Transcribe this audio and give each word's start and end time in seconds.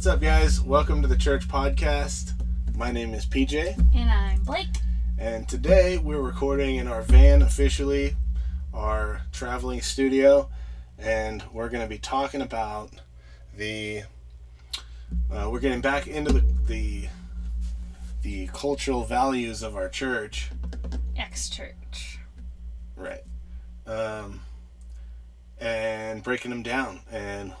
What's 0.00 0.06
up, 0.06 0.22
guys? 0.22 0.62
Welcome 0.62 1.02
to 1.02 1.08
the 1.08 1.14
Church 1.18 1.46
Podcast. 1.46 2.32
My 2.74 2.90
name 2.90 3.12
is 3.12 3.26
PJ, 3.26 3.76
And 3.94 4.08
I'm 4.10 4.42
Blake. 4.44 4.78
and 5.18 5.46
today 5.46 5.98
we're 5.98 6.22
recording 6.22 6.76
in 6.76 6.88
our 6.88 7.02
van 7.02 7.42
officially, 7.42 8.16
our 8.72 9.20
traveling 9.30 9.82
studio, 9.82 10.48
and 10.98 11.44
we're 11.52 11.68
going 11.68 11.82
to 11.82 11.86
be 11.86 11.98
talking 11.98 12.40
about 12.40 12.92
the. 13.54 14.04
Uh, 15.30 15.50
we're 15.52 15.60
getting 15.60 15.82
back 15.82 16.06
into 16.06 16.32
the, 16.32 16.44
the 16.66 17.08
the 18.22 18.46
cultural 18.54 19.04
values 19.04 19.62
of 19.62 19.76
our 19.76 19.90
church, 19.90 20.48
Ex 21.18 21.50
church. 21.50 22.18
right? 22.96 23.20
Um, 23.86 24.40
and 25.60 26.22
breaking 26.22 26.52
them 26.52 26.62
down 26.62 27.00
and 27.12 27.52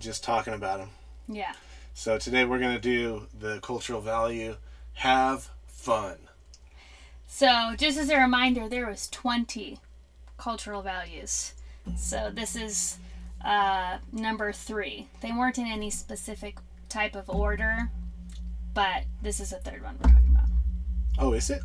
just 0.00 0.24
talking 0.24 0.54
about 0.54 0.78
them. 0.80 0.90
Yeah. 1.28 1.52
So 1.94 2.18
today 2.18 2.44
we're 2.44 2.58
going 2.58 2.74
to 2.74 2.80
do 2.80 3.26
the 3.38 3.60
cultural 3.60 4.00
value 4.00 4.56
have 4.94 5.50
fun. 5.66 6.16
So, 7.26 7.74
just 7.76 7.98
as 7.98 8.10
a 8.10 8.18
reminder, 8.18 8.68
there 8.68 8.86
was 8.86 9.08
20 9.08 9.78
cultural 10.36 10.82
values. 10.82 11.54
So, 11.96 12.30
this 12.32 12.54
is 12.54 12.98
uh, 13.42 13.98
number 14.12 14.52
three. 14.52 15.08
They 15.22 15.32
weren't 15.32 15.58
in 15.58 15.66
any 15.66 15.90
specific 15.90 16.58
type 16.90 17.16
of 17.16 17.30
order, 17.30 17.90
but 18.74 19.04
this 19.22 19.40
is 19.40 19.50
the 19.50 19.56
third 19.56 19.82
one 19.82 19.96
we're 20.02 20.10
talking 20.10 20.28
about. 20.30 20.48
Oh, 21.18 21.32
is 21.32 21.48
it? 21.48 21.62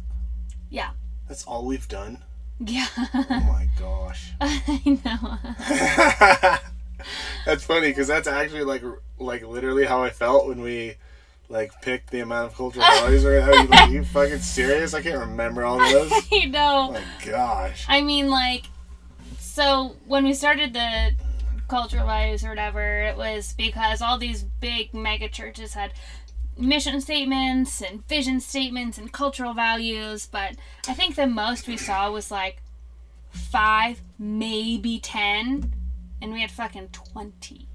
Yeah. 0.70 0.92
That's 1.28 1.44
all 1.44 1.66
we've 1.66 1.88
done? 1.88 2.20
Yeah. 2.60 2.88
Oh 2.98 3.26
my 3.30 3.68
gosh. 3.78 4.32
I 4.42 5.00
know. 5.06 6.58
that's 7.46 7.64
funny 7.64 7.90
because 7.90 8.08
that's 8.08 8.28
actually 8.28 8.64
like 8.64 8.84
like 9.20 9.46
literally 9.46 9.86
how 9.86 10.04
I 10.04 10.10
felt 10.10 10.48
when 10.48 10.62
we 10.62 10.96
like 11.50 11.72
picked 11.82 12.12
the 12.12 12.20
amount 12.20 12.52
of 12.52 12.58
cultural 12.58 12.86
values. 13.00 13.26
Are 13.26 13.54
you, 13.54 13.68
like, 13.68 13.92
you 13.92 14.04
fucking 14.04 14.40
serious? 14.40 14.94
I 14.94 15.02
can't 15.02 15.20
remember 15.20 15.64
all 15.64 15.82
of 15.82 15.92
those. 15.92 16.12
I 16.32 16.46
know. 16.46 16.90
Oh 16.90 16.92
my 16.94 17.26
gosh. 17.26 17.86
I 17.88 18.02
mean, 18.02 18.30
like, 18.30 18.66
so 19.40 19.96
when 20.06 20.24
we 20.24 20.34
started 20.34 20.74
the 20.74 21.14
cultural 21.68 22.06
values 22.06 22.44
or 22.44 22.50
whatever, 22.50 23.02
it 23.02 23.18
was 23.18 23.54
because 23.54 24.02
all 24.02 24.18
these 24.18 24.44
big 24.44 24.94
mega 24.94 25.30
churches 25.30 25.74
had 25.74 25.94
mission 26.58 27.00
statements 27.02 27.82
and 27.82 28.08
vision 28.08 28.40
statements 28.40 28.98
and 28.98 29.12
cultural 29.12 29.54
values, 29.54 30.28
but 30.32 30.56
I 30.88 30.94
think 30.94 31.16
the 31.16 31.28
most 31.28 31.68
we 31.68 31.78
saw 31.78 32.12
was 32.12 32.32
like 32.32 32.62
five, 33.32 34.02
maybe 34.18 35.00
ten, 35.00 35.72
and 36.22 36.32
we 36.34 36.42
had 36.42 36.52
fucking 36.52 36.90
20. 36.90 37.68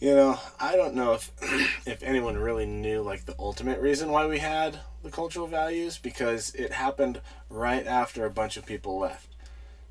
You 0.00 0.16
know, 0.16 0.40
I 0.58 0.74
don't 0.76 0.94
know 0.94 1.12
if 1.12 1.30
if 1.86 2.02
anyone 2.02 2.36
really 2.36 2.66
knew 2.66 3.02
like 3.02 3.24
the 3.24 3.36
ultimate 3.38 3.80
reason 3.80 4.10
why 4.10 4.26
we 4.26 4.38
had 4.38 4.80
the 5.02 5.10
cultural 5.10 5.46
values 5.46 5.98
because 5.98 6.54
it 6.54 6.72
happened 6.72 7.20
right 7.48 7.86
after 7.86 8.24
a 8.26 8.30
bunch 8.30 8.56
of 8.56 8.66
people 8.66 8.98
left. 8.98 9.28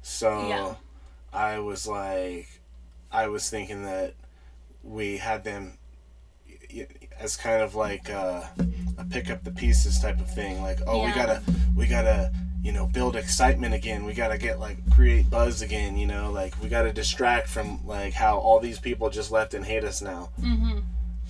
So 0.02 0.48
Yeah. 0.48 0.76
I 1.32 1.60
was 1.60 1.88
like 1.88 2.48
I 3.12 3.28
was 3.28 3.50
thinking 3.50 3.84
that 3.84 4.16
we 4.84 5.18
had 5.18 5.44
them 5.44 5.78
as 7.20 7.38
kind 7.38 7.62
of 7.62 7.76
like 7.76 8.10
uh, 8.10 8.44
a 8.98 9.06
pick 9.06 9.30
up 9.30 9.44
the 9.44 9.52
pieces 9.52 10.00
type 10.00 10.20
of 10.20 10.34
thing 10.34 10.62
like 10.62 10.80
oh 10.88 11.06
we 11.06 11.12
gotta 11.14 11.42
we 11.76 11.88
gotta 11.88 12.32
you 12.64 12.72
know 12.72 12.86
build 12.88 13.16
excitement 13.16 13.74
again 13.74 14.04
we 14.06 14.14
gotta 14.14 14.38
get 14.38 14.60
like 14.60 14.78
create 14.92 15.30
buzz 15.30 15.62
again 15.62 15.98
you 15.98 16.06
know 16.06 16.32
like 16.32 16.54
we 16.62 16.70
gotta 16.70 16.94
distract 16.94 17.48
from 17.48 17.86
like 17.86 18.14
how 18.14 18.38
all 18.38 18.60
these 18.60 18.80
people 18.80 19.10
just 19.10 19.32
left 19.32 19.54
and 19.54 19.66
hate 19.66 19.84
us 19.84 20.02
now 20.02 20.30
Mm-hmm. 20.40 20.80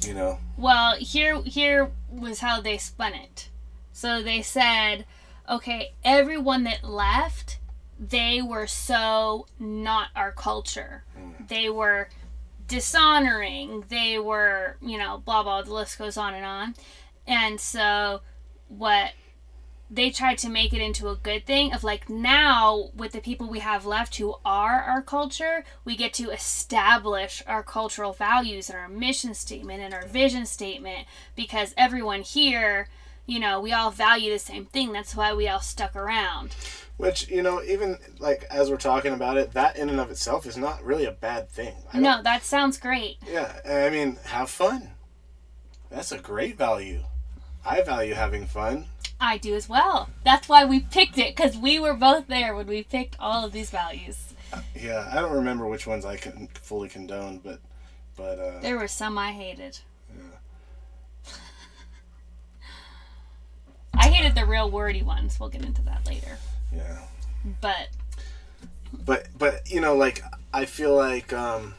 you 0.02 0.14
know 0.14 0.40
Well, 0.58 0.96
here 0.98 1.42
here 1.44 1.92
was 2.10 2.40
how 2.40 2.60
they 2.62 2.78
spun 2.78 3.14
it. 3.14 3.50
So 3.94 4.22
they 4.22 4.42
said, 4.42 5.06
okay, 5.50 5.94
everyone 6.04 6.64
that 6.64 6.84
left, 6.84 7.60
they 8.00 8.42
were 8.42 8.68
so 8.68 9.48
not 9.60 10.08
our 10.16 10.32
culture. 10.32 11.04
They 11.48 11.70
were 11.70 12.10
dishonoring. 12.68 13.84
They 13.90 14.18
were, 14.18 14.78
you 14.82 14.98
know, 14.98 15.22
blah 15.24 15.44
blah. 15.44 15.62
The 15.62 15.74
list 15.74 15.98
goes 15.98 16.18
on 16.18 16.34
and 16.34 16.46
on. 16.46 16.76
And 17.28 17.60
so, 17.60 18.22
what 18.70 19.12
they 19.94 20.10
tried 20.10 20.38
to 20.38 20.50
make 20.50 20.74
it 20.74 20.82
into 20.82 21.10
a 21.10 21.16
good 21.16 21.46
thing 21.46 21.74
of 21.74 21.84
like 21.84 22.10
now 22.10 22.90
with 22.96 23.12
the 23.12 23.20
people 23.20 23.50
we 23.50 23.60
have 23.60 23.86
left 23.86 24.16
who 24.16 24.36
are 24.46 24.82
our 24.82 25.02
culture 25.02 25.66
we 25.84 25.98
get 25.98 26.14
to 26.14 26.32
establish 26.32 27.44
our 27.46 27.62
cultural 27.62 28.14
values 28.14 28.70
and 28.70 28.80
our 28.80 28.88
mission 28.88 29.34
statement 29.34 29.82
and 29.82 29.94
our 29.94 30.06
vision 30.08 30.46
statement 30.46 31.06
because 31.36 31.74
everyone 31.78 32.22
here 32.22 32.88
you 33.26 33.40
know 33.40 33.60
we 33.60 33.72
all 33.72 33.92
value 33.92 34.32
the 34.32 34.40
same 34.40 34.66
thing. 34.66 34.92
That's 34.92 35.16
why 35.16 35.34
we 35.34 35.48
all 35.48 35.62
stuck 35.62 35.96
around. 35.96 36.56
Which 36.98 37.30
you 37.30 37.42
know 37.42 37.62
even 37.64 37.98
like 38.20 38.44
as 38.50 38.70
we're 38.70 38.78
talking 38.78 39.14
about 39.14 39.38
it 39.38 39.54
that 39.54 39.78
in 39.78 39.90
and 39.90 40.00
of 40.00 40.12
itself 40.12 40.46
is 40.46 40.58
not 40.58 40.84
really 40.84 41.06
a 41.06 41.12
bad 41.12 41.50
thing. 41.50 41.76
I 41.94 42.00
no 42.00 42.22
that 42.22 42.44
sounds 42.44 42.78
great. 42.78 43.18
Yeah 43.30 43.60
i 43.66 43.90
mean 43.90 44.18
have 44.26 44.50
fun. 44.50 44.92
That's 45.90 46.12
a 46.12 46.20
great 46.20 46.58
value 46.58 47.04
i 47.66 47.82
value 47.82 48.14
having 48.14 48.46
fun. 48.46 48.86
I 49.20 49.38
do 49.38 49.54
as 49.54 49.70
well. 49.70 50.10
That's 50.24 50.50
why 50.50 50.66
we 50.66 50.80
picked 50.80 51.18
it 51.20 51.36
because 51.36 51.56
we 51.56 51.80
were 51.80 51.94
both 51.94 52.28
there 52.28 52.56
when 52.56 52.66
we 52.68 52.84
picked 52.84 53.16
all 53.20 53.46
of 53.46 53.52
these 53.52 53.70
values. 53.70 54.34
Yeah 54.76 55.08
i 55.12 55.22
don't 55.22 55.32
remember 55.32 55.66
which 55.68 55.88
ones 55.88 56.04
i 56.04 56.18
can 56.18 56.48
fully 56.54 56.90
condone 56.90 57.40
but 57.42 57.60
but 58.18 58.38
uh 58.38 58.60
there 58.60 58.78
were 58.78 58.88
some 58.88 59.18
i 59.18 59.32
hated. 59.32 59.80
Yeah. 60.14 61.34
i 63.94 64.08
hated 64.10 64.36
the 64.36 64.46
real 64.46 64.70
wordy 64.70 65.04
ones. 65.04 65.40
We'll 65.40 65.50
get 65.50 65.64
into 65.64 65.82
that 65.84 66.06
later. 66.06 66.38
Yeah. 66.76 66.98
But 67.62 67.90
but 69.06 69.28
but 69.38 69.72
you 69.72 69.80
know 69.82 69.96
like 69.96 70.22
i 70.54 70.66
feel 70.66 70.96
like 70.96 71.32
um 71.32 71.76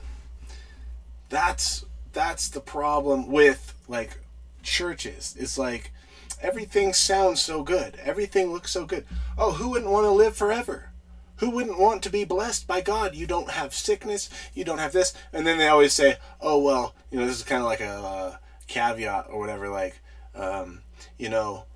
that's 1.28 1.84
that's 2.12 2.48
the 2.48 2.60
problem 2.60 3.30
with 3.30 3.74
like 3.88 4.18
churches. 4.62 5.36
It's 5.38 5.58
like 5.58 5.92
everything 6.40 6.92
sounds 6.92 7.40
so 7.40 7.62
good. 7.62 7.96
Everything 8.02 8.52
looks 8.52 8.70
so 8.70 8.84
good. 8.84 9.06
Oh 9.38 9.52
who 9.52 9.70
wouldn't 9.70 9.90
want 9.90 10.04
to 10.04 10.10
live 10.10 10.36
forever? 10.36 10.90
Who 11.36 11.50
wouldn't 11.50 11.78
want 11.78 12.02
to 12.04 12.10
be 12.10 12.24
blessed 12.24 12.66
by 12.66 12.80
god? 12.80 13.14
You 13.14 13.26
don't 13.26 13.50
have 13.50 13.74
sickness 13.74 14.30
you 14.54 14.64
don't 14.64 14.78
have 14.78 14.92
this. 14.92 15.12
And 15.32 15.46
then 15.46 15.58
they 15.58 15.68
always 15.68 15.92
say 15.92 16.18
oh 16.40 16.58
well 16.58 16.94
you 17.10 17.18
know 17.18 17.26
this 17.26 17.36
is 17.36 17.44
kind 17.44 17.62
of 17.62 17.66
like 17.66 17.80
a 17.80 17.90
uh, 17.90 18.36
caveat 18.66 19.26
or 19.28 19.38
whatever 19.38 19.68
like 19.68 20.00
um, 20.34 20.82
you 21.18 21.28
know 21.28 21.66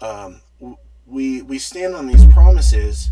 um, 0.00 0.40
we 1.06 1.42
we 1.42 1.58
stand 1.58 1.94
on 1.94 2.06
these 2.06 2.24
promises 2.26 3.10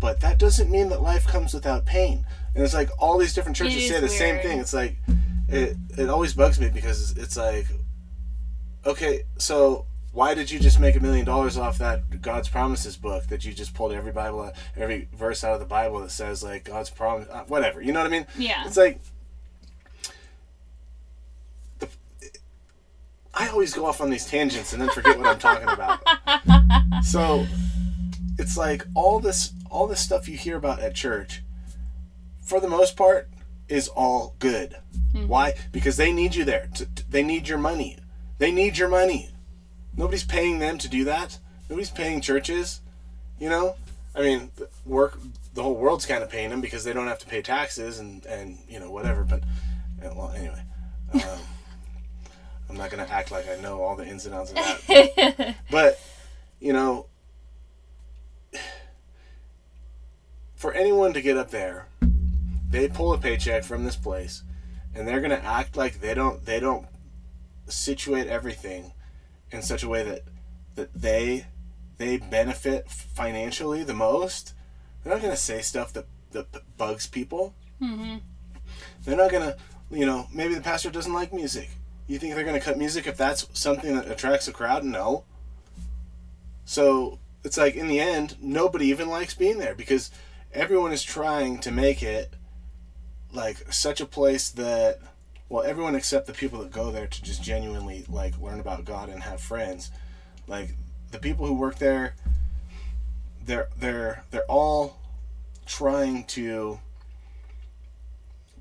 but 0.00 0.20
that 0.20 0.38
doesn't 0.38 0.70
mean 0.70 0.88
that 0.90 1.02
life 1.02 1.26
comes 1.26 1.54
without 1.54 1.86
pain. 1.86 2.26
And 2.54 2.62
it's 2.62 2.74
like 2.74 2.90
all 2.98 3.18
these 3.18 3.34
different 3.34 3.56
churches 3.56 3.88
say 3.88 4.00
the 4.00 4.08
same 4.08 4.40
thing. 4.40 4.58
It's 4.58 4.74
like 4.74 4.96
it 5.48 5.76
it 5.96 6.08
always 6.08 6.34
bugs 6.34 6.60
me 6.60 6.68
because 6.68 7.12
it's 7.16 7.36
like 7.36 7.66
okay, 8.86 9.24
so 9.38 9.84
why 10.12 10.32
did 10.34 10.50
you 10.50 10.58
just 10.58 10.80
make 10.80 10.96
a 10.96 11.00
million 11.00 11.26
dollars 11.26 11.58
off 11.58 11.76
that 11.78 12.22
God's 12.22 12.48
promises 12.48 12.96
book 12.96 13.26
that 13.26 13.44
you 13.44 13.52
just 13.52 13.74
pulled 13.74 13.92
every 13.92 14.12
Bible 14.12 14.50
every 14.76 15.08
verse 15.14 15.44
out 15.44 15.52
of 15.54 15.60
the 15.60 15.66
Bible 15.66 16.00
that 16.00 16.10
says 16.10 16.42
like 16.42 16.64
God's 16.64 16.88
promise 16.90 17.28
uh, 17.30 17.44
whatever. 17.48 17.82
You 17.82 17.92
know 17.92 18.00
what 18.00 18.06
I 18.06 18.10
mean? 18.10 18.26
yeah 18.38 18.64
It's 18.66 18.76
like 18.78 19.00
the, 21.80 21.88
I 23.34 23.48
always 23.48 23.74
go 23.74 23.84
off 23.84 24.00
on 24.00 24.08
these 24.10 24.24
tangents 24.24 24.72
and 24.72 24.80
then 24.80 24.88
forget 24.90 25.18
what 25.18 25.26
I'm 25.26 25.38
talking 25.38 25.68
about. 25.68 26.00
So 27.02 27.46
it's 28.38 28.56
like 28.56 28.84
all 28.94 29.20
this 29.20 29.52
all 29.70 29.86
this 29.86 30.00
stuff 30.00 30.28
you 30.28 30.36
hear 30.36 30.56
about 30.56 30.80
at 30.80 30.94
church, 30.94 31.42
for 32.42 32.58
the 32.58 32.68
most 32.68 32.96
part, 32.96 33.28
is 33.68 33.86
all 33.88 34.34
good. 34.38 34.76
Why? 35.26 35.54
Because 35.72 35.96
they 35.98 36.10
need 36.12 36.34
you 36.34 36.44
there. 36.44 36.68
To, 36.76 36.86
to- 36.86 37.10
they 37.10 37.22
need 37.22 37.48
your 37.48 37.58
money. 37.58 37.98
They 38.38 38.50
need 38.50 38.78
your 38.78 38.88
money. 38.88 39.30
Nobody's 39.96 40.24
paying 40.24 40.58
them 40.58 40.78
to 40.78 40.88
do 40.88 41.04
that. 41.04 41.38
Nobody's 41.70 41.90
paying 41.90 42.20
churches. 42.20 42.80
You 43.38 43.48
know, 43.48 43.76
I 44.14 44.20
mean, 44.20 44.50
the 44.56 44.68
work. 44.84 45.18
The 45.54 45.62
whole 45.62 45.74
world's 45.74 46.04
kind 46.04 46.22
of 46.22 46.28
paying 46.28 46.50
them 46.50 46.60
because 46.60 46.84
they 46.84 46.92
don't 46.92 47.06
have 47.06 47.18
to 47.20 47.26
pay 47.26 47.40
taxes 47.40 47.98
and 47.98 48.24
and 48.26 48.58
you 48.68 48.78
know 48.78 48.90
whatever. 48.90 49.24
But 49.24 49.42
well, 50.02 50.32
anyway, 50.36 50.62
um, 51.14 51.22
I'm 52.68 52.76
not 52.76 52.90
gonna 52.90 53.06
act 53.10 53.30
like 53.30 53.48
I 53.48 53.60
know 53.60 53.80
all 53.82 53.96
the 53.96 54.06
ins 54.06 54.26
and 54.26 54.34
outs 54.34 54.50
of 54.50 54.56
that. 54.56 55.56
But 55.70 55.98
you 56.60 56.74
know, 56.74 57.06
for 60.54 60.72
anyone 60.74 61.14
to 61.14 61.22
get 61.22 61.38
up 61.38 61.50
there, 61.50 61.86
they 62.68 62.88
pull 62.88 63.14
a 63.14 63.18
paycheck 63.18 63.64
from 63.64 63.84
this 63.84 63.96
place, 63.96 64.42
and 64.94 65.08
they're 65.08 65.20
gonna 65.20 65.40
act 65.42 65.76
like 65.76 66.00
they 66.00 66.12
don't 66.12 66.44
they 66.44 66.60
don't 66.60 66.86
situate 67.66 68.26
everything 68.26 68.92
in 69.50 69.62
such 69.62 69.82
a 69.82 69.88
way 69.88 70.02
that 70.02 70.22
that 70.74 70.92
they 70.94 71.46
they 71.98 72.18
benefit 72.18 72.90
financially 72.90 73.82
the 73.82 73.94
most. 73.94 74.54
They're 75.02 75.12
not 75.12 75.22
gonna 75.22 75.36
say 75.36 75.62
stuff 75.62 75.92
that 75.94 76.06
that 76.32 76.76
bugs 76.76 77.06
people. 77.06 77.54
hmm 77.78 78.16
They're 79.04 79.16
not 79.16 79.30
gonna 79.30 79.56
you 79.90 80.06
know, 80.06 80.26
maybe 80.32 80.54
the 80.54 80.60
pastor 80.60 80.90
doesn't 80.90 81.12
like 81.12 81.32
music. 81.32 81.70
You 82.06 82.18
think 82.18 82.34
they're 82.34 82.44
going 82.44 82.58
to 82.58 82.64
cut 82.64 82.78
music 82.78 83.06
if 83.06 83.16
that's 83.16 83.46
something 83.58 83.94
that 83.94 84.10
attracts 84.10 84.48
a 84.48 84.52
crowd? 84.52 84.84
No. 84.84 85.24
So 86.64 87.18
it's 87.44 87.56
like 87.56 87.74
in 87.76 87.86
the 87.88 88.00
end, 88.00 88.36
nobody 88.40 88.86
even 88.86 89.08
likes 89.08 89.34
being 89.34 89.58
there 89.58 89.74
because 89.74 90.10
everyone 90.52 90.92
is 90.92 91.02
trying 91.02 91.58
to 91.60 91.70
make 91.70 92.02
it 92.02 92.34
like 93.32 93.72
such 93.72 94.00
a 94.00 94.06
place 94.06 94.48
that 94.50 94.98
well 95.48 95.64
everyone 95.64 95.94
except 95.94 96.26
the 96.26 96.32
people 96.32 96.58
that 96.58 96.70
go 96.70 96.90
there 96.90 97.06
to 97.06 97.22
just 97.22 97.42
genuinely 97.42 98.04
like 98.08 98.38
learn 98.40 98.60
about 98.60 98.84
god 98.84 99.08
and 99.08 99.22
have 99.22 99.40
friends 99.40 99.90
like 100.46 100.70
the 101.10 101.18
people 101.18 101.46
who 101.46 101.54
work 101.54 101.78
there 101.78 102.14
they're 103.44 103.68
they're 103.78 104.24
they're 104.30 104.50
all 104.50 104.98
trying 105.66 106.24
to 106.24 106.78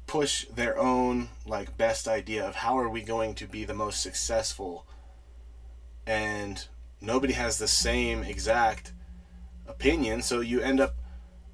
push 0.08 0.46
their 0.46 0.78
own 0.78 1.30
like 1.46 1.78
best 1.78 2.08
idea 2.08 2.46
of 2.46 2.56
how 2.56 2.78
are 2.78 2.90
we 2.90 3.02
going 3.02 3.34
to 3.34 3.46
be 3.48 3.66
the 3.66 3.74
most 3.74 4.02
successful 4.02 4.86
and 6.06 6.68
nobody 7.02 7.34
has 7.34 7.58
the 7.58 7.68
same 7.68 8.24
exact 8.24 8.94
opinion 9.68 10.22
so 10.22 10.40
you 10.40 10.62
end 10.62 10.80
up 10.80 10.94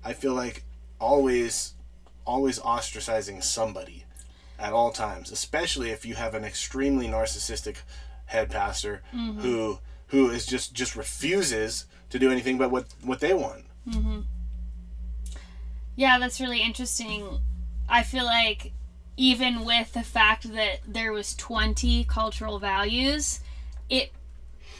i 0.04 0.12
feel 0.12 0.34
like 0.34 0.64
always 1.00 1.74
always 2.26 2.60
ostracizing 2.60 3.42
somebody 3.42 4.06
at 4.62 4.74
all 4.74 4.92
times, 4.92 5.32
especially 5.32 5.90
if 5.90 6.06
you 6.06 6.16
have 6.16 6.36
an 6.36 6.46
extremely 6.46 7.08
narcissistic 7.08 7.78
head 8.26 8.50
pastor 8.50 9.02
mm-hmm. 9.14 9.42
who 9.42 9.80
who 10.08 10.30
is 10.30 10.46
just 10.46 10.74
just 10.74 10.96
refuses 10.96 11.86
to 12.10 12.20
do 12.20 12.32
anything 12.32 12.58
but 12.58 12.70
what 12.70 12.86
what 13.04 13.20
they 13.20 13.34
want. 13.34 13.66
Mm-hmm. 13.90 14.22
Yeah, 15.96 16.20
that's 16.20 16.40
really 16.40 16.62
interesting. 16.62 17.40
I 17.90 18.04
feel 18.04 18.26
like 18.26 18.72
even 19.18 19.66
with 19.66 19.94
the 19.94 20.04
fact 20.04 20.54
that 20.54 20.80
there 20.88 21.12
was 21.12 21.36
20 21.36 22.06
cultural 22.06 22.60
values, 22.60 23.42
it 23.90 24.12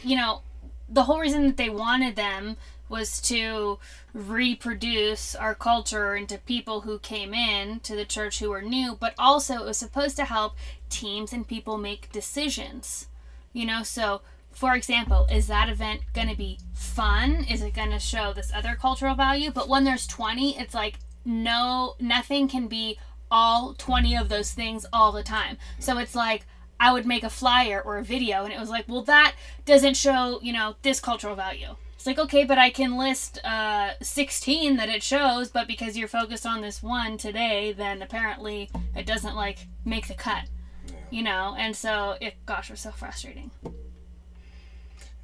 you 0.04 0.16
know, 0.16 0.42
the 0.88 1.04
whole 1.04 1.20
reason 1.20 1.48
that 1.48 1.58
they 1.58 1.70
wanted 1.70 2.16
them 2.16 2.58
was 2.92 3.20
to 3.22 3.80
reproduce 4.14 5.34
our 5.34 5.56
culture 5.56 6.16
into 6.16 6.38
people 6.38 6.82
who 6.82 7.00
came 7.00 7.34
in 7.34 7.80
to 7.80 7.96
the 7.96 8.06
church 8.06 8.40
who 8.40 8.50
were 8.50 8.62
new, 8.62 8.96
but 9.00 9.16
also 9.18 9.56
it 9.56 9.66
was 9.66 9.78
supposed 9.78 10.18
to 10.18 10.26
help 10.26 10.56
teams 10.90 11.34
and 11.34 11.48
people 11.48 11.78
make 11.78 12.12
decisions. 12.12 13.08
You 13.54 13.66
know, 13.66 13.84
so 13.84 14.22
for 14.52 14.76
example, 14.76 15.28
is 15.32 15.48
that 15.48 15.70
event 15.70 16.02
going 16.14 16.28
to 16.28 16.36
be 16.36 16.60
fun? 16.74 17.46
Is 17.50 17.62
it 17.62 17.74
going 17.74 17.92
to 17.92 18.00
show 18.00 18.34
this 18.34 18.52
other 18.54 18.76
cultural 18.80 19.16
value? 19.16 19.50
But 19.50 19.70
when 19.70 19.86
there's 19.86 20.06
20, 20.06 20.60
it's 20.60 20.74
like 20.74 21.00
no, 21.26 21.96
nothing 22.00 22.48
can 22.48 22.68
be 22.68 22.98
all 23.30 23.74
20 23.74 24.16
of 24.18 24.30
those 24.30 24.52
things 24.52 24.86
all 24.92 25.12
the 25.12 25.24
time. 25.24 25.58
So 25.80 25.98
it's 25.98 26.16
like, 26.16 26.46
I 26.80 26.92
would 26.92 27.06
make 27.06 27.24
a 27.24 27.30
flyer 27.30 27.80
or 27.80 27.98
a 27.98 28.04
video, 28.04 28.44
and 28.44 28.52
it 28.52 28.60
was 28.60 28.70
like, 28.70 28.86
well, 28.88 29.04
that 29.04 29.36
doesn't 29.66 29.96
show, 29.96 30.40
you 30.42 30.52
know, 30.52 30.76
this 30.82 31.00
cultural 31.00 31.36
value. 31.36 31.76
It's 32.02 32.08
like, 32.08 32.18
okay, 32.18 32.46
but 32.46 32.58
I 32.58 32.72
can 32.72 32.98
list 32.98 33.38
uh, 33.46 33.92
16 34.02 34.78
that 34.78 34.90
it 34.90 35.04
shows, 35.04 35.52
but 35.52 35.68
because 35.68 35.96
you're 35.96 36.08
focused 36.08 36.48
on 36.48 36.60
this 36.60 36.82
one 36.82 37.16
today, 37.16 37.74
then 37.74 38.02
apparently 38.02 38.72
it 38.96 39.06
doesn't, 39.06 39.36
like, 39.36 39.68
make 39.86 40.08
the 40.08 40.16
cut. 40.16 40.46
Yeah. 40.88 40.94
You 41.12 41.22
know? 41.22 41.56
And 41.60 41.76
so, 41.76 42.16
it, 42.20 42.44
gosh, 42.48 42.72
it 42.72 42.74
was 42.74 42.80
so 42.80 42.90
frustrating. 42.90 43.52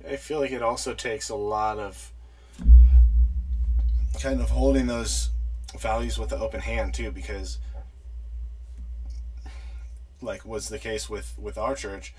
I 0.08 0.18
feel 0.18 0.40
like 0.40 0.52
it 0.52 0.62
also 0.62 0.94
takes 0.94 1.30
a 1.30 1.36
lot 1.36 1.80
of 1.80 2.14
kind 4.22 4.40
of 4.40 4.52
holding 4.52 4.86
those 4.86 5.32
values 5.80 6.20
with 6.20 6.30
the 6.30 6.38
open 6.38 6.60
hand, 6.60 6.94
too, 6.94 7.10
because, 7.10 7.58
like 10.22 10.46
was 10.46 10.70
the 10.70 10.78
case 10.78 11.10
with, 11.10 11.34
with 11.40 11.58
our 11.58 11.74
church, 11.74 12.14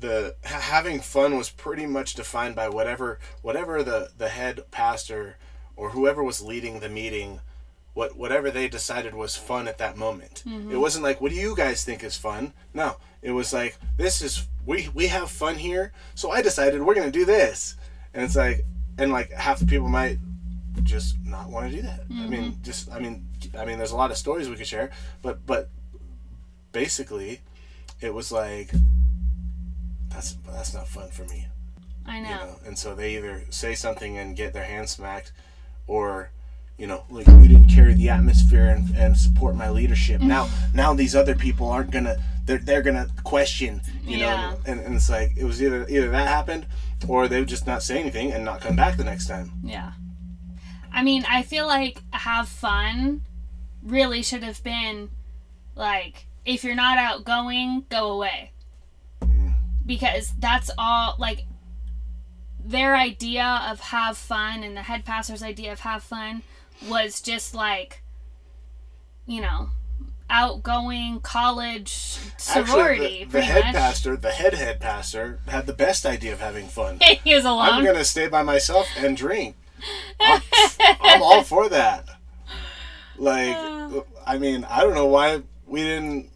the 0.00 0.34
having 0.42 1.00
fun 1.00 1.36
was 1.36 1.50
pretty 1.50 1.86
much 1.86 2.14
defined 2.14 2.54
by 2.54 2.68
whatever 2.68 3.18
whatever 3.42 3.82
the 3.82 4.10
the 4.16 4.28
head 4.28 4.60
pastor 4.70 5.36
or 5.76 5.90
whoever 5.90 6.22
was 6.22 6.42
leading 6.42 6.80
the 6.80 6.88
meeting 6.88 7.40
what 7.94 8.16
whatever 8.16 8.50
they 8.50 8.68
decided 8.68 9.14
was 9.14 9.36
fun 9.36 9.68
at 9.68 9.78
that 9.78 9.96
moment 9.96 10.42
mm-hmm. 10.46 10.70
it 10.70 10.76
wasn't 10.76 11.02
like 11.02 11.20
what 11.20 11.30
do 11.30 11.36
you 11.36 11.54
guys 11.56 11.84
think 11.84 12.02
is 12.02 12.16
fun 12.16 12.52
no 12.72 12.96
it 13.22 13.32
was 13.32 13.52
like 13.52 13.78
this 13.96 14.22
is 14.22 14.46
we 14.64 14.88
we 14.94 15.06
have 15.06 15.30
fun 15.30 15.56
here 15.56 15.92
so 16.14 16.30
i 16.30 16.40
decided 16.40 16.82
we're 16.82 16.94
gonna 16.94 17.10
do 17.10 17.24
this 17.24 17.76
and 18.14 18.24
it's 18.24 18.36
like 18.36 18.64
and 18.98 19.12
like 19.12 19.30
half 19.32 19.58
the 19.58 19.66
people 19.66 19.88
might 19.88 20.18
just 20.82 21.16
not 21.24 21.50
want 21.50 21.68
to 21.70 21.76
do 21.76 21.82
that 21.82 22.08
mm-hmm. 22.08 22.22
i 22.22 22.26
mean 22.26 22.52
mm-hmm. 22.52 22.62
just 22.62 22.90
i 22.90 22.98
mean 22.98 23.26
i 23.58 23.64
mean 23.64 23.76
there's 23.76 23.90
a 23.90 23.96
lot 23.96 24.10
of 24.10 24.16
stories 24.16 24.48
we 24.48 24.56
could 24.56 24.66
share 24.66 24.90
but 25.22 25.44
but 25.46 25.68
basically 26.72 27.40
it 28.00 28.14
was 28.14 28.30
like 28.30 28.70
that's 30.10 30.36
that's 30.46 30.74
not 30.74 30.88
fun 30.88 31.08
for 31.10 31.24
me. 31.24 31.46
I 32.06 32.20
know. 32.20 32.28
You 32.28 32.34
know. 32.34 32.56
And 32.66 32.78
so 32.78 32.94
they 32.94 33.16
either 33.16 33.44
say 33.50 33.74
something 33.74 34.18
and 34.18 34.36
get 34.36 34.52
their 34.52 34.64
hand 34.64 34.88
smacked, 34.88 35.32
or 35.86 36.30
you 36.76 36.86
know, 36.86 37.04
like 37.10 37.26
you 37.26 37.48
didn't 37.48 37.68
carry 37.68 37.94
the 37.94 38.08
atmosphere 38.08 38.66
and, 38.66 38.88
and 38.96 39.16
support 39.16 39.54
my 39.54 39.68
leadership. 39.68 40.20
now, 40.20 40.48
now 40.74 40.94
these 40.94 41.14
other 41.14 41.34
people 41.34 41.68
aren't 41.68 41.90
gonna 41.90 42.16
they're 42.44 42.58
they're 42.58 42.82
gonna 42.82 43.08
question, 43.22 43.80
you 44.04 44.18
yeah. 44.18 44.50
know, 44.50 44.58
and, 44.66 44.80
and 44.80 44.94
it's 44.94 45.10
like 45.10 45.32
it 45.36 45.44
was 45.44 45.62
either 45.62 45.86
either 45.88 46.10
that 46.10 46.28
happened, 46.28 46.66
or 47.06 47.28
they 47.28 47.38
would 47.38 47.48
just 47.48 47.66
not 47.66 47.82
say 47.82 47.98
anything 47.98 48.32
and 48.32 48.44
not 48.44 48.60
come 48.60 48.76
back 48.76 48.96
the 48.96 49.04
next 49.04 49.28
time. 49.28 49.50
Yeah. 49.62 49.92
I 50.92 51.04
mean, 51.04 51.24
I 51.28 51.42
feel 51.42 51.66
like 51.66 52.02
have 52.12 52.48
fun 52.48 53.22
really 53.82 54.22
should 54.22 54.42
have 54.42 54.62
been 54.64 55.10
like 55.76 56.26
if 56.44 56.64
you're 56.64 56.74
not 56.74 56.98
outgoing, 56.98 57.84
go 57.88 58.10
away 58.10 58.49
because 59.90 60.32
that's 60.38 60.70
all 60.78 61.16
like 61.18 61.46
their 62.64 62.96
idea 62.96 63.60
of 63.68 63.80
have 63.80 64.16
fun 64.16 64.62
and 64.62 64.76
the 64.76 64.82
head 64.82 65.04
pastor's 65.04 65.42
idea 65.42 65.72
of 65.72 65.80
have 65.80 66.00
fun 66.00 66.42
was 66.88 67.20
just 67.20 67.56
like 67.56 68.00
you 69.26 69.40
know 69.40 69.70
outgoing 70.30 71.18
college 71.20 71.90
sorority. 72.36 73.04
Actually, 73.04 73.24
the, 73.24 73.30
the 73.32 73.42
head 73.42 73.64
much. 73.64 73.74
pastor, 73.74 74.16
the 74.16 74.30
head 74.30 74.54
head 74.54 74.78
pastor, 74.78 75.40
had 75.48 75.66
the 75.66 75.72
best 75.72 76.06
idea 76.06 76.32
of 76.32 76.38
having 76.38 76.68
fun. 76.68 77.00
he 77.24 77.34
was 77.34 77.44
alone. 77.44 77.68
I'm 77.68 77.84
gonna 77.84 78.04
stay 78.04 78.28
by 78.28 78.44
myself 78.44 78.86
and 78.96 79.16
drink. 79.16 79.56
I'm, 80.20 80.40
I'm 81.00 81.20
all 81.20 81.42
for 81.52 81.68
that. 81.68 82.06
Like, 83.18 83.56
uh. 83.56 84.02
I 84.24 84.38
mean, 84.38 84.64
I 84.70 84.82
don't 84.82 84.94
know 84.94 85.06
why 85.06 85.42
we 85.66 85.82
didn't 85.82 86.30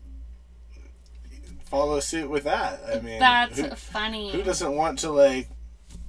follow 1.75 1.99
suit 1.99 2.31
with 2.31 2.45
that. 2.45 2.81
I 2.89 3.01
mean, 3.01 3.19
that's 3.19 3.59
who, 3.59 3.69
funny. 3.71 4.31
Who 4.31 4.43
doesn't 4.43 4.77
want 4.77 5.01
to 5.01 5.11
like 5.11 5.49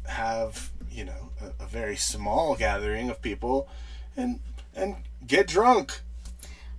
have 0.08 0.70
you 0.92 1.06
know 1.06 1.32
a, 1.42 1.64
a, 1.64 1.68
very 1.68 1.96
small 1.96 2.56
gathering 2.56 3.10
of 3.10 3.22
people 3.22 3.68
and 4.16 4.40
and 4.76 4.96
get 5.26 5.48
drunk? 5.48 6.02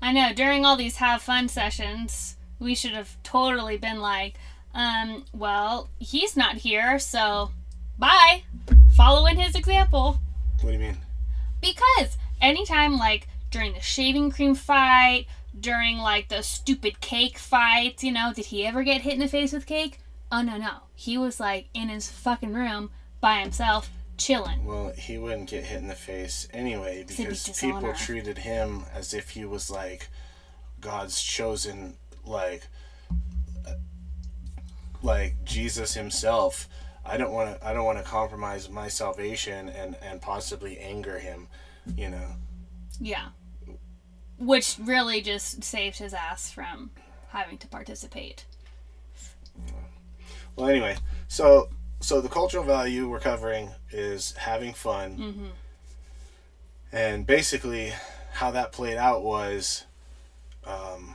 I 0.00 0.12
know. 0.12 0.32
During 0.32 0.64
all 0.64 0.76
these 0.76 0.96
have 0.96 1.20
fun 1.20 1.48
sessions, 1.48 2.36
we 2.60 2.74
should 2.74 2.92
have 2.92 3.16
totally 3.24 3.76
been 3.76 4.00
like, 4.00 4.34
um, 4.72 5.24
well, 5.34 5.90
he's 5.98 6.36
not 6.36 6.56
here, 6.56 6.98
so 6.98 7.50
bye. 7.98 8.44
Following 8.96 9.36
his 9.36 9.54
example. 9.56 10.20
What 10.60 10.70
do 10.70 10.72
you 10.72 10.78
mean? 10.78 10.98
Because 11.60 12.16
anytime 12.40 12.96
like 12.96 13.26
during 13.50 13.72
the 13.72 13.80
shaving 13.80 14.30
cream 14.30 14.54
fight 14.54 15.26
during 15.60 15.98
like 15.98 16.28
the 16.28 16.42
stupid 16.42 17.00
cake 17.00 17.38
fights, 17.38 18.04
you 18.04 18.12
know, 18.12 18.32
did 18.34 18.46
he 18.46 18.66
ever 18.66 18.82
get 18.82 19.02
hit 19.02 19.14
in 19.14 19.20
the 19.20 19.28
face 19.28 19.52
with 19.52 19.66
cake? 19.66 19.98
Oh 20.30 20.42
no 20.42 20.56
no. 20.56 20.82
He 20.94 21.18
was 21.18 21.40
like 21.40 21.68
in 21.74 21.88
his 21.88 22.10
fucking 22.10 22.52
room 22.52 22.90
by 23.20 23.40
himself, 23.40 23.90
chilling. 24.18 24.64
Well, 24.64 24.92
he 24.96 25.18
wouldn't 25.18 25.50
get 25.50 25.64
hit 25.64 25.78
in 25.78 25.88
the 25.88 25.94
face 25.94 26.48
anyway 26.52 27.04
because 27.06 27.48
people 27.60 27.92
treated 27.94 28.38
him 28.38 28.84
as 28.94 29.14
if 29.14 29.30
he 29.30 29.44
was 29.44 29.70
like 29.70 30.08
God's 30.80 31.22
chosen 31.22 31.96
like 32.24 32.66
uh, 33.66 33.74
like 35.02 35.36
Jesus 35.44 35.94
himself. 35.94 36.68
I 37.04 37.16
don't 37.16 37.32
want 37.32 37.60
to 37.60 37.66
I 37.66 37.72
don't 37.72 37.84
want 37.84 37.98
to 37.98 38.04
compromise 38.04 38.68
my 38.68 38.88
salvation 38.88 39.68
and 39.68 39.96
and 40.02 40.20
possibly 40.20 40.78
anger 40.78 41.18
him, 41.18 41.48
you 41.96 42.10
know. 42.10 42.28
Yeah 43.00 43.28
which 44.38 44.76
really 44.80 45.20
just 45.20 45.64
saved 45.64 45.98
his 45.98 46.14
ass 46.14 46.50
from 46.50 46.90
having 47.28 47.58
to 47.58 47.66
participate. 47.68 48.44
Well, 50.54 50.68
anyway, 50.68 50.96
so 51.28 51.68
so 52.00 52.20
the 52.20 52.28
cultural 52.28 52.64
value 52.64 53.08
we're 53.08 53.20
covering 53.20 53.70
is 53.90 54.32
having 54.32 54.72
fun, 54.72 55.18
mm-hmm. 55.18 55.46
and 56.92 57.26
basically 57.26 57.92
how 58.32 58.50
that 58.50 58.72
played 58.72 58.96
out 58.96 59.22
was 59.22 59.84
um, 60.64 61.14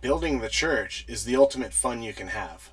building 0.00 0.40
the 0.40 0.48
church 0.48 1.04
is 1.08 1.24
the 1.24 1.36
ultimate 1.36 1.72
fun 1.72 2.02
you 2.02 2.12
can 2.12 2.28
have, 2.28 2.70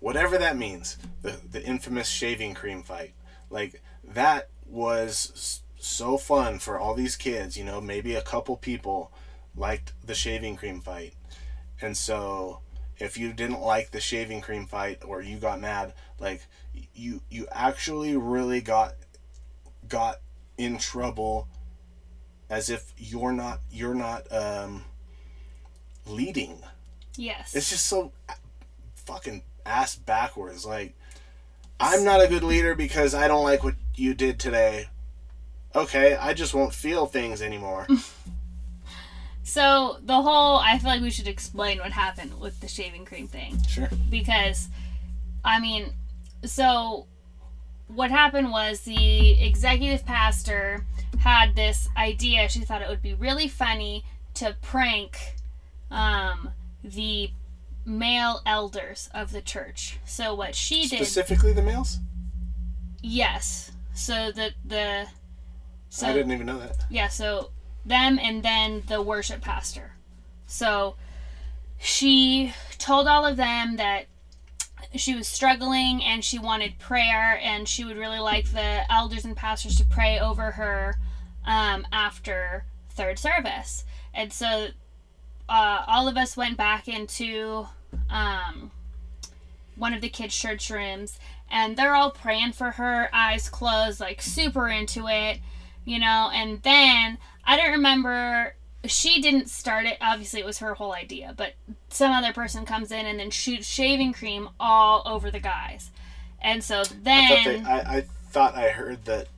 whatever 0.00 0.38
that 0.38 0.56
means. 0.56 0.98
The 1.22 1.38
the 1.50 1.62
infamous 1.62 2.08
shaving 2.08 2.54
cream 2.54 2.82
fight, 2.82 3.14
like 3.50 3.82
that 4.02 4.48
was 4.66 5.62
so 5.86 6.16
fun 6.16 6.58
for 6.58 6.78
all 6.78 6.94
these 6.94 7.16
kids. 7.16 7.56
You 7.56 7.64
know, 7.64 7.80
maybe 7.80 8.14
a 8.14 8.22
couple 8.22 8.56
people 8.56 9.12
liked 9.56 9.92
the 10.04 10.14
shaving 10.14 10.56
cream 10.56 10.80
fight, 10.80 11.14
and 11.80 11.96
so 11.96 12.60
if 12.98 13.18
you 13.18 13.32
didn't 13.32 13.60
like 13.60 13.90
the 13.90 14.00
shaving 14.00 14.40
cream 14.40 14.66
fight 14.66 15.02
or 15.04 15.20
you 15.22 15.38
got 15.38 15.60
mad, 15.60 15.94
like 16.18 16.42
you 16.94 17.20
you 17.30 17.46
actually 17.52 18.16
really 18.16 18.60
got 18.60 18.94
got 19.88 20.20
in 20.56 20.78
trouble 20.78 21.48
as 22.48 22.70
if 22.70 22.92
you're 22.96 23.32
not 23.32 23.60
you're 23.70 23.94
not 23.94 24.30
um 24.32 24.84
leading. 26.06 26.58
Yes. 27.16 27.54
It's 27.54 27.70
just 27.70 27.86
so 27.86 28.12
fucking 28.96 29.42
ass 29.64 29.96
backwards. 29.96 30.64
Like, 30.64 30.94
I'm 31.80 32.04
not 32.04 32.22
a 32.22 32.28
good 32.28 32.42
leader 32.42 32.74
because 32.74 33.14
I 33.14 33.28
don't 33.28 33.44
like 33.44 33.64
what 33.64 33.74
you 33.94 34.14
did 34.14 34.38
today. 34.38 34.88
Okay, 35.74 36.14
I 36.16 36.34
just 36.34 36.54
won't 36.54 36.72
feel 36.72 37.06
things 37.06 37.42
anymore. 37.42 37.86
so 39.42 39.98
the 40.02 40.20
whole 40.22 40.58
I 40.58 40.78
feel 40.78 40.90
like 40.90 41.02
we 41.02 41.10
should 41.10 41.28
explain 41.28 41.78
what 41.78 41.92
happened 41.92 42.38
with 42.40 42.60
the 42.60 42.68
shaving 42.68 43.04
cream 43.04 43.26
thing. 43.28 43.58
sure. 43.68 43.88
because 44.10 44.68
I 45.44 45.60
mean, 45.60 45.92
so 46.44 47.06
what 47.88 48.10
happened 48.10 48.50
was 48.50 48.80
the 48.80 49.42
executive 49.44 50.06
pastor 50.06 50.86
had 51.18 51.54
this 51.54 51.88
idea. 51.96 52.48
She 52.48 52.60
thought 52.60 52.80
it 52.82 52.88
would 52.88 53.02
be 53.02 53.14
really 53.14 53.48
funny 53.48 54.04
to 54.34 54.56
prank 54.62 55.34
um, 55.90 56.50
the 56.82 57.30
male 57.84 58.40
elders 58.46 59.10
of 59.12 59.32
the 59.32 59.42
church. 59.42 59.98
So 60.06 60.34
what 60.34 60.54
she 60.54 60.82
did, 60.88 60.96
Specifically 60.96 61.52
the 61.52 61.62
males? 61.62 61.98
yes. 63.02 63.72
So 63.92 64.32
the 64.32 64.52
the 64.64 65.06
so 65.94 66.08
I 66.08 66.12
didn't 66.12 66.32
even 66.32 66.46
know 66.46 66.58
that. 66.58 66.84
yeah, 66.90 67.06
so 67.06 67.50
them 67.86 68.18
and 68.18 68.42
then 68.42 68.82
the 68.88 69.00
worship 69.00 69.40
pastor. 69.40 69.92
So 70.44 70.96
she 71.78 72.52
told 72.78 73.06
all 73.06 73.24
of 73.24 73.36
them 73.36 73.76
that 73.76 74.06
she 74.96 75.14
was 75.14 75.28
struggling 75.28 76.02
and 76.02 76.24
she 76.24 76.36
wanted 76.36 76.80
prayer 76.80 77.38
and 77.40 77.68
she 77.68 77.84
would 77.84 77.96
really 77.96 78.18
like 78.18 78.50
the 78.50 78.90
elders 78.92 79.24
and 79.24 79.36
pastors 79.36 79.76
to 79.76 79.84
pray 79.84 80.18
over 80.18 80.50
her 80.52 80.96
um, 81.46 81.86
after 81.92 82.64
third 82.90 83.16
service. 83.20 83.84
And 84.12 84.32
so 84.32 84.68
uh, 85.48 85.84
all 85.86 86.08
of 86.08 86.16
us 86.16 86.36
went 86.36 86.56
back 86.56 86.88
into 86.88 87.68
um, 88.10 88.72
one 89.76 89.94
of 89.94 90.00
the 90.00 90.08
kids' 90.08 90.36
church 90.36 90.70
rooms 90.70 91.20
and 91.48 91.76
they're 91.76 91.94
all 91.94 92.10
praying 92.10 92.52
for 92.52 92.72
her, 92.72 93.08
eyes 93.12 93.48
closed, 93.48 94.00
like 94.00 94.20
super 94.20 94.68
into 94.68 95.06
it, 95.06 95.38
you 95.84 95.98
know. 95.98 96.30
And 96.32 96.62
then 96.62 97.18
I 97.44 97.56
don't 97.56 97.72
remember, 97.72 98.54
she 98.84 99.20
didn't 99.20 99.48
start 99.48 99.86
it. 99.86 99.98
Obviously, 100.00 100.40
it 100.40 100.46
was 100.46 100.58
her 100.58 100.74
whole 100.74 100.94
idea, 100.94 101.34
but 101.36 101.54
some 101.88 102.12
other 102.12 102.32
person 102.32 102.64
comes 102.64 102.90
in 102.92 103.06
and 103.06 103.18
then 103.18 103.30
shoots 103.30 103.66
shaving 103.66 104.12
cream 104.12 104.48
all 104.58 105.02
over 105.06 105.30
the 105.30 105.40
guys. 105.40 105.90
And 106.40 106.62
so 106.62 106.80
I 106.80 106.84
thought, 106.84 107.04
then. 107.04 107.44
they, 107.44 107.62
I, 107.62 107.96
I 107.96 108.00
thought 108.30 108.54
I 108.54 108.68
heard 108.68 109.04
that 109.06 109.28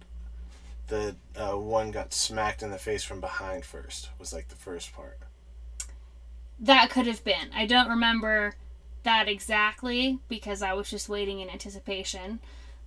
the 0.88 1.16
uh, 1.36 1.56
one 1.56 1.90
got 1.90 2.12
smacked 2.12 2.62
in 2.62 2.70
the 2.70 2.78
face 2.78 3.04
from 3.04 3.20
behind 3.20 3.64
first, 3.64 4.10
was 4.18 4.32
like 4.32 4.48
the 4.48 4.56
first 4.56 4.92
part. 4.92 5.18
That 6.58 6.90
could 6.90 7.06
have 7.06 7.22
been. 7.24 7.50
I 7.54 7.66
don't 7.66 7.88
remember 7.88 8.54
that 9.02 9.28
exactly 9.28 10.18
because 10.28 10.62
I 10.62 10.72
was 10.72 10.90
just 10.90 11.08
waiting 11.08 11.40
in 11.40 11.50
anticipation, 11.50 12.40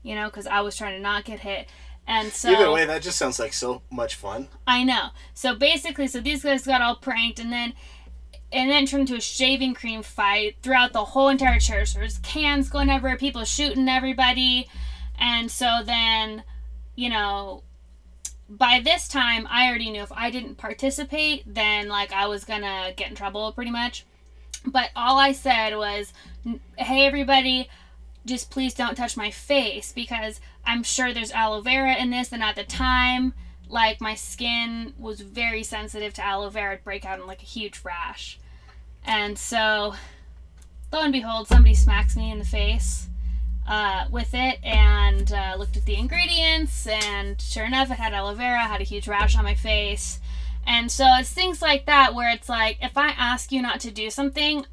you 0.04 0.16
know, 0.16 0.26
because 0.26 0.48
I 0.48 0.62
was 0.62 0.76
trying 0.76 0.96
to 0.96 1.02
not 1.02 1.24
get 1.24 1.42
hit. 1.42 1.68
And 2.10 2.34
so 2.34 2.50
Either 2.50 2.72
way, 2.72 2.86
that 2.86 3.04
just 3.04 3.20
sounds 3.20 3.40
like 3.40 3.54
so 3.54 3.84
much 3.92 4.16
fun. 4.16 4.48
I 4.66 4.84
know. 4.84 5.10
So 5.36 5.54
basically, 5.54 6.08
so 6.08 6.20
these 6.20 6.44
guys 6.44 6.66
got 6.66 6.82
all 6.82 6.96
pranked, 6.96 7.40
and 7.40 7.54
then 7.54 7.74
and 8.52 8.68
then 8.72 8.88
turned 8.88 9.02
into 9.02 9.16
a 9.16 9.22
shaving 9.22 9.76
cream 9.76 10.02
fight 10.02 10.56
throughout 10.64 10.92
the 10.92 11.06
whole 11.06 11.30
entire 11.30 11.60
church. 11.60 11.94
There's 11.94 12.18
cans 12.18 12.68
going 12.68 12.90
everywhere, 12.90 13.16
people 13.16 13.44
shooting 13.46 13.88
everybody, 13.88 14.68
and 15.20 15.52
so 15.52 15.82
then, 15.86 16.44
you 16.96 17.10
know, 17.12 17.62
by 18.50 18.82
this 18.84 19.08
time, 19.08 19.48
I 19.48 19.68
already 19.68 19.92
knew 19.92 20.02
if 20.02 20.12
I 20.12 20.32
didn't 20.32 20.56
participate, 20.56 21.44
then 21.46 21.90
like 21.90 22.12
I 22.12 22.26
was 22.26 22.44
gonna 22.44 22.92
get 22.98 23.12
in 23.12 23.16
trouble 23.16 23.52
pretty 23.52 23.70
much. 23.70 24.04
But 24.66 24.90
all 24.96 25.20
I 25.20 25.32
said 25.32 25.78
was, 25.78 26.12
"Hey, 26.76 27.06
everybody." 27.06 27.70
Just 28.26 28.52
please 28.52 28.74
don't 28.74 28.96
touch 28.96 29.18
my 29.18 29.32
face 29.32 29.92
because 29.92 30.40
I'm 30.66 30.84
sure 30.84 31.14
there's 31.14 31.32
aloe 31.32 31.62
vera 31.62 31.96
in 31.96 32.10
this, 32.10 32.32
and 32.32 32.44
at 32.44 32.56
the 32.56 32.64
time, 32.64 33.34
like 33.68 34.02
my 34.02 34.16
skin 34.16 34.94
was 34.98 35.22
very 35.22 35.64
sensitive 35.64 36.14
to 36.16 36.26
aloe 36.26 36.50
vera. 36.50 36.74
It'd 36.74 36.84
break 36.84 37.06
out 37.06 37.20
in 37.20 37.28
like 37.28 37.42
a 37.42 37.46
huge 37.46 37.82
rash. 37.84 38.40
And 39.06 39.38
so 39.38 39.96
lo 40.92 41.02
and 41.02 41.14
behold 41.14 41.48
somebody 41.48 41.76
smacks 41.76 42.16
me 42.18 42.32
in 42.32 42.40
the 42.40 42.46
face 42.46 43.08
uh, 43.68 44.06
with 44.10 44.34
it 44.34 44.60
and 44.64 45.32
uh, 45.32 45.56
looked 45.58 45.78
at 45.78 45.86
the 45.86 45.96
ingredients. 45.96 46.88
And 46.88 47.40
sure 47.40 47.66
enough 47.66 47.92
it 47.92 48.00
had 48.00 48.14
aloe 48.14 48.34
vera 48.34 48.60
had 48.60 48.82
a 48.82 48.86
huge 48.86 49.08
rash 49.08 49.38
on 49.38 49.44
my 49.44 49.56
face. 49.56 50.20
And 50.66 50.92
so 50.92 51.06
it's 51.18 51.32
things 51.32 51.62
like 51.62 51.86
that 51.86 52.14
where 52.14 52.32
it's 52.32 52.50
like 52.50 52.78
if 52.82 52.98
i 52.98 53.10
ask 53.10 53.52
you 53.52 53.62
not 53.62 53.80
to 53.80 53.92
do 53.92 54.10
something 54.10 54.66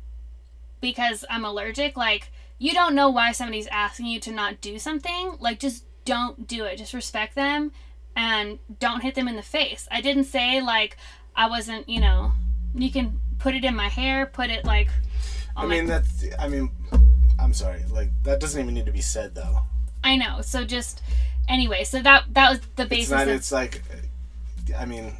because 0.80 1.24
i'm 1.30 1.44
allergic 1.44 1.96
like 1.96 2.30
you 2.58 2.72
don't 2.72 2.94
know 2.94 3.10
why 3.10 3.32
somebody's 3.32 3.66
asking 3.68 4.06
you 4.06 4.18
to 4.20 4.30
not 4.32 4.60
do 4.60 4.78
something 4.78 5.36
like 5.40 5.58
just 5.60 5.84
don't 6.04 6.46
do 6.46 6.64
it 6.64 6.76
just 6.76 6.94
respect 6.94 7.34
them 7.34 7.72
and 8.14 8.58
don't 8.78 9.02
hit 9.02 9.14
them 9.14 9.28
in 9.28 9.36
the 9.36 9.42
face. 9.42 9.86
I 9.90 10.00
didn't 10.00 10.24
say 10.24 10.62
like 10.62 10.96
I 11.34 11.48
wasn't, 11.50 11.88
you 11.88 12.00
know, 12.00 12.32
you 12.74 12.90
can 12.90 13.20
put 13.38 13.54
it 13.54 13.62
in 13.64 13.76
my 13.76 13.88
hair, 13.88 14.24
put 14.24 14.48
it 14.50 14.64
like 14.64 14.88
I 15.54 15.62
on 15.62 15.68
my- 15.68 15.76
mean, 15.76 15.86
that's. 15.86 16.24
I 16.38 16.48
mean, 16.48 16.70
I'm 17.38 17.52
sorry. 17.52 17.82
Like 17.90 18.08
that 18.22 18.40
doesn't 18.40 18.60
even 18.60 18.74
need 18.74 18.86
to 18.86 18.92
be 18.92 19.00
said 19.02 19.34
though. 19.34 19.60
I 20.02 20.16
know. 20.16 20.40
So 20.40 20.64
just 20.64 21.02
anyway, 21.48 21.84
so 21.84 22.00
that 22.02 22.24
that 22.32 22.50
was 22.50 22.60
the 22.76 22.86
basis. 22.86 23.04
It's 23.04 23.10
not. 23.10 23.22
of 23.28 23.34
It's 23.34 23.52
like. 23.52 23.82
I 24.78 24.84
mean, 24.86 25.14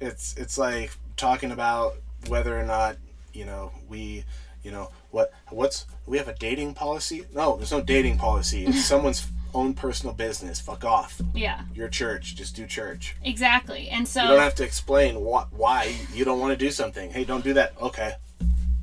it's 0.00 0.34
it's 0.36 0.58
like 0.58 0.96
talking 1.16 1.50
about 1.50 1.96
whether 2.28 2.58
or 2.58 2.64
not 2.64 2.96
you 3.32 3.44
know 3.44 3.72
we 3.88 4.24
you 4.62 4.70
know 4.70 4.90
what 5.10 5.32
what's 5.50 5.86
we 6.06 6.18
have 6.18 6.28
a 6.28 6.34
dating 6.34 6.74
policy. 6.74 7.24
No, 7.34 7.56
there's 7.56 7.72
no 7.72 7.80
dating 7.80 8.18
policy. 8.18 8.66
It's 8.66 8.84
someone's 8.94 9.26
own 9.54 9.72
personal 9.74 10.14
business. 10.14 10.60
Fuck 10.60 10.84
off. 10.84 11.20
yeah, 11.34 11.62
Your 11.74 11.88
church. 11.88 12.36
Just 12.36 12.54
do 12.54 12.66
church. 12.66 13.16
exactly. 13.24 13.88
And 13.88 14.06
so 14.06 14.22
You 14.22 14.28
don't 14.28 14.40
have 14.40 14.54
to 14.56 14.64
explain 14.64 15.20
what 15.20 15.52
why 15.52 15.94
you 16.14 16.24
don't 16.24 16.38
want 16.40 16.52
to 16.52 16.56
do 16.56 16.70
something. 16.70 17.10
Hey, 17.10 17.24
don't 17.24 17.42
do 17.44 17.54
that. 17.54 17.72
Okay. 17.80 18.12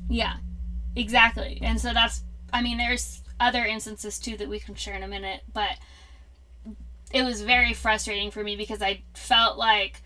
Yeah, 0.10 0.36
exactly. 0.96 1.60
And 1.62 1.80
so 1.80 1.94
that's, 1.94 2.24
I 2.54 2.62
mean, 2.62 2.78
there's 2.78 3.22
other 3.40 3.64
instances 3.66 4.18
too 4.20 4.38
that 4.38 4.48
we 4.50 4.60
can 4.60 4.76
share 4.76 4.96
in 4.96 5.04
a 5.04 5.08
minute, 5.08 5.42
but 5.54 5.78
it 7.12 7.24
was 7.24 7.42
very 7.42 7.74
frustrating 7.74 8.32
for 8.32 8.44
me 8.44 8.56
because 8.56 8.82
I 8.82 9.04
felt 9.14 9.58
like, 9.58 10.02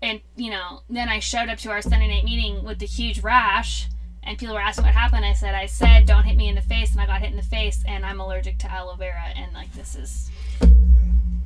and 0.00 0.20
you 0.36 0.50
know, 0.50 0.80
then 0.90 1.08
I 1.08 1.18
showed 1.20 1.48
up 1.48 1.58
to 1.58 1.70
our 1.70 1.82
Sunday 1.82 2.08
night 2.08 2.24
meeting 2.24 2.64
with 2.64 2.78
the 2.78 2.86
huge 2.86 3.20
rash, 3.20 3.88
and 4.22 4.38
people 4.38 4.54
were 4.54 4.60
asking 4.60 4.84
what 4.84 4.94
happened. 4.94 5.24
I 5.24 5.32
said, 5.32 5.54
I 5.54 5.66
said, 5.66 6.06
don't 6.06 6.24
hit 6.24 6.36
me 6.36 6.48
in 6.48 6.54
the 6.54 6.62
face, 6.62 6.92
and 6.92 7.00
I 7.00 7.06
got 7.06 7.20
hit 7.20 7.30
in 7.30 7.36
the 7.36 7.42
face, 7.42 7.82
and 7.86 8.04
I'm 8.04 8.20
allergic 8.20 8.58
to 8.58 8.70
aloe 8.70 8.94
vera, 8.94 9.24
and 9.36 9.52
like 9.52 9.72
this 9.72 9.96
is, 9.96 10.30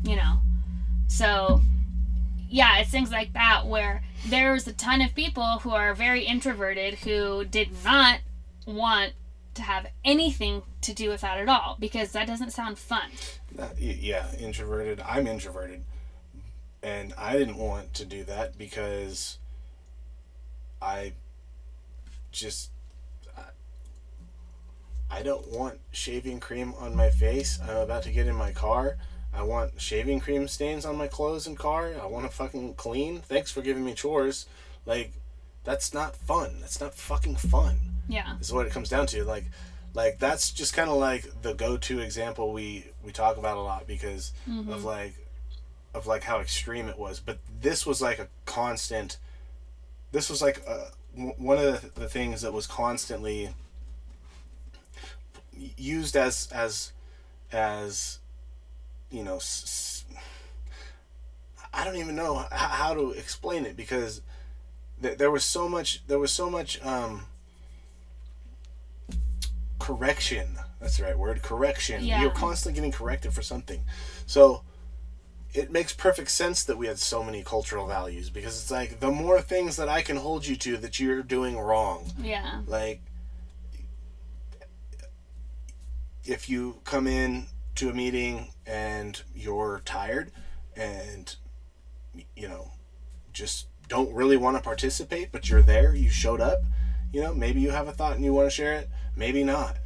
you 0.03 0.17
know, 0.17 0.39
so 1.09 1.61
yeah, 2.49 2.79
it's 2.79 2.91
things 2.91 3.11
like 3.11 3.33
that 3.33 3.67
where 3.67 4.03
there's 4.27 4.67
a 4.67 4.73
ton 4.73 5.01
of 5.01 5.15
people 5.15 5.59
who 5.61 5.71
are 5.71 5.95
very 5.95 6.25
introverted 6.25 6.95
who 6.95 7.45
did 7.45 7.71
not 7.85 8.21
want 8.67 9.13
to 9.55 9.63
have 9.63 9.87
anything 10.05 10.63
to 10.83 10.93
do 10.93 11.09
with 11.09 11.23
that 11.23 11.39
at 11.39 11.49
all 11.49 11.77
because 11.81 12.13
that 12.13 12.27
doesn't 12.27 12.51
sound 12.51 12.79
fun. 12.79 13.11
Yeah, 13.79 14.27
introverted. 14.39 15.01
I'm 15.01 15.27
introverted. 15.27 15.83
And 16.83 17.15
I 17.19 17.37
didn't 17.37 17.57
want 17.57 17.95
to 17.95 18.05
do 18.05 18.23
that 18.25 18.59
because 18.59 19.39
I 20.81 21.15
just. 22.41 22.71
I- 25.11 25.23
don't 25.23 25.51
want 25.51 25.81
shaving 25.93 26.41
cream 26.41 26.75
on 26.79 26.95
my 26.95 27.11
face. 27.11 27.59
I'm 27.63 27.77
about 27.77 28.03
to 28.05 28.11
get 28.13 28.27
in 28.27 28.35
my 28.35 28.53
car. 28.53 28.97
I 29.33 29.43
want 29.43 29.81
shaving 29.81 30.21
cream 30.21 30.47
stains 30.49 30.85
on 30.87 30.97
my 30.97 31.09
clothes 31.09 31.47
and 31.47 31.59
car. 31.59 31.93
I 32.01 32.07
want 32.07 32.27
to 32.27 32.33
fucking 32.35 32.75
clean. 32.75 33.21
Thanks 33.21 33.51
for 33.51 33.61
giving 33.61 33.85
me 33.85 33.93
chores. 33.95 34.47
Like, 34.87 35.13
that's 35.65 35.93
not 35.93 36.17
fun. 36.17 36.57
That's 36.61 36.81
not 36.81 36.95
fucking 36.95 37.37
fun 37.37 37.79
Yeah. 38.09 38.37
is 38.41 38.53
what 38.53 38.67
it 38.67 38.73
comes 38.73 38.89
down 38.89 39.07
to 39.09 39.25
like 39.25 39.45
like 39.95 40.19
that's 40.19 40.53
just 40.53 40.75
kind 40.75 40.89
of 40.89 40.97
like 40.97 41.43
the 41.43 41.55
go-to 41.55 41.99
example 42.01 42.53
we 42.53 42.87
we 43.03 43.11
talk 43.13 43.37
about 43.37 43.57
a 43.57 43.61
lot 43.61 43.87
because 43.87 44.33
mm-hmm. 44.49 44.71
of 44.71 44.85
like 44.85 45.15
of 45.95 46.07
like 46.07 46.23
how 46.23 46.39
extreme 46.41 46.89
it 46.89 46.99
was 46.99 47.19
but 47.19 47.39
this 47.61 47.85
was 47.87 48.01
like 48.01 48.19
a 48.19 48.29
constant 48.45 49.17
this 50.13 50.31
was 50.31 50.41
like 50.41 50.63
w 50.65 50.87
one 51.17 51.59
of 51.59 51.95
the 51.95 52.09
things 52.09 52.43
that 52.43 52.53
was 52.53 52.67
constantly 52.67 53.51
used 55.77 56.17
as 56.17 56.49
as 56.53 56.93
as 57.53 58.19
you 59.11 59.23
know 59.23 59.41
I 61.73 61.85
don't 61.85 61.97
even 61.97 62.17
know 62.17 62.45
how 62.51 62.95
to 62.95 63.13
explain 63.13 63.65
it 63.65 63.77
because 63.77 64.21
there 64.99 65.31
was 65.31 65.45
so 65.45 65.69
much 65.69 66.07
there 66.07 66.19
was 66.19 66.33
so 66.33 66.51
much 66.51 66.85
um, 66.85 67.27
correction 69.79 70.57
that's 70.81 70.99
the 70.99 71.05
right 71.05 71.19
word 71.19 71.43
correction 71.43 72.05
yeah. 72.05 72.21
you're 72.21 72.31
constantly 72.31 72.77
getting 72.77 72.93
corrected 72.93 73.33
for 73.33 73.43
something 73.43 73.81
so 74.27 74.63
it 75.53 75.71
makes 75.71 75.93
perfect 75.93 76.31
sense 76.31 76.65
that 76.65 76.77
we 76.77 76.87
had 76.87 76.99
so 76.99 77.23
many 77.23 77.43
cultural 77.43 77.87
values 77.87 78.31
because 78.31 78.61
it's 78.61 78.71
like 78.71 79.01
the 79.01 79.11
more 79.11 79.41
things 79.41 79.77
that 79.77 79.89
I 79.89 80.03
can 80.03 80.17
hold 80.17 80.47
you 80.47 80.57
to 80.57 80.77
that 80.79 81.01
you're 81.01 81.23
doing 81.23 81.59
wrong. 81.59 82.13
Yeah. 82.19 82.61
Like 82.67 83.01
if 86.25 86.49
you 86.49 86.81
come 86.85 87.07
in 87.07 87.47
to 87.77 87.89
a 87.89 87.95
meeting 87.95 88.49
and 88.67 89.23
you're 89.35 89.81
tired 89.85 90.33
and 90.77 91.37
you 92.35 92.49
know 92.49 92.73
just 93.33 93.67
don't 93.89 94.13
really 94.13 94.37
want 94.37 94.57
to 94.57 94.63
participate 94.63 95.31
but 95.31 95.49
you're 95.49 95.63
there 95.63 95.95
you 95.95 96.09
showed 96.09 96.41
up 96.41 96.61
you 97.13 97.23
know 97.23 97.35
maybe 97.35 97.61
you 97.61 97.71
have 97.71 97.87
a 97.87 97.93
thought 97.93 98.17
and 98.17 98.25
you 98.25 98.33
want 98.33 98.47
to 98.47 98.55
share 98.55 98.73
it 98.75 98.89
maybe 99.15 99.45
not 99.45 99.77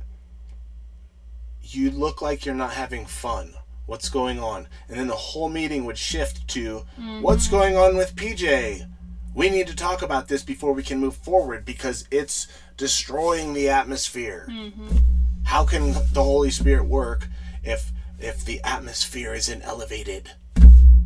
you 1.62 1.90
look 1.90 2.22
like 2.22 2.46
you're 2.46 2.54
not 2.54 2.72
having 2.72 3.04
fun 3.04 3.52
what's 3.90 4.08
going 4.08 4.38
on? 4.38 4.68
And 4.88 5.00
then 5.00 5.08
the 5.08 5.16
whole 5.16 5.48
meeting 5.48 5.84
would 5.84 5.98
shift 5.98 6.46
to 6.50 6.86
mm-hmm. 6.96 7.22
what's 7.22 7.48
going 7.48 7.76
on 7.76 7.96
with 7.96 8.14
pj 8.14 8.86
we 9.34 9.50
need 9.50 9.66
to 9.66 9.76
talk 9.76 10.02
about 10.02 10.28
this 10.28 10.42
before 10.42 10.72
we 10.72 10.82
can 10.82 10.98
move 10.98 11.16
forward 11.16 11.64
because 11.64 12.06
it's 12.10 12.48
destroying 12.76 13.52
the 13.52 13.68
atmosphere. 13.68 14.48
Mm-hmm. 14.50 14.96
How 15.44 15.64
can 15.64 15.92
the 16.12 16.22
holy 16.22 16.50
spirit 16.50 16.84
work 16.84 17.28
if 17.62 17.92
if 18.18 18.44
the 18.44 18.60
atmosphere 18.62 19.34
isn't 19.34 19.62
elevated? 19.62 20.30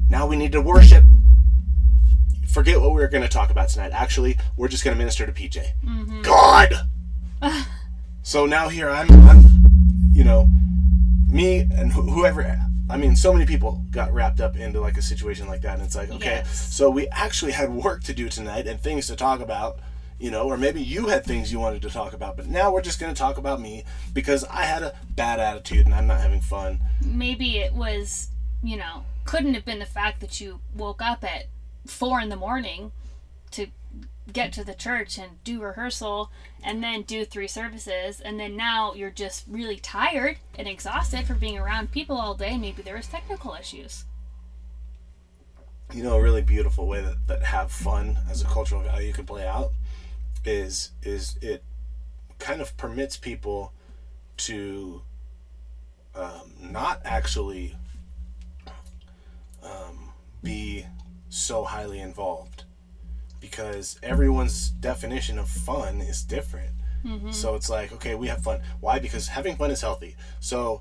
Now 0.09 0.27
we 0.27 0.37
need 0.37 0.53
to 0.53 0.61
worship. 0.61 1.05
Forget 2.49 2.81
what 2.81 2.91
we 2.91 3.01
were 3.01 3.09
going 3.09 3.23
to 3.23 3.29
talk 3.29 3.51
about 3.51 3.69
tonight. 3.69 3.93
Actually 3.93 4.39
we're 4.57 4.69
just 4.69 4.85
going 4.85 4.95
to 4.95 4.99
minister 4.99 5.27
to 5.27 5.33
pj 5.33 5.65
mm-hmm. 5.83 6.23
god! 6.23 6.75
So 8.27 8.47
now 8.47 8.71
here 8.71 8.89
i'm 8.89 9.11
i'm 9.29 9.45
you 10.15 10.25
know 10.25 10.49
me 11.29 11.69
and 11.77 11.93
wh- 11.93 12.09
whoever 12.09 12.41
i 12.91 12.97
mean 12.97 13.17
so 13.17 13.33
many 13.33 13.47
people 13.47 13.83
got 13.91 14.13
wrapped 14.13 14.41
up 14.41 14.57
into 14.57 14.81
like 14.81 14.97
a 14.97 15.03
situation 15.03 15.47
like 15.47 15.63
that 15.63 15.75
and 15.75 15.83
it's 15.83 15.97
like 15.97 16.11
okay 16.11 16.43
Yes. 16.45 16.75
so 16.75 16.91
we 16.91 17.09
actually 17.09 17.53
had 17.53 17.71
work 17.73 18.03
to 18.05 18.13
do 18.15 18.29
tonight 18.29 18.67
and 18.67 18.81
things 18.81 19.07
to 19.07 19.17
talk 19.17 19.41
about 19.41 19.79
you 20.19 20.31
know 20.31 20.45
or 20.45 20.57
maybe 20.57 20.81
you 20.81 21.07
had 21.09 21.25
things 21.25 21.51
you 21.53 21.59
wanted 21.59 21.83
to 21.83 21.91
talk 21.91 22.13
about 22.13 22.37
but 22.37 22.47
now 22.47 22.73
we're 22.73 22.83
just 22.83 23.01
going 23.01 23.13
to 23.13 23.19
talk 23.19 23.37
about 23.39 23.61
me 23.61 23.85
because 24.13 24.45
i 24.45 24.63
had 24.63 24.83
a 24.83 24.95
bad 25.11 25.41
attitude 25.41 25.87
and 25.87 25.95
i'm 25.95 26.07
not 26.07 26.21
having 26.21 26.41
fun 26.41 26.81
Maybe 27.05 27.59
it 27.59 27.75
was, 27.75 28.29
you 28.63 28.77
know, 28.79 29.05
couldn't 29.25 29.53
have 29.55 29.65
been 29.67 29.79
the 29.79 29.85
fact 29.87 30.21
that 30.21 30.41
you 30.41 30.61
woke 30.75 31.03
up 31.03 31.23
at 31.23 31.47
four 31.87 32.19
in 32.21 32.29
the 32.31 32.37
morning 32.37 32.93
to 33.51 33.67
get 34.33 34.53
to 34.53 34.65
the 34.65 34.75
church 34.75 35.19
and 35.19 35.43
do 35.45 35.61
rehearsal 35.61 36.31
and 36.63 36.83
then 36.83 37.03
do 37.03 37.25
three 37.25 37.49
services 37.49 38.21
and 38.21 38.41
then 38.41 38.57
now 38.57 38.95
you're 38.95 39.11
just 39.11 39.45
really 39.47 39.77
tired 39.77 40.39
and 40.59 40.67
exhausted 40.67 41.27
for 41.27 41.35
being 41.35 41.59
around 41.59 41.93
people 41.93 42.17
all 42.17 42.35
day 42.35 42.57
maybe 42.57 42.83
there 42.83 42.97
was 42.97 43.07
technical 43.07 43.55
issues. 43.55 44.05
You 45.93 46.03
know 46.03 46.17
a 46.17 46.23
really 46.23 46.43
beautiful 46.43 46.87
way 46.87 47.03
that, 47.03 47.27
that 47.27 47.43
have 47.43 47.71
fun 47.71 48.19
as 48.31 48.41
a 48.41 48.47
cultural 48.47 48.83
value 48.83 49.13
can 49.13 49.27
play 49.27 49.47
out 49.47 49.73
is 50.45 50.91
is 51.03 51.37
it 51.43 51.63
kind 52.39 52.61
of 52.61 52.77
permits 52.77 53.17
people 53.17 53.73
to 54.37 55.03
um, 56.15 56.53
not 56.61 57.01
actually 57.05 57.77
um, 59.63 60.13
be 60.43 60.87
so 61.29 61.65
highly 61.65 62.01
involved 62.01 62.64
because 63.49 63.99
everyone's 64.03 64.71
definition 64.71 65.39
of 65.39 65.49
fun 65.49 66.01
is 66.01 66.23
different. 66.23 66.71
So 67.33 67.55
it's 67.55 67.69
like 67.69 67.93
okay 67.97 68.15
we 68.15 68.29
have 68.29 68.43
fun. 68.43 68.61
Why? 68.81 68.99
Because 68.99 69.29
having 69.29 69.57
fun 69.57 69.71
is 69.71 69.83
healthy. 69.83 70.17
So 70.41 70.81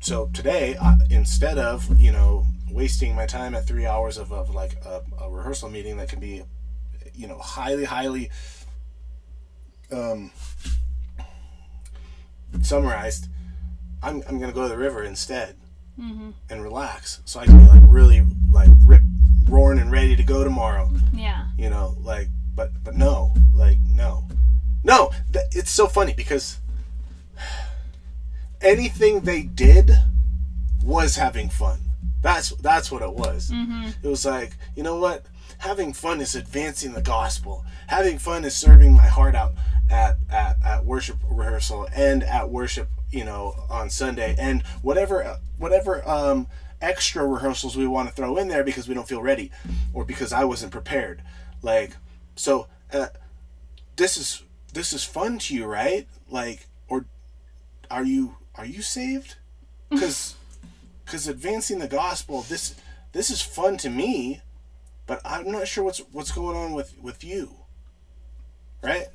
so 0.00 0.30
today 0.32 0.76
I, 0.80 0.96
instead 1.10 1.58
of 1.58 2.00
you 2.00 2.10
know 2.12 2.46
wasting 2.70 3.14
my 3.14 3.26
time 3.26 3.54
at 3.54 3.66
three 3.66 3.84
hours 3.86 4.16
of, 4.16 4.32
of 4.32 4.54
like 4.54 4.74
a, 4.86 5.02
a 5.20 5.30
rehearsal 5.30 5.68
meeting 5.68 5.98
that 5.98 6.08
can 6.08 6.20
be 6.20 6.42
you 7.14 7.26
know 7.28 7.38
highly 7.38 7.84
highly 7.84 8.30
um, 9.92 10.30
summarized 12.62 13.28
I'm, 14.02 14.22
I'm 14.26 14.38
gonna 14.40 14.52
go 14.52 14.62
to 14.62 14.68
the 14.68 14.78
river 14.78 15.02
instead 15.04 15.56
and 16.50 16.62
relax. 16.62 17.20
So 17.24 17.38
i 17.38 17.44
can 17.44 17.58
be 17.58 17.66
like 17.68 17.82
really 17.86 18.22
like 18.50 18.70
rip 18.84 19.03
roaring 19.48 19.78
and 19.78 19.90
ready 19.90 20.16
to 20.16 20.22
go 20.22 20.44
tomorrow. 20.44 20.90
Yeah. 21.12 21.46
You 21.58 21.70
know 21.70 21.96
like 22.00 22.28
but 22.54 22.70
but 22.84 22.96
no 22.96 23.34
like 23.54 23.78
no. 23.94 24.24
No 24.82 25.12
th- 25.32 25.46
it's 25.52 25.70
so 25.70 25.86
funny 25.86 26.12
because 26.12 26.60
anything 28.60 29.20
they 29.20 29.42
did 29.42 29.90
was 30.82 31.16
having 31.16 31.48
fun. 31.48 31.80
That's 32.20 32.50
that's 32.56 32.90
what 32.90 33.02
it 33.02 33.12
was. 33.12 33.50
It 34.02 34.08
was 34.08 34.24
like 34.24 34.56
you 34.76 34.82
know 34.82 34.96
what? 34.96 35.26
Having 35.58 35.92
fun 35.94 36.20
is 36.20 36.34
advancing 36.34 36.92
the 36.92 37.02
gospel. 37.02 37.64
Having 37.86 38.18
fun 38.18 38.44
is 38.44 38.56
serving 38.56 38.92
my 38.92 39.06
heart 39.06 39.34
out 39.34 39.52
at 39.90 40.16
at, 40.30 40.56
at 40.64 40.84
worship 40.84 41.18
rehearsal 41.28 41.86
and 41.94 42.22
at 42.24 42.48
worship 42.50 42.88
you 43.10 43.24
know 43.24 43.54
on 43.68 43.90
sunday 43.90 44.34
and 44.38 44.62
whatever 44.82 45.38
whatever 45.58 46.06
um 46.08 46.46
extra 46.84 47.26
rehearsals 47.26 47.76
we 47.76 47.86
want 47.86 48.08
to 48.08 48.14
throw 48.14 48.36
in 48.36 48.48
there 48.48 48.62
because 48.62 48.86
we 48.86 48.94
don't 48.94 49.08
feel 49.08 49.22
ready 49.22 49.50
or 49.92 50.04
because 50.04 50.32
i 50.32 50.44
wasn't 50.44 50.70
prepared. 50.70 51.22
Like 51.62 51.96
so 52.36 52.68
uh, 52.92 53.06
this 53.96 54.16
is 54.16 54.42
this 54.72 54.92
is 54.92 55.04
fun 55.04 55.38
to 55.40 55.54
you 55.54 55.64
right? 55.66 56.06
Like 56.30 56.66
or 56.88 57.06
are 57.90 58.04
you 58.04 58.36
are 58.54 58.66
you 58.66 58.82
saved? 58.82 59.36
Because 59.90 60.34
because 61.04 61.28
advancing 61.28 61.78
the 61.78 61.86
gospel 61.86 62.40
this 62.42 62.74
this 63.12 63.30
is 63.30 63.40
fun 63.40 63.76
to 63.76 63.90
me 63.90 64.40
but 65.06 65.20
i'm 65.24 65.52
not 65.52 65.68
sure 65.68 65.84
what's 65.84 66.00
what's 66.10 66.32
going 66.32 66.56
on 66.56 66.72
with 66.72 66.94
with 67.00 67.22
you. 67.22 67.54
Right? 68.82 69.06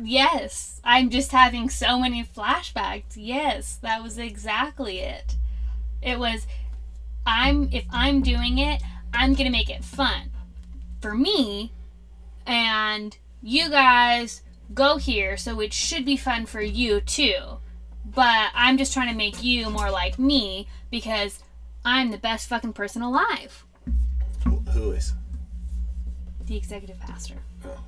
Yes, 0.00 0.80
I'm 0.84 1.10
just 1.10 1.32
having 1.32 1.68
so 1.70 1.98
many 1.98 2.22
flashbacks. 2.22 3.14
Yes, 3.16 3.78
that 3.82 4.02
was 4.02 4.16
exactly 4.16 5.00
it. 5.00 5.34
It 6.00 6.18
was 6.20 6.46
I'm 7.28 7.68
if 7.72 7.84
I'm 7.90 8.22
doing 8.22 8.58
it, 8.58 8.82
I'm 9.12 9.34
going 9.34 9.44
to 9.44 9.50
make 9.50 9.70
it 9.70 9.84
fun 9.84 10.30
for 11.00 11.14
me 11.14 11.72
and 12.46 13.16
you 13.42 13.68
guys 13.68 14.42
go 14.72 14.96
here 14.96 15.36
so 15.36 15.60
it 15.60 15.72
should 15.72 16.04
be 16.04 16.16
fun 16.16 16.46
for 16.46 16.62
you 16.62 17.00
too. 17.00 17.58
But 18.04 18.50
I'm 18.54 18.78
just 18.78 18.94
trying 18.94 19.10
to 19.10 19.14
make 19.14 19.44
you 19.44 19.68
more 19.68 19.90
like 19.90 20.18
me 20.18 20.66
because 20.90 21.42
I'm 21.84 22.10
the 22.10 22.18
best 22.18 22.48
fucking 22.48 22.72
person 22.72 23.02
alive. 23.02 23.64
Who 24.72 24.92
is 24.92 25.12
The 26.46 26.56
executive 26.56 26.98
pastor. 27.00 27.34
Oh. 27.64 27.78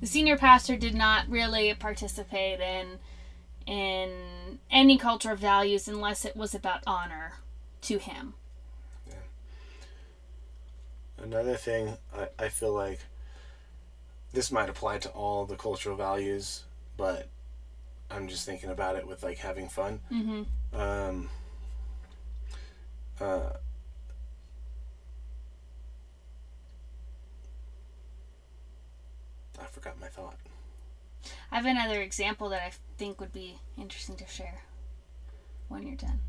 The 0.00 0.06
senior 0.06 0.36
pastor 0.36 0.76
did 0.76 0.94
not 0.94 1.28
really 1.28 1.72
participate 1.74 2.60
in 2.60 2.98
in 3.66 4.58
any 4.70 4.98
culture 4.98 5.32
of 5.32 5.38
values 5.38 5.86
unless 5.88 6.24
it 6.24 6.36
was 6.36 6.54
about 6.54 6.82
honor 6.86 7.34
to 7.82 7.98
him. 7.98 8.34
another 11.22 11.54
thing 11.56 11.96
I, 12.16 12.28
I 12.38 12.48
feel 12.48 12.72
like 12.72 13.00
this 14.32 14.50
might 14.50 14.70
apply 14.70 14.98
to 14.98 15.10
all 15.10 15.44
the 15.44 15.56
cultural 15.56 15.94
values 15.96 16.64
but 16.96 17.28
i'm 18.10 18.26
just 18.26 18.46
thinking 18.46 18.70
about 18.70 18.96
it 18.96 19.06
with 19.06 19.22
like 19.22 19.38
having 19.38 19.68
fun 19.68 20.00
Mm-hmm. 20.10 20.80
um 20.80 21.28
uh 23.20 23.50
I 29.60 29.64
forgot 29.66 30.00
my 30.00 30.08
thought. 30.08 30.36
I 31.52 31.56
have 31.56 31.66
another 31.66 32.00
example 32.00 32.48
that 32.50 32.62
I 32.62 32.72
think 32.96 33.20
would 33.20 33.32
be 33.32 33.58
interesting 33.76 34.16
to 34.16 34.26
share 34.26 34.62
when 35.68 35.86
you're 35.86 35.96
done. 35.96 36.20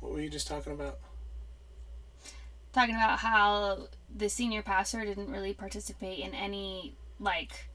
What 0.00 0.12
were 0.12 0.20
you 0.20 0.30
just 0.30 0.46
talking 0.46 0.72
about? 0.72 0.98
Talking 2.72 2.94
about 2.94 3.18
how 3.20 3.88
the 4.14 4.28
senior 4.28 4.62
pastor 4.62 5.04
didn't 5.04 5.30
really 5.30 5.54
participate 5.54 6.18
in 6.20 6.34
any 6.34 6.94
like 7.18 7.68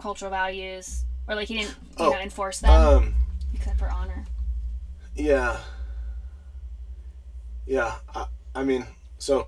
cultural 0.00 0.30
values 0.30 1.04
or 1.26 1.34
like 1.34 1.48
he 1.48 1.58
didn't 1.58 1.76
you 1.98 2.06
Oh, 2.06 2.10
know 2.10 2.20
enforce 2.20 2.60
them 2.60 2.70
Um, 2.70 3.14
except 3.54 3.78
for 3.78 3.90
honor. 3.90 4.24
yeah. 5.14 5.58
Yeah, 7.66 7.96
I, 8.14 8.26
I 8.54 8.64
mean, 8.64 8.86
so 9.18 9.46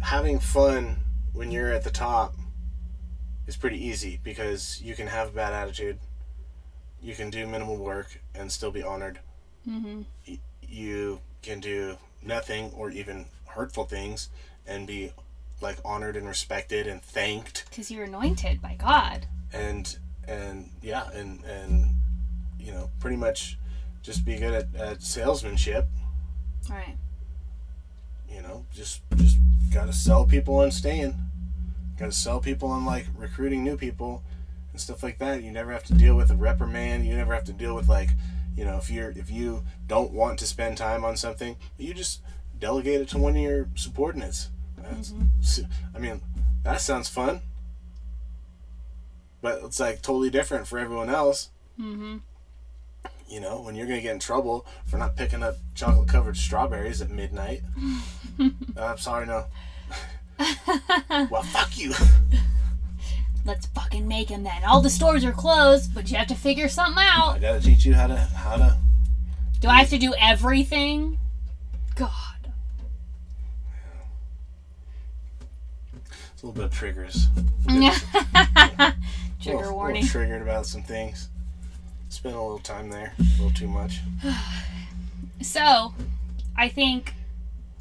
having 0.00 0.38
fun 0.38 0.98
when 1.32 1.50
you're 1.50 1.72
at 1.72 1.82
the 1.82 1.90
top 1.90 2.34
is 3.46 3.56
pretty 3.56 3.84
easy 3.84 4.20
because 4.22 4.80
you 4.82 4.94
can 4.94 5.06
have 5.08 5.28
a 5.28 5.32
bad 5.32 5.52
attitude, 5.52 5.98
you 7.00 7.14
can 7.14 7.30
do 7.30 7.46
minimal 7.46 7.76
work 7.76 8.20
and 8.34 8.50
still 8.52 8.70
be 8.70 8.82
honored. 8.82 9.18
Mm-hmm. 9.68 10.02
You 10.68 11.20
can 11.42 11.60
do 11.60 11.96
nothing 12.22 12.72
or 12.76 12.90
even 12.90 13.26
hurtful 13.46 13.84
things 13.84 14.28
and 14.66 14.86
be 14.86 15.12
like 15.60 15.78
honored 15.84 16.16
and 16.16 16.26
respected 16.26 16.86
and 16.86 17.00
thanked 17.02 17.64
Because 17.70 17.90
you're 17.90 18.04
anointed 18.04 18.60
by 18.60 18.74
God. 18.74 19.26
and 19.52 19.96
and 20.28 20.70
yeah, 20.82 21.08
and 21.14 21.42
and 21.44 21.94
you 22.58 22.72
know, 22.72 22.90
pretty 23.00 23.16
much 23.16 23.58
just 24.02 24.24
be 24.24 24.36
good 24.36 24.52
at, 24.54 24.74
at 24.74 25.02
salesmanship. 25.02 25.86
Right. 26.68 26.96
You 28.28 28.42
know, 28.42 28.64
just 28.74 29.02
just 29.16 29.38
gotta 29.72 29.92
sell 29.92 30.24
people 30.26 30.56
on 30.58 30.70
staying. 30.72 31.14
Gotta 31.98 32.12
sell 32.12 32.40
people 32.40 32.68
on 32.70 32.84
like 32.84 33.06
recruiting 33.16 33.62
new 33.64 33.76
people 33.76 34.22
and 34.72 34.80
stuff 34.80 35.02
like 35.02 35.18
that. 35.18 35.42
You 35.42 35.50
never 35.52 35.72
have 35.72 35.84
to 35.84 35.94
deal 35.94 36.16
with 36.16 36.30
a 36.30 36.34
reprimand. 36.36 37.06
You 37.06 37.16
never 37.16 37.32
have 37.34 37.44
to 37.44 37.52
deal 37.52 37.74
with 37.74 37.88
like, 37.88 38.10
you 38.56 38.64
know, 38.64 38.78
if 38.78 38.90
you're 38.90 39.10
if 39.10 39.30
you 39.30 39.64
don't 39.86 40.12
want 40.12 40.38
to 40.38 40.46
spend 40.46 40.78
time 40.78 41.04
on 41.04 41.16
something, 41.16 41.56
you 41.78 41.94
just 41.94 42.22
delegate 42.58 43.02
it 43.02 43.08
to 43.10 43.18
one 43.18 43.36
of 43.36 43.42
your 43.42 43.68
subordinates. 43.74 44.50
That's, 44.78 45.12
I 45.94 45.98
mean, 45.98 46.20
that 46.62 46.80
sounds 46.80 47.08
fun, 47.08 47.40
but 49.42 49.62
it's 49.64 49.80
like 49.80 50.00
totally 50.00 50.30
different 50.30 50.66
for 50.66 50.78
everyone 50.78 51.10
else. 51.10 51.50
Mm-hmm. 51.78 52.18
You 53.28 53.40
know, 53.40 53.60
when 53.60 53.74
you're 53.74 53.86
gonna 53.86 54.00
get 54.00 54.12
in 54.12 54.20
trouble 54.20 54.64
for 54.86 54.96
not 54.96 55.16
picking 55.16 55.42
up 55.42 55.56
chocolate 55.74 56.08
covered 56.08 56.36
strawberries 56.36 57.02
at 57.02 57.10
midnight. 57.10 57.62
uh, 58.40 58.50
I'm 58.78 58.98
sorry, 58.98 59.26
no. 59.26 59.46
well, 61.30 61.42
fuck 61.42 61.76
you. 61.76 61.92
Let's 63.46 63.66
fucking 63.66 64.08
make 64.08 64.28
him 64.28 64.42
then. 64.42 64.64
All 64.64 64.80
the 64.80 64.90
stores 64.90 65.24
are 65.24 65.32
closed, 65.32 65.94
but 65.94 66.10
you 66.10 66.16
have 66.16 66.26
to 66.26 66.34
figure 66.34 66.68
something 66.68 67.02
out. 67.06 67.36
I 67.36 67.38
gotta 67.38 67.60
teach 67.60 67.86
you 67.86 67.94
how 67.94 68.08
to 68.08 68.16
how 68.16 68.56
to. 68.56 68.76
Do 69.60 69.68
I 69.68 69.78
have 69.78 69.90
to 69.90 69.98
do 69.98 70.12
everything? 70.20 71.18
God. 71.94 72.10
It's 76.34 76.42
a 76.42 76.46
little 76.46 76.52
bit 76.52 76.64
of 76.64 76.74
triggers. 76.74 77.28
Yeah. 77.70 77.96
Trigger 79.40 79.58
little, 79.58 79.74
warning. 79.74 80.02
Little 80.02 80.20
triggered 80.20 80.42
about 80.42 80.66
some 80.66 80.82
things. 80.82 81.28
Spent 82.08 82.34
a 82.34 82.40
little 82.40 82.58
time 82.58 82.90
there, 82.90 83.14
a 83.18 83.22
little 83.22 83.50
too 83.50 83.68
much. 83.68 84.00
So, 85.42 85.92
I 86.56 86.70
think, 86.70 87.12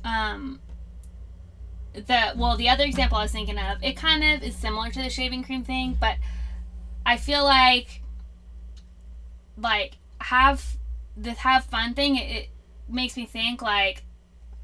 um, 0.03 0.59
the 1.95 2.33
well, 2.35 2.57
the 2.57 2.69
other 2.69 2.83
example 2.83 3.17
I 3.17 3.23
was 3.23 3.31
thinking 3.31 3.57
of, 3.57 3.83
it 3.83 3.97
kind 3.97 4.23
of 4.23 4.43
is 4.43 4.55
similar 4.55 4.89
to 4.89 5.01
the 5.01 5.09
shaving 5.09 5.43
cream 5.43 5.63
thing, 5.63 5.97
but 5.99 6.17
I 7.05 7.17
feel 7.17 7.43
like, 7.43 8.01
like 9.57 9.97
have 10.19 10.77
the 11.15 11.31
have 11.33 11.65
fun 11.65 11.93
thing. 11.93 12.17
It, 12.17 12.31
it 12.31 12.49
makes 12.89 13.15
me 13.15 13.25
think 13.25 13.61
like, 13.61 14.03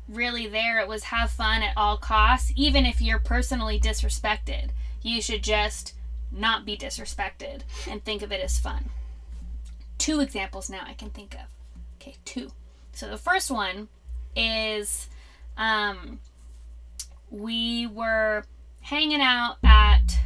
really, 0.08 0.48
there 0.48 0.80
it 0.80 0.88
was 0.88 1.04
have 1.06 1.30
fun 1.30 1.62
at 1.62 1.74
all 1.78 1.98
costs, 1.98 2.52
even 2.56 2.86
if 2.86 3.02
you're 3.02 3.20
personally 3.20 3.80
disrespected. 3.80 4.70
You 5.02 5.22
should 5.22 5.44
just 5.44 5.94
not 6.32 6.66
be 6.66 6.78
disrespected 6.78 7.62
and 7.90 8.04
think 8.04 8.22
of 8.22 8.32
it 8.32 8.42
as 8.42 8.60
fun. 8.60 8.90
Two 9.98 10.20
examples 10.20 10.70
now 10.70 10.82
I 10.86 10.94
can 10.94 11.10
think 11.10 11.36
of. 11.36 11.48
Okay, 11.96 12.16
two. 12.26 12.52
So 12.94 13.10
the 13.10 13.18
first 13.18 13.52
one 13.52 13.88
is 14.36 15.10
um, 15.58 16.20
we 17.32 17.88
were 17.88 18.44
hanging 18.82 19.22
out 19.22 19.58
at 19.64 20.20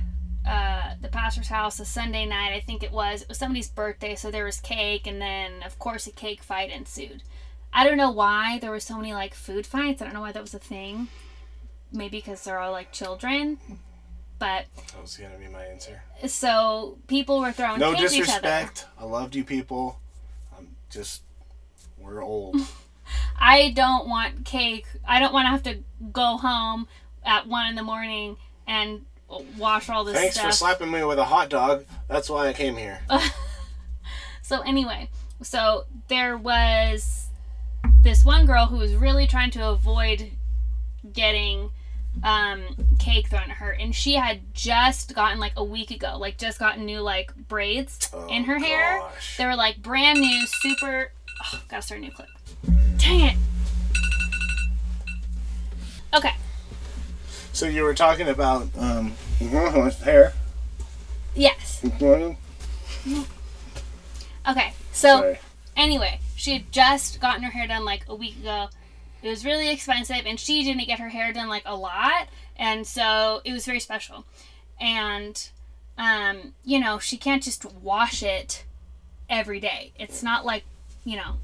uh, 0.45 0.95
the 1.01 1.07
pastor's 1.07 1.47
house 1.47 1.79
a 1.79 1.85
Sunday 1.85 2.25
night, 2.25 2.51
I 2.53 2.59
think 2.59 2.83
it 2.83 2.91
was. 2.91 3.21
It 3.21 3.29
was 3.29 3.37
somebody's 3.37 3.69
birthday, 3.69 4.15
so 4.15 4.29
there 4.31 4.45
was 4.45 4.59
cake, 4.59 5.07
and 5.07 5.21
then, 5.21 5.63
of 5.63 5.79
course, 5.79 6.05
a 6.07 6.11
cake 6.11 6.43
fight 6.43 6.69
ensued. 6.71 7.23
I 7.73 7.83
don't 7.87 7.97
know 7.97 8.11
why 8.11 8.59
there 8.59 8.71
were 8.71 8.79
so 8.79 8.97
many 8.97 9.13
like 9.13 9.33
food 9.33 9.65
fights. 9.65 10.01
I 10.01 10.05
don't 10.05 10.13
know 10.13 10.21
why 10.21 10.31
that 10.31 10.41
was 10.41 10.53
a 10.53 10.59
thing. 10.59 11.07
Maybe 11.91 12.17
because 12.17 12.43
they're 12.43 12.59
all 12.59 12.71
like 12.71 12.91
children. 12.91 13.57
But 14.37 14.65
That 14.93 15.01
was 15.01 15.15
gonna 15.17 15.37
be 15.37 15.47
my 15.47 15.63
answer. 15.65 16.01
so 16.27 16.97
people 17.07 17.39
were 17.39 17.51
throwing 17.53 17.79
No 17.79 17.93
cake 17.93 18.05
at 18.05 18.13
each 18.13 18.21
other. 18.23 18.41
disrespect. 18.41 18.85
I 18.99 19.05
loved 19.05 19.35
you 19.35 19.43
people. 19.45 19.99
I'm 20.57 20.75
just 20.89 21.21
we're 21.97 22.21
old. 22.23 22.57
I 23.37 23.71
don't 23.75 24.07
want 24.07 24.45
cake. 24.45 24.85
I 25.07 25.19
don't 25.19 25.33
want 25.33 25.45
to 25.45 25.49
have 25.49 25.63
to 25.63 25.77
go 26.11 26.37
home 26.37 26.87
at 27.23 27.47
one 27.47 27.67
in 27.67 27.75
the 27.75 27.83
morning 27.83 28.37
and 28.67 29.05
wash 29.57 29.89
all 29.89 30.03
this 30.03 30.15
Thanks 30.15 30.35
stuff. 30.35 30.47
for 30.47 30.51
slapping 30.51 30.91
me 30.91 31.03
with 31.03 31.19
a 31.19 31.25
hot 31.25 31.49
dog. 31.49 31.85
That's 32.07 32.29
why 32.29 32.47
I 32.47 32.53
came 32.53 32.77
here. 32.77 32.99
so 34.41 34.61
anyway, 34.61 35.09
so 35.41 35.85
there 36.07 36.37
was 36.37 37.27
this 38.01 38.23
one 38.23 38.45
girl 38.45 38.67
who 38.67 38.77
was 38.77 38.95
really 38.95 39.27
trying 39.27 39.51
to 39.51 39.67
avoid 39.69 40.31
getting 41.11 41.71
um, 42.23 42.63
cake 42.99 43.27
thrown 43.27 43.43
at 43.43 43.57
her, 43.57 43.71
and 43.71 43.93
she 43.93 44.13
had 44.13 44.41
just 44.53 45.13
gotten 45.15 45.39
like 45.39 45.53
a 45.57 45.63
week 45.63 45.91
ago, 45.91 46.17
like 46.17 46.37
just 46.37 46.59
gotten 46.59 46.85
new 46.85 47.01
like 47.01 47.35
braids 47.47 48.09
in 48.29 48.45
her 48.45 48.59
hair. 48.59 48.99
Oh, 49.01 49.09
gosh. 49.13 49.37
They 49.37 49.45
were 49.45 49.55
like 49.55 49.81
brand 49.81 50.19
new, 50.19 50.47
super. 50.47 51.11
Oh, 51.43 51.61
gotta 51.67 51.81
start 51.81 51.99
a 51.99 52.03
new 52.03 52.11
clip. 52.11 52.29
Dang 52.97 53.21
it. 53.21 53.37
Okay. 56.13 56.33
So 57.53 57.65
you 57.65 57.83
were 57.83 57.93
talking 57.93 58.27
about 58.27 58.67
um 58.77 59.13
hair. 60.03 60.33
Yes. 61.35 61.81
Okay. 64.47 64.73
So 64.91 65.35
anyway, 65.75 66.19
she 66.35 66.53
had 66.53 66.71
just 66.71 67.19
gotten 67.19 67.43
her 67.43 67.51
hair 67.51 67.67
done 67.67 67.85
like 67.85 68.05
a 68.07 68.15
week 68.15 68.37
ago. 68.37 68.69
It 69.21 69.29
was 69.29 69.43
really 69.43 69.71
expensive, 69.71 70.21
and 70.25 70.39
she 70.39 70.63
didn't 70.63 70.85
get 70.85 70.99
her 70.99 71.09
hair 71.09 71.33
done 71.33 71.49
like 71.49 71.63
a 71.65 71.75
lot, 71.75 72.27
and 72.57 72.85
so 72.85 73.41
it 73.43 73.51
was 73.53 73.65
very 73.65 73.79
special. 73.79 74.25
And, 74.79 75.49
um, 75.97 76.53
you 76.63 76.79
know, 76.79 76.99
she 76.99 77.17
can't 77.17 77.41
just 77.41 77.65
wash 77.65 78.21
it 78.21 78.65
every 79.29 79.59
day. 79.59 79.93
It's 79.97 80.21
not 80.21 80.45
like, 80.45 80.63
you 81.03 81.15
know, 81.15 81.37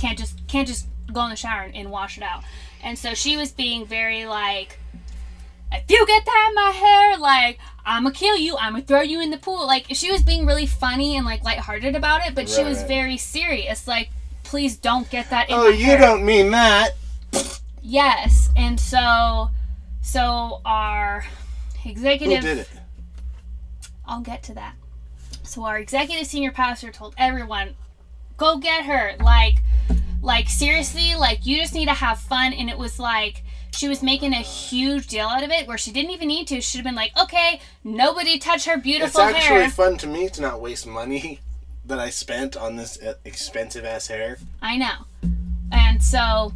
can't 0.00 0.18
just 0.18 0.46
can't 0.48 0.66
just 0.66 0.86
go 1.12 1.22
in 1.24 1.30
the 1.30 1.36
shower 1.36 1.62
and, 1.62 1.74
and 1.74 1.90
wash 1.90 2.16
it 2.16 2.22
out. 2.22 2.42
And 2.82 2.98
so 2.98 3.14
she 3.14 3.36
was 3.36 3.52
being 3.52 3.84
very 3.86 4.24
like, 4.26 4.78
if 5.72 5.90
you 5.90 6.06
get 6.06 6.24
that 6.24 6.46
in 6.48 6.54
my 6.54 6.70
hair, 6.70 7.18
like 7.18 7.58
I'm 7.84 8.04
gonna 8.04 8.14
kill 8.14 8.36
you. 8.36 8.56
I'm 8.56 8.72
gonna 8.72 8.84
throw 8.84 9.00
you 9.02 9.20
in 9.20 9.30
the 9.30 9.36
pool. 9.38 9.66
Like 9.66 9.86
she 9.90 10.10
was 10.10 10.22
being 10.22 10.46
really 10.46 10.66
funny 10.66 11.16
and 11.16 11.26
like 11.26 11.42
lighthearted 11.44 11.94
about 11.94 12.26
it, 12.26 12.34
but 12.34 12.48
she 12.48 12.64
was 12.64 12.82
very 12.84 13.16
serious. 13.16 13.86
Like, 13.86 14.10
please 14.42 14.76
don't 14.76 15.08
get 15.10 15.30
that 15.30 15.48
in 15.50 15.56
Oh, 15.56 15.68
you 15.68 15.84
hair. 15.84 15.98
don't 15.98 16.24
mean 16.24 16.50
that. 16.50 16.90
Yes, 17.82 18.50
and 18.56 18.78
so, 18.78 19.50
so 20.02 20.60
our 20.64 21.24
executive. 21.84 22.38
Who 22.42 22.48
did 22.48 22.58
it? 22.58 22.68
I'll 24.06 24.20
get 24.20 24.42
to 24.44 24.54
that. 24.54 24.74
So 25.42 25.64
our 25.64 25.78
executive 25.78 26.26
senior 26.26 26.50
pastor 26.52 26.90
told 26.90 27.14
everyone, 27.16 27.74
"Go 28.36 28.58
get 28.58 28.84
her." 28.84 29.14
Like, 29.20 29.62
like 30.22 30.48
seriously, 30.48 31.14
like 31.14 31.46
you 31.46 31.56
just 31.58 31.74
need 31.74 31.86
to 31.86 31.94
have 31.94 32.18
fun. 32.18 32.52
And 32.52 32.68
it 32.68 32.78
was 32.78 32.98
like 32.98 33.42
she 33.72 33.88
was 33.88 34.02
making 34.02 34.32
a 34.32 34.36
huge 34.36 35.06
deal 35.06 35.26
out 35.26 35.42
of 35.42 35.50
it, 35.50 35.66
where 35.66 35.78
she 35.78 35.92
didn't 35.92 36.10
even 36.10 36.28
need 36.28 36.46
to. 36.48 36.56
She 36.56 36.62
should 36.62 36.78
have 36.78 36.84
been 36.84 36.94
like, 36.94 37.16
"Okay, 37.20 37.60
nobody 37.84 38.38
touch 38.38 38.66
her 38.66 38.76
beautiful 38.76 39.20
hair. 39.20 39.30
It's 39.30 39.38
actually 39.38 39.60
hair." 39.60 39.70
fun 39.70 39.96
to 39.98 40.06
me 40.06 40.28
to 40.30 40.42
not 40.42 40.60
waste 40.60 40.86
money 40.86 41.40
that 41.86 41.98
I 41.98 42.10
spent 42.10 42.56
on 42.56 42.76
this 42.76 43.00
uh, 43.00 43.14
expensive 43.24 43.84
ass 43.84 44.08
hair. 44.08 44.38
I 44.62 44.76
know. 44.76 45.06
And 45.72 46.02
so, 46.02 46.52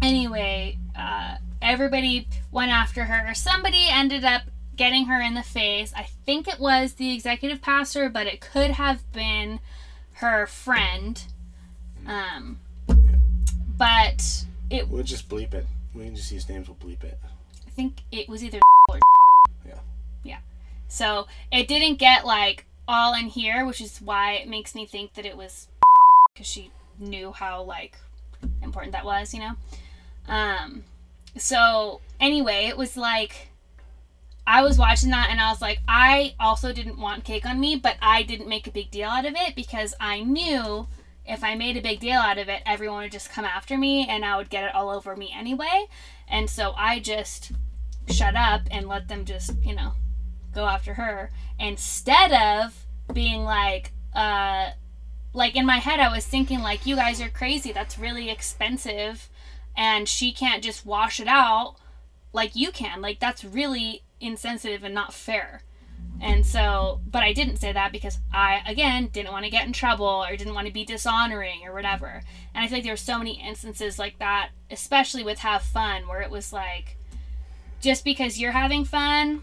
anyway, 0.00 0.78
uh, 0.96 1.36
everybody 1.60 2.26
went 2.50 2.72
after 2.72 3.04
her. 3.04 3.34
Somebody 3.34 3.86
ended 3.88 4.24
up 4.24 4.42
getting 4.76 5.06
her 5.06 5.20
in 5.20 5.34
the 5.34 5.42
face. 5.42 5.92
I 5.96 6.04
think 6.24 6.48
it 6.48 6.58
was 6.58 6.94
the 6.94 7.12
executive 7.14 7.60
pastor, 7.60 8.08
but 8.08 8.26
it 8.26 8.40
could 8.40 8.72
have 8.72 9.10
been 9.12 9.60
her 10.14 10.46
friend. 10.46 11.22
Um, 12.06 12.58
but 13.76 14.44
it, 14.70 14.88
We'll 14.88 15.02
just 15.02 15.28
bleep 15.28 15.54
it. 15.54 15.66
We 15.94 16.04
can 16.04 16.16
just 16.16 16.32
use 16.32 16.48
names. 16.48 16.68
We'll 16.68 16.76
bleep 16.76 17.04
it. 17.04 17.18
I 17.66 17.70
think 17.70 18.00
it 18.10 18.28
was 18.28 18.42
either 18.44 18.60
or 18.88 18.98
Yeah. 19.66 19.78
yeah. 20.22 20.38
So 20.88 21.26
it 21.50 21.68
didn't 21.68 21.98
get 21.98 22.24
like 22.26 22.66
all 22.88 23.14
in 23.14 23.26
here, 23.26 23.64
which 23.66 23.80
is 23.80 24.00
why 24.00 24.32
it 24.34 24.48
makes 24.48 24.74
me 24.74 24.86
think 24.86 25.14
that 25.14 25.24
it 25.26 25.36
was 25.36 25.68
because 26.34 26.46
she 26.46 26.70
knew 26.98 27.32
how 27.32 27.62
like 27.62 27.96
important 28.62 28.92
that 28.92 29.04
was, 29.04 29.32
you 29.34 29.40
know. 29.40 29.52
Um. 30.28 30.84
So 31.36 32.00
anyway, 32.20 32.66
it 32.66 32.76
was 32.76 32.96
like 32.96 33.48
I 34.46 34.62
was 34.62 34.76
watching 34.78 35.10
that 35.10 35.28
and 35.30 35.40
I 35.40 35.50
was 35.50 35.62
like, 35.62 35.78
I 35.86 36.34
also 36.40 36.72
didn't 36.72 36.98
want 36.98 37.24
cake 37.24 37.46
on 37.46 37.60
me, 37.60 37.76
but 37.76 37.96
I 38.02 38.22
didn't 38.22 38.48
make 38.48 38.66
a 38.66 38.70
big 38.72 38.90
deal 38.90 39.08
out 39.08 39.24
of 39.24 39.34
it 39.36 39.54
because 39.54 39.94
I 40.00 40.20
knew 40.20 40.88
if 41.26 41.44
I 41.44 41.54
made 41.54 41.76
a 41.76 41.82
big 41.82 42.00
deal 42.00 42.18
out 42.18 42.38
of 42.38 42.48
it, 42.48 42.62
everyone 42.66 43.02
would 43.02 43.12
just 43.12 43.30
come 43.30 43.44
after 43.44 43.78
me 43.78 44.06
and 44.08 44.24
I 44.24 44.36
would 44.36 44.50
get 44.50 44.64
it 44.64 44.74
all 44.74 44.90
over 44.90 45.16
me 45.16 45.32
anyway. 45.36 45.86
And 46.28 46.50
so 46.50 46.72
I 46.76 46.98
just 46.98 47.52
shut 48.08 48.34
up 48.34 48.62
and 48.70 48.88
let 48.88 49.08
them 49.08 49.24
just, 49.24 49.54
you 49.62 49.74
know, 49.74 49.92
go 50.52 50.66
after 50.66 50.94
her 50.94 51.30
instead 51.58 52.32
of 52.32 52.86
being 53.12 53.44
like, 53.44 53.92
uh, 54.14 54.70
like 55.32 55.56
in 55.56 55.64
my 55.64 55.78
head, 55.78 56.00
I 56.00 56.12
was 56.12 56.26
thinking, 56.26 56.60
like, 56.60 56.86
you 56.86 56.96
guys 56.96 57.20
are 57.20 57.28
crazy. 57.28 57.72
That's 57.72 57.98
really 57.98 58.30
expensive. 58.30 59.30
And 59.76 60.08
she 60.08 60.32
can't 60.32 60.62
just 60.62 60.84
wash 60.84 61.20
it 61.20 61.28
out 61.28 61.76
like 62.32 62.54
you 62.54 62.70
can. 62.70 63.00
Like, 63.00 63.20
that's 63.20 63.44
really 63.44 64.02
insensitive 64.20 64.84
and 64.84 64.94
not 64.94 65.14
fair. 65.14 65.62
And 66.20 66.46
so, 66.46 67.00
but 67.10 67.24
I 67.24 67.32
didn't 67.32 67.56
say 67.56 67.72
that 67.72 67.90
because 67.90 68.18
I, 68.32 68.62
again, 68.66 69.08
didn't 69.08 69.32
want 69.32 69.44
to 69.44 69.50
get 69.50 69.66
in 69.66 69.72
trouble 69.72 70.06
or 70.06 70.36
didn't 70.36 70.54
want 70.54 70.68
to 70.68 70.72
be 70.72 70.84
dishonoring 70.84 71.66
or 71.66 71.72
whatever. 71.72 72.22
And 72.54 72.64
I 72.64 72.68
feel 72.68 72.76
like 72.76 72.84
there 72.84 72.92
were 72.92 72.96
so 72.96 73.18
many 73.18 73.42
instances 73.44 73.98
like 73.98 74.20
that, 74.20 74.50
especially 74.70 75.24
with 75.24 75.38
Have 75.40 75.62
Fun, 75.62 76.06
where 76.06 76.22
it 76.22 76.30
was 76.30 76.52
like, 76.52 76.96
just 77.80 78.04
because 78.04 78.38
you're 78.38 78.52
having 78.52 78.84
fun 78.84 79.42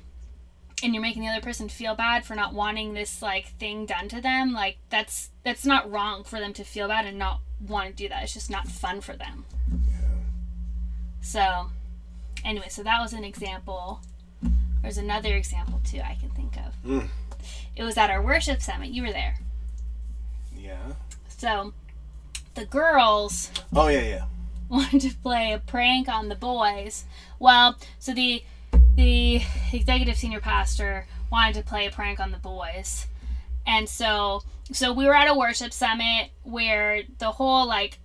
and 0.81 0.93
you're 0.93 1.01
making 1.01 1.21
the 1.21 1.27
other 1.27 1.41
person 1.41 1.67
feel 1.67 1.95
bad 1.95 2.25
for 2.25 2.35
not 2.35 2.53
wanting 2.53 2.93
this 2.93 3.21
like 3.21 3.49
thing 3.59 3.85
done 3.85 4.07
to 4.07 4.21
them, 4.21 4.53
like 4.53 4.77
that's 4.89 5.31
that's 5.43 5.65
not 5.65 5.91
wrong 5.91 6.23
for 6.23 6.39
them 6.39 6.53
to 6.53 6.63
feel 6.63 6.87
bad 6.87 7.05
and 7.05 7.19
not 7.19 7.41
want 7.67 7.89
to 7.89 7.93
do 7.93 8.07
that. 8.07 8.23
It's 8.23 8.33
just 8.33 8.49
not 8.49 8.69
fun 8.69 9.01
for 9.01 9.17
them. 9.17 9.43
Yeah. 9.69 10.07
So, 11.21 11.71
anyway, 12.45 12.69
so 12.69 12.83
that 12.83 13.01
was 13.01 13.11
an 13.11 13.25
example. 13.25 13.99
There's 14.81 14.97
another 14.97 15.35
example 15.35 15.81
too 15.83 15.99
I 15.99 16.15
can 16.19 16.29
think 16.29 16.57
of. 16.57 16.73
Mm. 16.85 17.07
It 17.75 17.83
was 17.83 17.97
at 17.97 18.09
our 18.09 18.21
worship 18.21 18.61
summit. 18.61 18.89
You 18.89 19.03
were 19.03 19.11
there. 19.11 19.35
Yeah. 20.55 20.93
So, 21.27 21.73
the 22.55 22.65
girls 22.65 23.51
Oh 23.73 23.87
yeah, 23.87 24.01
yeah. 24.01 24.25
wanted 24.69 25.01
to 25.01 25.15
play 25.17 25.53
a 25.53 25.59
prank 25.59 26.09
on 26.09 26.29
the 26.29 26.35
boys. 26.35 27.05
Well, 27.39 27.77
so 27.99 28.13
the 28.13 28.43
the 28.95 29.41
executive 29.71 30.17
senior 30.17 30.41
pastor 30.41 31.07
wanted 31.31 31.55
to 31.55 31.63
play 31.63 31.85
a 31.87 31.91
prank 31.91 32.19
on 32.19 32.31
the 32.31 32.37
boys. 32.37 33.07
And 33.65 33.87
so 33.87 34.43
so 34.71 34.93
we 34.93 35.05
were 35.05 35.15
at 35.15 35.29
a 35.29 35.33
worship 35.33 35.73
summit 35.73 36.29
where 36.43 37.03
the 37.17 37.31
whole 37.31 37.67
like 37.67 37.99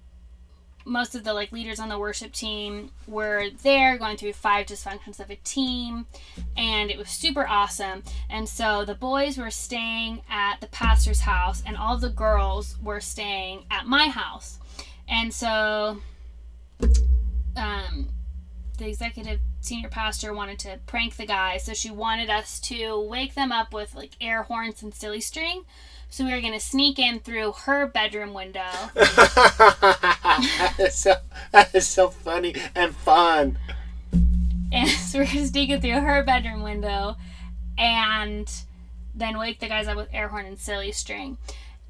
most 0.85 1.15
of 1.15 1.25
the 1.25 1.33
like 1.33 1.51
leaders 1.53 1.81
on 1.81 1.89
the 1.89 1.99
worship 1.99 2.33
team 2.33 2.91
were 3.07 3.49
there 3.63 3.97
going 3.97 4.17
through 4.17 4.33
five 4.33 4.67
dysfunctions 4.67 5.19
of 5.21 5.31
a 5.31 5.37
team 5.37 6.07
and 6.57 6.91
it 6.91 6.99
was 6.99 7.09
super 7.09 7.47
awesome 7.49 8.03
and 8.29 8.49
so 8.49 8.85
the 8.85 8.95
boys 8.95 9.39
were 9.39 9.51
staying 9.51 10.21
at 10.29 10.61
the 10.61 10.67
pastor's 10.67 11.21
house 11.21 11.63
and 11.67 11.77
all 11.77 11.97
the 11.97 12.11
girls 12.11 12.77
were 12.83 13.01
staying 13.01 13.65
at 13.71 13.87
my 13.87 14.09
house 14.09 14.59
and 15.09 15.33
so 15.33 15.99
um, 17.57 18.09
the 18.79 18.89
executive 18.89 19.41
senior 19.61 19.89
pastor 19.89 20.35
wanted 20.35 20.59
to 20.61 20.79
prank 20.87 21.17
the 21.17 21.27
guys, 21.27 21.65
so 21.65 21.73
she 21.73 21.91
wanted 21.91 22.29
us 22.29 22.59
to 22.61 23.01
wake 23.01 23.35
them 23.35 23.53
up 23.53 23.73
with 23.73 23.95
like 23.95 24.13
air 24.21 24.43
horns 24.43 24.83
and 24.83 24.95
silly 24.95 25.21
string. 25.21 25.65
So 26.15 26.25
we 26.25 26.33
were 26.33 26.41
gonna 26.41 26.61
sneak 26.61 27.01
in 27.01 27.19
through 27.19 27.55
her 27.65 27.89
bedroom 27.89 28.35
window. 28.35 28.71
that, 28.95 30.77
is 30.79 30.95
so, 30.95 31.17
that 31.51 31.75
is 31.75 31.89
so 31.89 32.09
funny 32.09 32.55
and 32.77 32.95
fun. 32.95 33.59
and 34.71 34.89
so 35.09 35.19
we're 35.19 35.25
gonna 35.25 35.49
sneak 35.49 35.71
in 35.71 35.81
through 35.81 36.01
her 36.03 36.23
bedroom 36.23 36.63
window 36.63 37.17
and 37.77 38.49
then 39.13 39.37
wake 39.37 39.59
the 39.59 39.67
guys 39.67 39.89
up 39.89 39.97
with 39.97 40.07
air 40.13 40.29
horn 40.29 40.47
and 40.47 40.57
silly 40.57 40.93
string. 40.93 41.37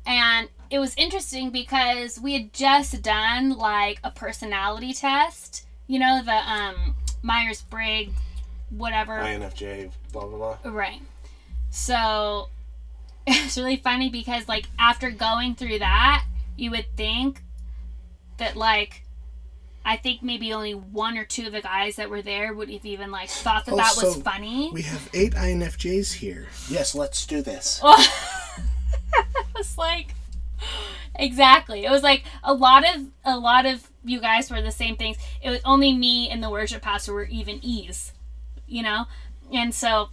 And 0.06 0.48
it 0.70 0.78
was 0.78 0.94
interesting 0.96 1.50
because 1.50 2.18
we 2.18 2.32
had 2.32 2.54
just 2.54 3.02
done 3.02 3.58
like 3.58 4.00
a 4.02 4.10
personality 4.10 4.94
test. 4.94 5.66
You 5.86 5.98
know, 5.98 6.22
the 6.24 6.50
um 6.50 6.94
Myers 7.20 7.60
Briggs 7.60 8.14
whatever. 8.70 9.18
INFJ, 9.18 9.90
blah 10.12 10.24
blah 10.24 10.56
blah. 10.62 10.72
Right. 10.72 11.02
So 11.68 12.48
it's 13.44 13.56
really 13.56 13.76
funny 13.76 14.10
because 14.10 14.48
like 14.48 14.66
after 14.78 15.10
going 15.10 15.54
through 15.54 15.78
that, 15.78 16.24
you 16.56 16.70
would 16.70 16.86
think 16.96 17.42
that 18.38 18.56
like 18.56 19.02
I 19.84 19.96
think 19.96 20.22
maybe 20.22 20.52
only 20.52 20.74
one 20.74 21.18
or 21.18 21.24
two 21.24 21.46
of 21.46 21.52
the 21.52 21.60
guys 21.60 21.96
that 21.96 22.08
were 22.08 22.22
there 22.22 22.54
would 22.54 22.70
have 22.70 22.84
even 22.84 23.10
like 23.10 23.28
thought 23.28 23.66
that 23.66 23.72
Oh, 23.72 23.76
that 23.76 23.94
was 23.96 24.14
so 24.14 24.20
funny. 24.20 24.70
We 24.72 24.82
have 24.82 25.10
eight 25.12 25.34
INFJs 25.34 26.14
here. 26.14 26.48
Yes, 26.68 26.94
let's 26.94 27.26
do 27.26 27.42
this. 27.42 27.80
it 27.84 29.46
was 29.54 29.76
like 29.76 30.14
exactly. 31.14 31.84
It 31.84 31.90
was 31.90 32.02
like 32.02 32.24
a 32.42 32.54
lot 32.54 32.84
of 32.84 33.06
a 33.24 33.38
lot 33.38 33.66
of 33.66 33.88
you 34.04 34.20
guys 34.20 34.50
were 34.50 34.62
the 34.62 34.70
same 34.70 34.96
things. 34.96 35.16
It 35.42 35.50
was 35.50 35.60
only 35.64 35.92
me 35.92 36.28
and 36.30 36.42
the 36.42 36.50
worship 36.50 36.82
pastor 36.82 37.12
were 37.12 37.24
even 37.24 37.58
ease, 37.62 38.12
you 38.66 38.82
know. 38.82 39.04
And 39.52 39.74
so, 39.74 40.08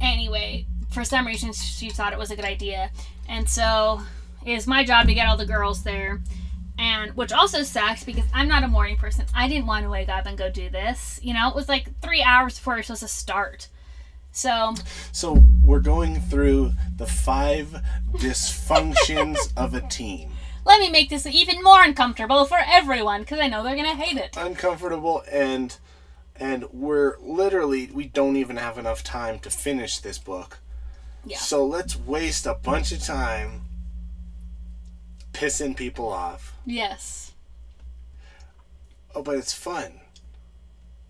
anyway, 0.00 0.66
for 0.96 1.04
some 1.04 1.26
reason 1.26 1.52
she 1.52 1.90
thought 1.90 2.14
it 2.14 2.18
was 2.18 2.30
a 2.30 2.36
good 2.36 2.46
idea, 2.46 2.90
and 3.28 3.46
so 3.46 4.00
it 4.46 4.54
was 4.54 4.66
my 4.66 4.82
job 4.82 5.06
to 5.06 5.12
get 5.12 5.28
all 5.28 5.36
the 5.36 5.44
girls 5.44 5.82
there. 5.84 6.22
And 6.78 7.14
which 7.16 7.32
also 7.32 7.62
sucks 7.62 8.02
because 8.02 8.24
I'm 8.32 8.48
not 8.48 8.62
a 8.64 8.68
morning 8.68 8.96
person. 8.96 9.26
I 9.34 9.46
didn't 9.46 9.66
want 9.66 9.84
to 9.84 9.90
wake 9.90 10.08
up 10.08 10.24
and 10.26 10.36
go 10.38 10.50
do 10.50 10.70
this. 10.70 11.20
You 11.22 11.34
know, 11.34 11.48
it 11.48 11.54
was 11.54 11.68
like 11.68 12.00
three 12.00 12.22
hours 12.22 12.58
before 12.58 12.76
were 12.76 12.82
supposed 12.82 13.02
to 13.02 13.08
start. 13.08 13.68
So 14.32 14.74
So 15.12 15.42
we're 15.62 15.80
going 15.80 16.20
through 16.20 16.72
the 16.96 17.06
five 17.06 17.76
dysfunctions 18.14 19.52
of 19.56 19.74
a 19.74 19.82
team. 19.82 20.32
let 20.64 20.80
me 20.80 20.90
make 20.90 21.10
this 21.10 21.26
even 21.26 21.62
more 21.62 21.82
uncomfortable 21.82 22.46
for 22.46 22.58
everyone 22.66 23.20
because 23.20 23.40
I 23.40 23.48
know 23.48 23.62
they're 23.62 23.76
gonna 23.76 23.94
hate 23.94 24.16
it. 24.16 24.34
Uncomfortable 24.36 25.24
and 25.30 25.76
and 26.36 26.64
we're 26.72 27.18
literally 27.20 27.90
we 27.92 28.06
don't 28.06 28.36
even 28.36 28.56
have 28.56 28.78
enough 28.78 29.02
time 29.02 29.38
to 29.40 29.50
finish 29.50 29.98
this 29.98 30.18
book. 30.18 30.58
Yeah. 31.26 31.38
So 31.38 31.66
let's 31.66 31.96
waste 31.96 32.46
a 32.46 32.54
bunch 32.54 32.92
of 32.92 33.02
time 33.02 33.62
pissing 35.32 35.76
people 35.76 36.08
off. 36.08 36.54
Yes. 36.64 37.32
Oh, 39.14 39.22
but 39.22 39.36
it's 39.36 39.52
fun. 39.52 40.00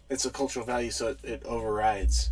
It's 0.08 0.24
a 0.24 0.30
cultural 0.30 0.64
value, 0.64 0.90
so 0.90 1.08
it, 1.08 1.18
it 1.22 1.42
overrides 1.44 2.30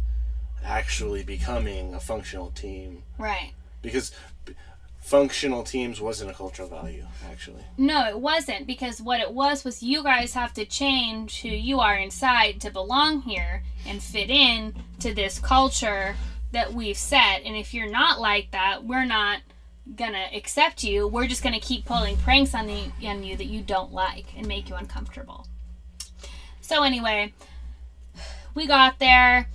actually 0.64 1.22
becoming 1.24 1.94
a 1.94 2.00
functional 2.00 2.50
team. 2.52 3.02
Right. 3.18 3.52
Because 3.82 4.12
b- 4.44 4.54
functional 5.00 5.62
teams 5.62 6.00
wasn't 6.00 6.30
a 6.30 6.34
cultural 6.34 6.68
value, 6.68 7.04
actually. 7.30 7.64
No, 7.76 8.08
it 8.08 8.18
wasn't 8.18 8.66
because 8.66 9.02
what 9.02 9.20
it 9.20 9.32
was 9.32 9.62
was 9.62 9.82
you 9.82 10.02
guys 10.02 10.32
have 10.32 10.54
to 10.54 10.64
change 10.64 11.42
who 11.42 11.48
you 11.48 11.80
are 11.80 11.96
inside 11.96 12.60
to 12.62 12.70
belong 12.70 13.20
here 13.20 13.62
and 13.86 14.02
fit 14.02 14.30
in 14.30 14.74
to 15.00 15.12
this 15.12 15.38
culture 15.38 16.16
that 16.54 16.72
we've 16.72 16.96
set. 16.96 17.42
And 17.44 17.56
if 17.56 17.74
you're 17.74 17.90
not 17.90 18.20
like 18.20 18.50
that, 18.52 18.84
we're 18.84 19.04
not 19.04 19.40
gonna 19.96 20.26
accept 20.34 20.82
you. 20.82 21.06
We're 21.06 21.26
just 21.26 21.42
gonna 21.42 21.60
keep 21.60 21.84
pulling 21.84 22.16
pranks 22.16 22.54
on 22.54 22.66
the 22.66 22.90
on 23.06 23.22
you 23.22 23.36
that 23.36 23.46
you 23.46 23.60
don't 23.60 23.92
like 23.92 24.36
and 24.36 24.46
make 24.46 24.68
you 24.68 24.76
uncomfortable. 24.76 25.46
So 26.60 26.82
anyway, 26.82 27.34
we 28.54 28.66
got 28.66 28.98
there 28.98 29.48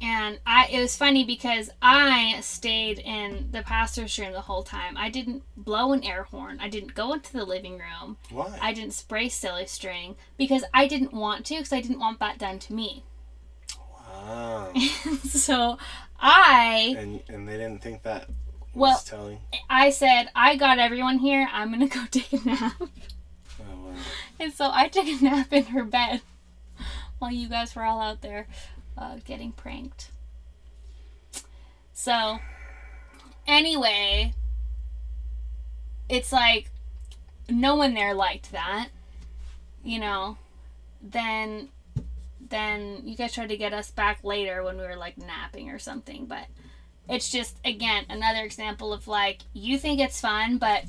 and 0.00 0.38
I 0.46 0.68
it 0.72 0.80
was 0.80 0.96
funny 0.96 1.24
because 1.24 1.70
I 1.82 2.40
stayed 2.40 2.98
in 2.98 3.48
the 3.50 3.62
pastor's 3.62 4.18
room 4.18 4.32
the 4.32 4.40
whole 4.40 4.62
time. 4.62 4.96
I 4.96 5.10
didn't 5.10 5.42
blow 5.56 5.92
an 5.92 6.02
air 6.04 6.22
horn. 6.24 6.58
I 6.60 6.68
didn't 6.68 6.94
go 6.94 7.12
into 7.12 7.32
the 7.32 7.44
living 7.44 7.78
room. 7.78 8.16
Why? 8.30 8.58
I 8.62 8.72
didn't 8.72 8.94
spray 8.94 9.28
silly 9.28 9.66
string 9.66 10.16
because 10.38 10.64
I 10.72 10.86
didn't 10.86 11.12
want 11.12 11.44
to 11.46 11.56
because 11.56 11.72
I 11.72 11.82
didn't 11.82 12.00
want 12.00 12.18
that 12.20 12.38
done 12.38 12.58
to 12.60 12.72
me. 12.72 13.04
Wow. 14.22 14.72
so 15.24 15.78
I 16.20 16.94
and 16.98 17.20
and 17.28 17.48
they 17.48 17.56
didn't 17.56 17.82
think 17.82 18.02
that 18.02 18.28
was 18.28 18.74
Well- 18.74 18.98
telling. 19.04 19.40
I 19.68 19.90
said 19.90 20.28
I 20.34 20.56
got 20.56 20.78
everyone 20.78 21.18
here. 21.18 21.48
I'm 21.52 21.70
gonna 21.70 21.88
go 21.88 22.04
take 22.10 22.32
a 22.32 22.44
nap. 22.44 22.72
Oh, 22.80 22.88
wow. 23.60 23.92
And 24.38 24.52
so 24.52 24.70
I 24.72 24.88
took 24.88 25.06
a 25.06 25.22
nap 25.24 25.52
in 25.52 25.64
her 25.66 25.84
bed 25.84 26.22
while 27.18 27.32
you 27.32 27.48
guys 27.48 27.74
were 27.74 27.84
all 27.84 28.00
out 28.00 28.22
there 28.22 28.46
uh, 28.96 29.16
getting 29.24 29.52
pranked. 29.52 30.10
So, 31.92 32.38
anyway, 33.46 34.32
it's 36.08 36.32
like 36.32 36.70
no 37.48 37.74
one 37.74 37.92
there 37.92 38.14
liked 38.14 38.52
that, 38.52 38.88
you 39.84 39.98
know. 39.98 40.38
Then, 41.02 41.68
then 42.48 43.02
you 43.04 43.16
guys 43.16 43.32
tried 43.32 43.50
to 43.50 43.56
get 43.56 43.72
us 43.72 43.90
back 43.90 44.24
later 44.24 44.62
when 44.62 44.76
we 44.76 44.84
were 44.84 44.96
like 44.96 45.18
napping 45.18 45.70
or 45.70 45.78
something, 45.78 46.26
but 46.26 46.46
it's 47.08 47.30
just 47.30 47.56
again 47.64 48.04
another 48.08 48.40
example 48.40 48.92
of 48.92 49.08
like 49.08 49.40
you 49.52 49.78
think 49.78 50.00
it's 50.00 50.20
fun, 50.20 50.58
but 50.58 50.84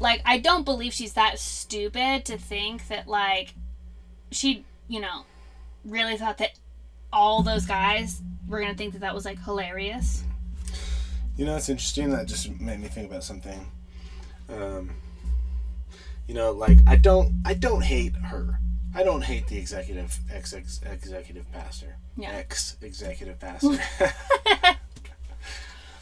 like 0.00 0.22
I 0.24 0.38
don't 0.38 0.64
believe 0.64 0.92
she's 0.92 1.14
that 1.14 1.38
stupid 1.38 2.24
to 2.26 2.38
think 2.38 2.88
that 2.88 3.08
like 3.08 3.54
she, 4.30 4.64
you 4.88 5.00
know, 5.00 5.24
really 5.84 6.16
thought 6.16 6.38
that 6.38 6.58
all 7.12 7.42
those 7.42 7.66
guys 7.66 8.20
were 8.48 8.60
gonna 8.60 8.74
think 8.74 8.92
that 8.92 9.00
that 9.00 9.14
was 9.14 9.24
like 9.24 9.42
hilarious. 9.42 10.24
You 11.36 11.46
know, 11.46 11.56
it's 11.56 11.68
interesting. 11.68 12.10
That 12.10 12.26
just 12.26 12.48
made 12.60 12.80
me 12.80 12.88
think 12.88 13.10
about 13.10 13.24
something. 13.24 13.66
Um, 14.50 14.90
you 16.26 16.34
know, 16.34 16.52
like 16.52 16.78
I 16.86 16.96
don't, 16.96 17.32
I 17.44 17.54
don't 17.54 17.82
hate 17.82 18.14
her. 18.16 18.58
I 18.94 19.02
don't 19.02 19.22
hate 19.22 19.46
the 19.46 19.58
executive 19.58 20.18
ex 20.30 20.52
ex 20.52 20.80
executive 20.84 21.50
pastor. 21.52 21.96
Yeah. 22.16 22.30
Ex 22.32 22.76
executive 22.82 23.38
pastor. 23.40 23.78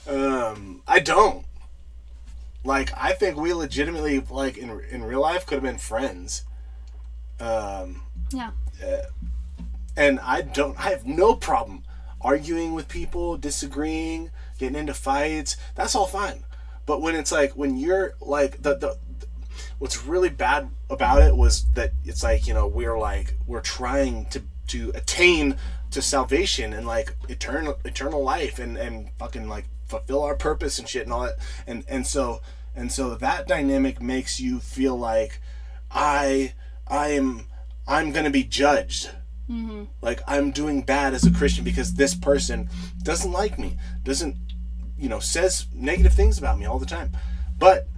um, 0.09 0.83
I 0.87 0.99
don't. 1.01 1.45
Like, 2.63 2.93
I 2.97 3.13
think 3.13 3.37
we 3.37 3.55
legitimately, 3.55 4.21
like 4.31 4.59
in 4.59 4.81
in 4.91 5.05
real 5.05 5.21
life, 5.21 5.47
could 5.47 5.57
have 5.57 5.63
been 5.63 5.79
friends. 5.79 6.45
Um, 7.39 8.03
Yeah. 8.31 8.51
and 9.97 10.21
I 10.21 10.43
don't. 10.43 10.79
I 10.79 10.91
have 10.91 11.07
no 11.07 11.35
problem 11.35 11.85
arguing 12.21 12.75
with 12.75 12.89
people, 12.89 13.37
disagreeing, 13.37 14.31
getting 14.59 14.79
into 14.79 14.95
fights, 14.95 15.57
that's 15.75 15.95
all 15.95 16.07
fine. 16.07 16.45
But 16.87 17.01
when 17.01 17.15
it's 17.15 17.33
like 17.33 17.53
when 17.53 17.77
you're 17.77 18.15
like 18.21 18.63
the 18.63 18.77
the 18.77 18.99
what's 19.79 20.05
really 20.05 20.29
bad 20.29 20.71
about 20.89 21.23
it 21.23 21.37
was 21.37 21.65
that 21.73 21.93
it's 22.05 22.23
like 22.23 22.47
you 22.47 22.55
know 22.55 22.67
we're 22.67 22.99
like 22.99 23.35
we're 23.47 23.61
trying 23.61 24.27
to 24.27 24.43
to 24.69 24.93
attain 24.95 25.57
to 25.91 26.01
salvation 26.01 26.73
and 26.73 26.87
like 26.87 27.15
eternal 27.29 27.79
eternal 27.85 28.23
life 28.23 28.59
and 28.59 28.77
and 28.77 29.11
fucking 29.19 29.49
like 29.49 29.67
fulfill 29.87 30.23
our 30.23 30.37
purpose 30.37 30.79
and 30.79 30.89
shit 30.89 31.03
and 31.03 31.13
all 31.13 31.23
that. 31.23 31.37
And 31.67 31.85
and 31.89 32.07
so 32.07 32.41
and 32.75 32.91
so 32.91 33.17
that 33.17 33.49
dynamic 33.49 34.01
makes 34.01 34.41
you 34.41 34.61
feel 34.61 34.97
like 34.97 35.41
i 35.91 36.55
i 36.87 37.09
am 37.09 37.47
i'm 37.87 38.13
gonna 38.13 38.31
be 38.31 38.45
judged. 38.45 39.11
Mm-hmm. 39.51 39.85
Like 40.01 40.21
i'm 40.29 40.53
doing 40.53 40.83
bad 40.83 41.13
as 41.13 41.27
a 41.27 41.33
christian 41.33 41.65
because 41.65 41.95
this 41.95 42.15
person 42.15 42.71
doesn't 43.03 43.33
like 43.33 43.59
me 43.59 43.77
doesn't 44.05 44.37
you 44.97 45.09
know 45.09 45.19
says 45.19 45.67
negative 45.75 46.15
things 46.15 46.39
about 46.39 46.59
me 46.59 46.67
all 46.67 46.79
the 46.79 46.87
time. 46.87 47.11
But 47.59 47.89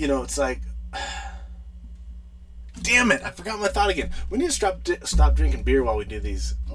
you 0.00 0.08
know, 0.08 0.22
it's 0.22 0.38
like, 0.38 0.62
damn 2.82 3.12
it, 3.12 3.20
I 3.22 3.30
forgot 3.30 3.60
my 3.60 3.68
thought 3.68 3.90
again. 3.90 4.10
We 4.30 4.38
need 4.38 4.46
to 4.46 4.52
stop 4.52 4.80
stop 5.04 5.34
drinking 5.34 5.64
beer 5.64 5.82
while 5.82 5.98
we 5.98 6.06
do 6.06 6.18
these. 6.20 6.54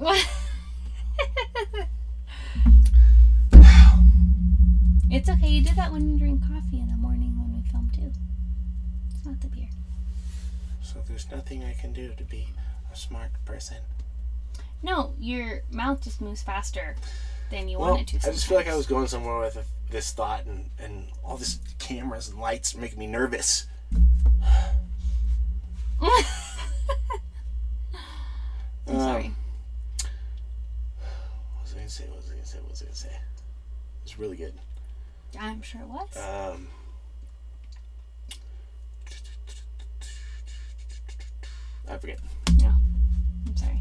it's 5.10 5.28
okay. 5.28 5.48
You 5.48 5.64
do 5.64 5.74
that 5.74 5.90
when 5.90 6.08
you 6.08 6.16
drink 6.16 6.42
coffee 6.42 6.78
in 6.78 6.86
the 6.86 6.96
morning 6.96 7.36
when 7.36 7.52
we 7.52 7.68
film 7.68 7.90
too. 7.92 8.12
It's 9.12 9.26
not 9.26 9.40
the 9.40 9.48
beer. 9.48 9.70
So 10.80 11.02
there's 11.08 11.28
nothing 11.28 11.64
I 11.64 11.72
can 11.72 11.92
do 11.92 12.12
to 12.16 12.22
be 12.22 12.46
a 12.92 12.96
smart 12.96 13.32
person. 13.44 13.78
No, 14.84 15.14
your 15.18 15.62
mouth 15.72 16.00
just 16.00 16.20
moves 16.20 16.44
faster 16.44 16.94
than 17.50 17.68
you 17.68 17.80
Well, 17.80 17.96
want 17.96 18.14
it 18.14 18.20
to. 18.20 18.28
I 18.28 18.32
just 18.32 18.46
feel 18.46 18.56
like 18.56 18.68
I 18.68 18.76
was 18.76 18.86
going 18.86 19.08
somewhere 19.08 19.40
with 19.40 19.56
this 19.90 20.12
thought, 20.12 20.46
and 20.46 20.70
and 20.78 21.06
all 21.24 21.36
this 21.36 21.58
cameras 21.78 22.28
and 22.28 22.40
lights 22.40 22.74
are 22.74 22.78
making 22.78 22.98
me 22.98 23.06
nervous. 23.06 23.66
I'm 28.88 28.98
sorry. 28.98 29.24
Um, 29.26 29.36
what 31.54 31.62
was 31.62 31.72
I 31.72 31.76
gonna 31.76 31.88
say? 31.88 32.04
What 32.08 32.16
was 32.16 32.30
I 32.30 32.34
gonna 32.34 32.46
say? 32.46 32.58
What 32.58 32.70
was 32.70 32.82
I 32.82 32.84
gonna 32.84 32.96
say? 32.96 33.16
It's 34.02 34.18
really 34.18 34.36
good. 34.36 34.54
I'm 35.38 35.62
sure 35.62 35.80
it 35.80 35.88
was. 35.88 36.16
Um, 36.16 36.68
I 41.88 41.96
forget. 41.98 42.18
no, 42.60 42.72
I'm 43.46 43.56
sorry. 43.56 43.80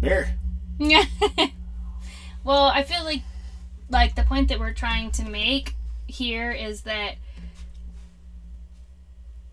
Beer. 0.00 0.34
well, 2.44 2.64
I 2.64 2.82
feel 2.82 3.04
like 3.04 3.22
like 3.92 4.14
the 4.16 4.22
point 4.24 4.48
that 4.48 4.58
we're 4.58 4.72
trying 4.72 5.10
to 5.12 5.24
make 5.28 5.76
here 6.06 6.50
is 6.50 6.82
that 6.82 7.16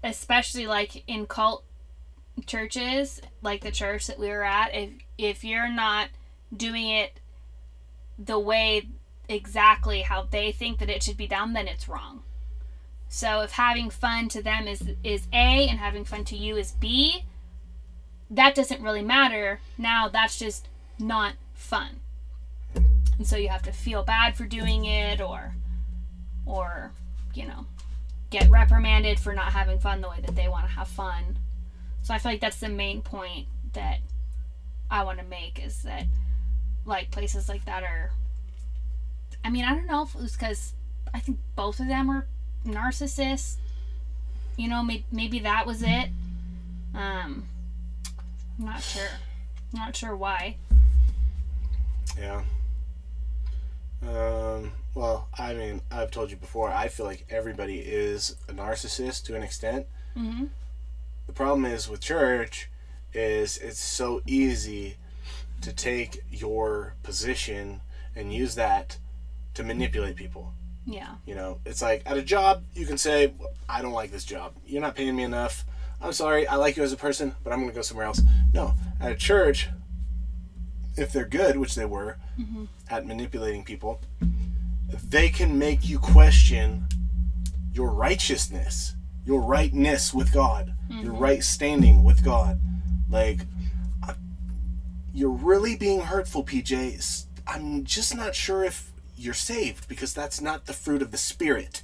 especially 0.04 0.66
like 0.66 1.04
in 1.08 1.28
cult 1.28 1.64
churches, 2.46 3.22
like 3.42 3.62
the 3.62 3.72
church 3.72 4.08
that 4.08 4.18
we 4.18 4.30
were 4.30 4.44
at, 4.44 4.74
if 4.74 4.90
if 5.18 5.44
you're 5.44 5.70
not 5.70 6.08
doing 6.56 6.90
it 6.90 7.20
the 8.18 8.40
way 8.40 8.88
exactly 9.28 10.02
how 10.02 10.24
they 10.24 10.52
think 10.52 10.80
that 10.80 10.90
it 10.90 11.04
should 11.04 11.18
be 11.18 11.28
done, 11.28 11.54
then 11.54 11.68
it's 11.68 11.90
wrong. 11.90 12.24
So 13.10 13.42
if 13.42 13.52
having 13.52 13.90
fun 13.90 14.30
to 14.30 14.42
them 14.42 14.68
is 14.68 14.84
is 15.04 15.28
A 15.34 15.68
and 15.68 15.80
having 15.80 16.06
fun 16.06 16.24
to 16.26 16.38
you 16.38 16.56
is 16.56 16.72
B, 16.72 17.26
that 18.30 18.56
doesn't 18.56 18.82
really 18.82 19.04
matter. 19.04 19.60
Now 19.78 20.08
that's 20.08 20.40
just 20.40 20.70
not 20.98 21.34
fun. 21.54 22.00
And 23.20 23.28
so 23.28 23.36
you 23.36 23.50
have 23.50 23.62
to 23.64 23.72
feel 23.72 24.02
bad 24.02 24.36
for 24.36 24.46
doing 24.46 24.86
it 24.86 25.22
or 25.22 25.54
or 26.46 26.92
you 27.36 27.46
know, 27.46 27.66
get 28.32 28.50
reprimanded 28.50 29.20
for 29.20 29.34
not 29.34 29.52
having 29.54 29.78
fun 29.78 30.02
the 30.02 30.10
way 30.10 30.20
that 30.26 30.36
they 30.36 30.48
want 30.48 30.66
to 30.66 30.72
have 30.72 30.88
fun. 30.88 31.38
So 32.02 32.14
I 32.14 32.18
feel 32.18 32.32
like 32.32 32.42
that's 32.42 32.60
the 32.60 32.70
main 32.70 33.02
point 33.04 33.46
that 33.74 34.00
I 34.90 35.04
want 35.04 35.20
to 35.20 35.26
make 35.26 35.64
is 35.64 35.84
that 35.84 36.06
like 36.86 37.12
places 37.12 37.48
like 37.48 37.66
that 37.66 37.84
are 37.84 38.12
I 39.44 39.50
mean, 39.50 39.64
I 39.64 39.76
don't 39.76 39.86
know 39.86 40.04
if 40.04 40.16
it 40.16 40.22
was 40.22 40.36
cuz 40.36 40.74
I 41.14 41.20
think 41.20 41.40
both 41.56 41.80
of 41.80 41.88
them 41.88 42.10
are 42.10 42.26
narcissists. 42.66 43.58
You 44.58 44.68
know, 44.68 44.84
maybe, 45.12 45.40
that 45.40 45.66
was 45.66 45.84
it. 45.84 46.10
Um 46.96 47.48
not 48.58 48.82
sure. 48.82 49.10
Not 49.72 49.96
sure 49.96 50.16
why. 50.16 50.58
Yeah. 52.18 52.42
Um, 54.02 54.72
well, 54.96 55.28
I 55.38 55.54
mean, 55.54 55.82
I've 55.92 56.12
told 56.12 56.32
you 56.32 56.38
before, 56.38 56.70
I 56.70 56.88
feel 56.88 57.06
like 57.06 57.26
everybody 57.30 57.80
is 57.80 58.36
a 58.48 58.54
narcissist 58.54 59.26
to 59.26 59.36
an 59.36 59.44
extent. 59.44 59.86
Mm-hmm. 60.18 60.46
The 61.28 61.34
problem 61.34 61.66
is 61.66 61.88
with 61.88 62.02
church 62.02 62.70
is 63.14 63.58
it's 63.58 63.80
so 63.80 64.22
easy 64.26 64.98
to 65.62 65.74
take 65.74 66.24
your 66.32 66.96
position 67.04 67.82
and 68.16 68.34
use 68.34 68.56
that 68.56 68.98
to 69.54 69.64
manipulate 69.64 70.16
people. 70.16 70.54
Yeah. 70.86 71.16
You 71.26 71.36
know, 71.36 71.60
it's 71.66 71.82
like 71.82 72.02
at 72.06 72.18
a 72.18 72.22
job, 72.22 72.64
you 72.74 72.86
can 72.86 72.98
say, 72.98 73.34
I 73.68 73.82
don't 73.82 73.94
like 73.94 74.12
this 74.12 74.24
job. 74.24 74.54
You're 74.66 74.82
not 74.82 74.96
paying 74.96 75.16
me 75.16 75.24
enough. 75.24 75.66
I'm 76.02 76.14
sorry, 76.14 76.48
I 76.48 76.56
like 76.56 76.78
you 76.78 76.84
as 76.84 76.94
a 76.94 76.98
person, 76.98 77.36
but 77.44 77.52
I'm 77.52 77.60
going 77.60 77.70
to 77.70 77.76
go 77.76 77.82
somewhere 77.82 78.06
else. 78.06 78.22
No, 78.54 78.74
at 79.00 79.12
a 79.12 79.16
church, 79.16 79.70
if 80.96 81.12
they're 81.12 81.26
good, 81.26 81.58
which 81.58 81.76
they 81.76 81.86
were, 81.86 82.18
mm-hmm. 82.40 82.66
at 82.90 83.06
manipulating 83.06 83.64
people, 83.64 84.02
they 85.04 85.30
can 85.30 85.58
make 85.58 85.88
you 85.88 86.00
question 86.00 86.86
your 87.74 87.92
righteousness, 87.92 88.96
your 89.26 89.42
rightness 89.42 90.14
with 90.14 90.34
God, 90.34 90.74
your 90.90 91.14
mm-hmm. 91.14 91.24
right 91.24 91.44
standing 91.44 92.04
with 92.04 92.24
God. 92.24 92.60
Like, 93.10 93.42
I- 94.04 94.16
you're 95.14 95.30
really 95.30 95.76
being 95.76 96.02
hurtful, 96.02 96.44
PJ. 96.44 97.26
I'm 97.48 97.84
just 97.84 98.16
not 98.16 98.36
sure 98.36 98.64
if 98.64 98.92
you're 99.16 99.34
saved 99.34 99.88
because 99.88 100.14
that's 100.14 100.40
not 100.40 100.66
the 100.66 100.74
fruit 100.74 101.02
of 101.02 101.12
the 101.12 101.18
Spirit. 101.18 101.84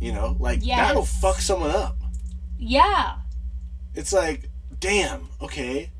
You 0.00 0.12
know, 0.12 0.36
like 0.38 0.62
that'll 0.62 1.04
fuck 1.04 1.36
someone 1.36 1.70
up. 1.70 1.98
Yeah. 2.56 3.16
It's 3.94 4.12
like, 4.12 4.48
damn, 4.80 5.28
okay, 5.40 5.90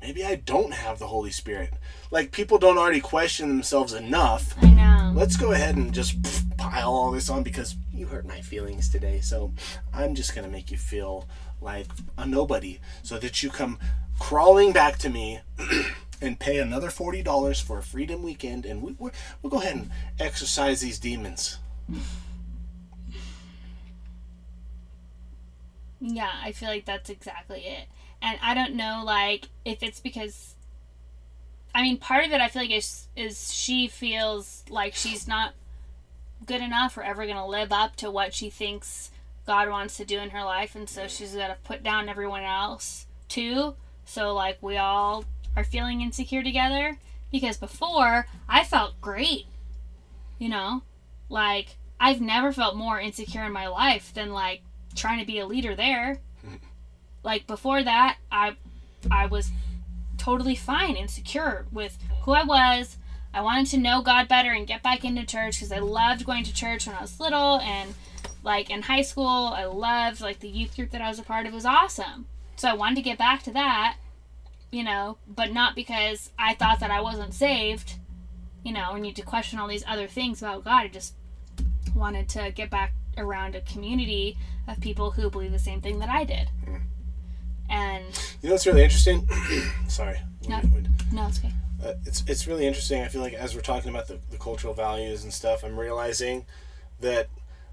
maybe 0.00 0.24
I 0.24 0.36
don't 0.36 0.72
have 0.72 0.98
the 0.98 1.06
Holy 1.06 1.30
Spirit. 1.30 1.74
Like, 2.10 2.32
people 2.32 2.58
don't 2.58 2.78
already 2.78 3.00
question 3.00 3.48
themselves 3.48 3.92
enough. 3.92 4.54
I 4.62 4.70
know. 4.70 5.12
Let's 5.14 5.36
go 5.36 5.52
ahead 5.52 5.76
and 5.76 5.92
just 5.92 6.20
pff, 6.22 6.56
pile 6.56 6.92
all 6.92 7.10
this 7.10 7.30
on 7.30 7.42
because 7.42 7.76
you 7.92 8.06
hurt 8.06 8.26
my 8.26 8.40
feelings 8.40 8.88
today. 8.88 9.20
So 9.20 9.52
I'm 9.92 10.14
just 10.14 10.34
going 10.34 10.44
to 10.44 10.50
make 10.50 10.70
you 10.70 10.76
feel 10.76 11.28
like 11.60 11.86
a 12.18 12.26
nobody 12.26 12.80
so 13.02 13.18
that 13.18 13.42
you 13.42 13.50
come 13.50 13.78
crawling 14.18 14.72
back 14.72 14.98
to 14.98 15.08
me 15.08 15.40
and 16.20 16.38
pay 16.38 16.58
another 16.58 16.88
$40 16.88 17.62
for 17.62 17.78
a 17.78 17.82
freedom 17.82 18.22
weekend 18.22 18.66
and 18.66 18.82
we, 18.82 18.92
we're, 18.98 19.10
we'll 19.42 19.50
go 19.50 19.60
ahead 19.60 19.76
and 19.76 19.90
exorcise 20.18 20.80
these 20.80 20.98
demons. 20.98 21.58
Yeah, 26.06 26.32
I 26.42 26.52
feel 26.52 26.68
like 26.68 26.84
that's 26.84 27.08
exactly 27.08 27.60
it. 27.60 27.88
And 28.20 28.38
I 28.42 28.52
don't 28.54 28.74
know, 28.74 29.02
like, 29.04 29.48
if 29.64 29.82
it's 29.82 30.00
because. 30.00 30.54
I 31.74 31.82
mean, 31.82 31.96
part 31.96 32.24
of 32.24 32.30
it 32.30 32.40
I 32.40 32.48
feel 32.48 32.62
like 32.62 32.70
is 32.70 33.08
is 33.16 33.52
she 33.52 33.88
feels 33.88 34.62
like 34.68 34.94
she's 34.94 35.26
not 35.26 35.54
good 36.46 36.60
enough 36.60 36.96
or 36.96 37.02
ever 37.02 37.26
gonna 37.26 37.46
live 37.46 37.72
up 37.72 37.96
to 37.96 38.10
what 38.10 38.32
she 38.32 38.48
thinks 38.48 39.10
God 39.46 39.68
wants 39.68 39.96
to 39.96 40.04
do 40.04 40.18
in 40.20 40.30
her 40.30 40.44
life, 40.44 40.76
and 40.76 40.88
so 40.88 41.08
she's 41.08 41.34
gotta 41.34 41.56
put 41.64 41.82
down 41.82 42.08
everyone 42.08 42.44
else 42.44 43.06
too. 43.28 43.74
So 44.04 44.34
like 44.34 44.58
we 44.60 44.76
all 44.76 45.24
are 45.56 45.64
feeling 45.64 46.00
insecure 46.02 46.42
together. 46.42 46.98
Because 47.32 47.56
before 47.56 48.26
I 48.48 48.62
felt 48.62 49.00
great, 49.00 49.46
you 50.38 50.48
know, 50.48 50.82
like 51.28 51.76
I've 51.98 52.20
never 52.20 52.52
felt 52.52 52.76
more 52.76 53.00
insecure 53.00 53.44
in 53.44 53.52
my 53.52 53.66
life 53.66 54.14
than 54.14 54.32
like 54.32 54.62
trying 54.94 55.18
to 55.18 55.26
be 55.26 55.38
a 55.38 55.46
leader 55.46 55.74
there. 55.74 56.20
like 57.22 57.46
before 57.46 57.82
that, 57.82 58.18
I 58.30 58.56
I 59.10 59.26
was 59.26 59.50
totally 60.18 60.54
fine 60.54 60.96
and 60.96 61.10
secure 61.10 61.66
with 61.72 61.98
who 62.22 62.32
I 62.32 62.44
was. 62.44 62.96
I 63.32 63.40
wanted 63.40 63.66
to 63.68 63.78
know 63.78 64.00
God 64.00 64.28
better 64.28 64.52
and 64.52 64.66
get 64.66 64.82
back 64.82 65.04
into 65.04 65.26
church 65.26 65.56
because 65.56 65.72
I 65.72 65.80
loved 65.80 66.24
going 66.24 66.44
to 66.44 66.54
church 66.54 66.86
when 66.86 66.96
I 66.96 67.00
was 67.00 67.18
little 67.18 67.58
and 67.60 67.94
like 68.44 68.70
in 68.70 68.82
high 68.82 69.02
school, 69.02 69.52
I 69.54 69.64
loved 69.64 70.20
like 70.20 70.40
the 70.40 70.48
youth 70.48 70.76
group 70.76 70.90
that 70.90 71.00
I 71.00 71.08
was 71.08 71.18
a 71.18 71.24
part 71.24 71.46
of 71.46 71.52
was 71.52 71.64
awesome. 71.64 72.26
So 72.56 72.68
I 72.68 72.74
wanted 72.74 72.96
to 72.96 73.02
get 73.02 73.18
back 73.18 73.42
to 73.44 73.50
that, 73.52 73.96
you 74.70 74.84
know, 74.84 75.18
but 75.26 75.52
not 75.52 75.74
because 75.74 76.30
I 76.38 76.54
thought 76.54 76.80
that 76.80 76.90
I 76.90 77.00
wasn't 77.00 77.34
saved, 77.34 77.94
you 78.62 78.72
know, 78.72 78.90
or 78.92 78.98
need 78.98 79.16
to 79.16 79.22
question 79.22 79.58
all 79.58 79.66
these 79.66 79.84
other 79.86 80.06
things 80.06 80.40
about 80.40 80.64
God. 80.64 80.84
I 80.84 80.88
just 80.88 81.14
wanted 81.94 82.28
to 82.30 82.52
get 82.52 82.70
back 82.70 82.92
around 83.18 83.54
a 83.54 83.60
community 83.62 84.36
of 84.68 84.80
people 84.80 85.10
who 85.12 85.30
believe 85.30 85.52
the 85.52 85.58
same 85.58 85.80
thing 85.80 85.98
that 86.00 86.08
I 86.08 86.24
did. 86.24 86.48
And 87.70 88.04
You 88.42 88.48
know 88.48 88.54
what's 88.54 88.66
really 88.66 88.82
interesting? 88.84 89.26
Sorry. 89.88 90.18
No. 90.48 90.60
No, 91.12 91.26
it's 91.28 91.38
okay. 91.38 91.52
uh, 91.84 91.94
it's 92.04 92.22
it's 92.26 92.46
really 92.46 92.66
interesting. 92.66 93.02
I 93.02 93.08
feel 93.08 93.22
like 93.22 93.32
as 93.34 93.54
we're 93.54 93.60
talking 93.62 93.90
about 93.90 94.06
the, 94.08 94.18
the 94.30 94.36
cultural 94.36 94.74
values 94.74 95.24
and 95.24 95.32
stuff, 95.32 95.64
I'm 95.64 95.78
realizing 95.78 96.44
that 97.00 97.28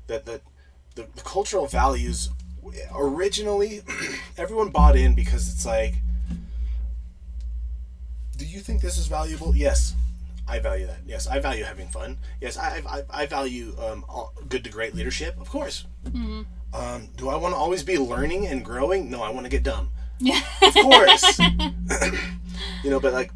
that 0.07 0.25
that 0.25 0.41
the, 0.95 1.07
the 1.15 1.21
cultural 1.21 1.67
values 1.67 2.29
originally 2.93 3.81
everyone 4.37 4.69
bought 4.69 4.95
in 4.95 5.15
because 5.15 5.51
it's 5.51 5.65
like 5.65 5.95
do 8.37 8.45
you 8.45 8.59
think 8.59 8.81
this 8.81 8.97
is 8.97 9.07
valuable 9.07 9.55
yes 9.55 9.95
i 10.53 10.59
value 10.59 10.85
that 10.87 10.99
yes 11.05 11.27
i 11.27 11.39
value 11.39 11.63
having 11.63 11.87
fun 11.87 12.17
yes 12.41 12.57
i 12.57 12.81
i, 12.95 13.21
I 13.21 13.25
value 13.25 13.73
um, 13.85 14.03
all- 14.09 14.33
good 14.49 14.63
to 14.65 14.69
great 14.69 14.93
leadership 14.95 15.39
of 15.39 15.49
course 15.49 15.85
Mm-hmm. 16.05 16.41
um, 16.73 17.09
do 17.17 17.29
i 17.29 17.35
want 17.35 17.53
to 17.53 17.57
always 17.57 17.83
be 17.83 17.97
learning 17.97 18.47
and 18.47 18.63
growing 18.65 19.09
no 19.09 19.21
i 19.23 19.29
want 19.29 19.45
to 19.45 19.49
get 19.57 19.63
dumb 19.63 19.89
Yeah. 20.19 20.41
of 20.61 20.73
course. 20.75 21.39
you 22.83 22.89
know, 22.91 22.99
but 22.99 23.11
like 23.13 23.31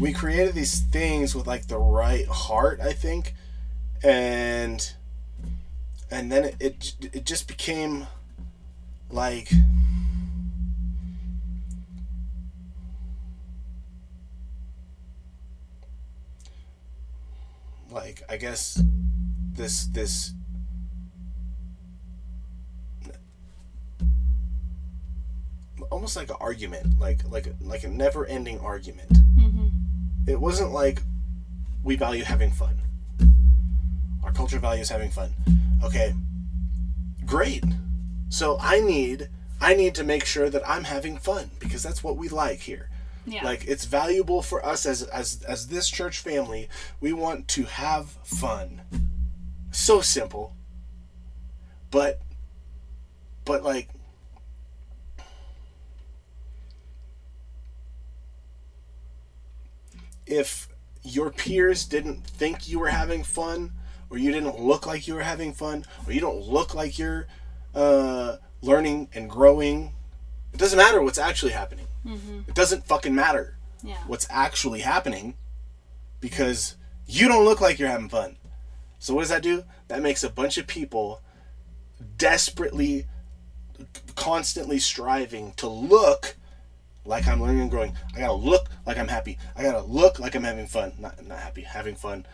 we 0.00 0.12
created 0.12 0.54
these 0.54 0.80
things 0.80 1.34
with 1.34 1.46
like 1.48 1.66
the 1.66 1.78
right 1.78 2.26
heart, 2.28 2.78
I 2.80 2.92
think, 2.92 3.34
and 4.04 4.78
and 6.10 6.30
then 6.30 6.44
it 6.44 6.56
it, 6.60 6.94
it 7.12 7.24
just 7.26 7.48
became 7.48 8.06
like 9.10 9.50
like 17.92 18.22
I 18.28 18.36
guess 18.36 18.80
this 19.54 19.86
this 19.86 20.32
almost 25.90 26.16
like 26.16 26.30
an 26.30 26.36
argument, 26.40 26.98
like 26.98 27.20
like 27.30 27.46
a, 27.46 27.54
like 27.60 27.84
a 27.84 27.88
never-ending 27.88 28.58
argument. 28.60 29.16
hmm 29.38 29.68
It 30.26 30.40
wasn't 30.40 30.72
like 30.72 31.02
we 31.84 31.96
value 31.96 32.24
having 32.24 32.50
fun. 32.50 32.76
Our 34.24 34.32
culture 34.32 34.58
values 34.58 34.88
having 34.88 35.10
fun. 35.10 35.34
Okay, 35.84 36.14
great. 37.26 37.64
So 38.28 38.56
I 38.60 38.80
need 38.80 39.28
I 39.60 39.74
need 39.74 39.94
to 39.96 40.04
make 40.04 40.24
sure 40.24 40.48
that 40.50 40.62
I'm 40.68 40.84
having 40.84 41.18
fun 41.18 41.50
because 41.58 41.82
that's 41.82 42.02
what 42.02 42.16
we 42.16 42.28
like 42.28 42.60
here. 42.60 42.88
Yeah. 43.26 43.44
Like 43.44 43.64
it's 43.66 43.84
valuable 43.84 44.42
for 44.42 44.64
us 44.64 44.84
as 44.84 45.02
as 45.04 45.42
as 45.44 45.68
this 45.68 45.88
church 45.88 46.18
family. 46.18 46.68
We 47.00 47.12
want 47.12 47.48
to 47.48 47.64
have 47.64 48.10
fun. 48.24 48.82
So 49.70 50.00
simple. 50.00 50.54
But 51.90 52.20
but 53.44 53.62
like 53.62 53.88
if 60.26 60.68
your 61.02 61.30
peers 61.30 61.84
didn't 61.84 62.24
think 62.26 62.68
you 62.68 62.78
were 62.78 62.88
having 62.88 63.22
fun 63.22 63.72
or 64.08 64.18
you 64.18 64.30
didn't 64.32 64.58
look 64.58 64.86
like 64.86 65.06
you 65.06 65.14
were 65.14 65.22
having 65.22 65.52
fun 65.52 65.84
or 66.06 66.12
you 66.12 66.20
don't 66.20 66.40
look 66.40 66.74
like 66.74 66.98
you're 66.98 67.26
uh, 67.74 68.36
learning 68.60 69.08
and 69.14 69.28
growing 69.28 69.92
it 70.52 70.58
doesn't 70.58 70.78
matter 70.78 71.02
what's 71.02 71.18
actually 71.18 71.52
happening 71.52 71.86
hmm 72.06 72.40
it 72.48 72.54
doesn't 72.54 72.86
fucking 72.86 73.14
matter 73.14 73.56
Yeah. 73.82 73.98
what's 74.06 74.26
actually 74.30 74.80
happening 74.80 75.34
because 76.20 76.76
you 77.06 77.28
don't 77.28 77.44
look 77.44 77.60
like 77.60 77.78
you're 77.78 77.88
having 77.88 78.08
fun. 78.08 78.36
So 78.98 79.14
what 79.14 79.20
does 79.22 79.30
that 79.30 79.42
do? 79.42 79.64
That 79.88 80.00
makes 80.02 80.22
a 80.22 80.30
bunch 80.30 80.56
of 80.58 80.66
people 80.66 81.20
desperately 82.16 83.06
constantly 84.14 84.78
striving 84.78 85.52
to 85.54 85.68
look 85.68 86.36
like 87.04 87.26
I'm 87.26 87.42
learning 87.42 87.62
and 87.62 87.70
growing. 87.70 87.96
I 88.14 88.20
gotta 88.20 88.32
look 88.32 88.68
like 88.86 88.96
I'm 88.98 89.08
happy. 89.08 89.38
I 89.56 89.62
gotta 89.62 89.80
look 89.82 90.18
like 90.20 90.34
I'm 90.34 90.44
having 90.44 90.66
fun. 90.66 90.92
Not 90.98 91.24
not 91.26 91.38
happy, 91.40 91.62
having 91.62 91.96
fun. 91.96 92.26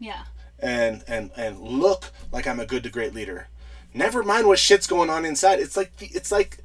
Yeah. 0.00 0.24
And 0.58 1.04
and 1.06 1.30
and 1.36 1.60
look 1.60 2.10
like 2.32 2.46
I'm 2.46 2.58
a 2.60 2.66
good 2.66 2.82
to 2.84 2.90
great 2.90 3.14
leader. 3.14 3.48
Never 3.94 4.22
mind 4.22 4.46
what 4.48 4.58
shit's 4.58 4.86
going 4.86 5.10
on 5.10 5.24
inside. 5.24 5.60
It's 5.60 5.76
like 5.76 5.96
the, 5.98 6.06
it's 6.06 6.32
like 6.32 6.58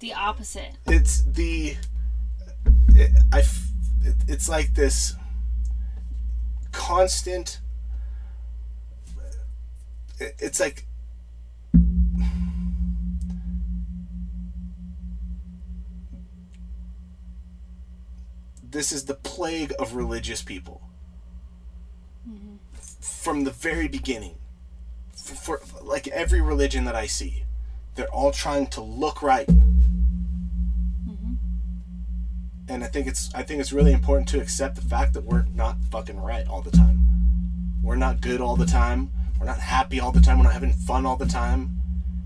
The 0.00 0.12
opposite. 0.12 0.72
it's 0.86 1.22
the 1.24 1.76
it, 2.88 3.10
I 3.32 3.40
f- 3.40 3.68
it, 4.02 4.14
it's 4.28 4.48
like 4.48 4.74
this 4.74 5.14
constant 6.72 7.60
it, 10.18 10.34
it's 10.38 10.60
like 10.60 10.86
this 18.62 18.92
is 18.92 19.06
the 19.06 19.14
plague 19.14 19.72
of 19.78 19.94
religious 19.94 20.42
people. 20.42 20.82
Mm-hmm. 22.28 22.56
From 23.00 23.44
the 23.44 23.50
very 23.50 23.88
beginning. 23.88 24.36
For, 25.14 25.58
for 25.58 25.82
like 25.82 26.06
every 26.08 26.40
religion 26.40 26.84
that 26.84 26.94
i 26.94 27.06
see 27.06 27.46
they're 27.96 28.06
all 28.08 28.30
trying 28.30 28.68
to 28.68 28.80
look 28.80 29.22
right 29.22 29.48
and 32.68 32.82
I 32.84 32.86
think 32.86 33.06
it's 33.06 33.34
I 33.34 33.42
think 33.42 33.60
it's 33.60 33.72
really 33.72 33.92
important 33.92 34.28
to 34.28 34.40
accept 34.40 34.76
the 34.76 34.82
fact 34.82 35.14
that 35.14 35.24
we're 35.24 35.46
not 35.54 35.76
fucking 35.90 36.20
right 36.20 36.46
all 36.46 36.62
the 36.62 36.70
time. 36.70 37.00
We're 37.82 37.96
not 37.96 38.20
good 38.20 38.40
all 38.40 38.56
the 38.56 38.66
time. 38.66 39.10
We're 39.38 39.46
not 39.46 39.58
happy 39.58 40.00
all 40.00 40.12
the 40.12 40.20
time. 40.20 40.38
We're 40.38 40.44
not 40.44 40.54
having 40.54 40.72
fun 40.72 41.06
all 41.06 41.16
the 41.16 41.26
time. 41.26 41.78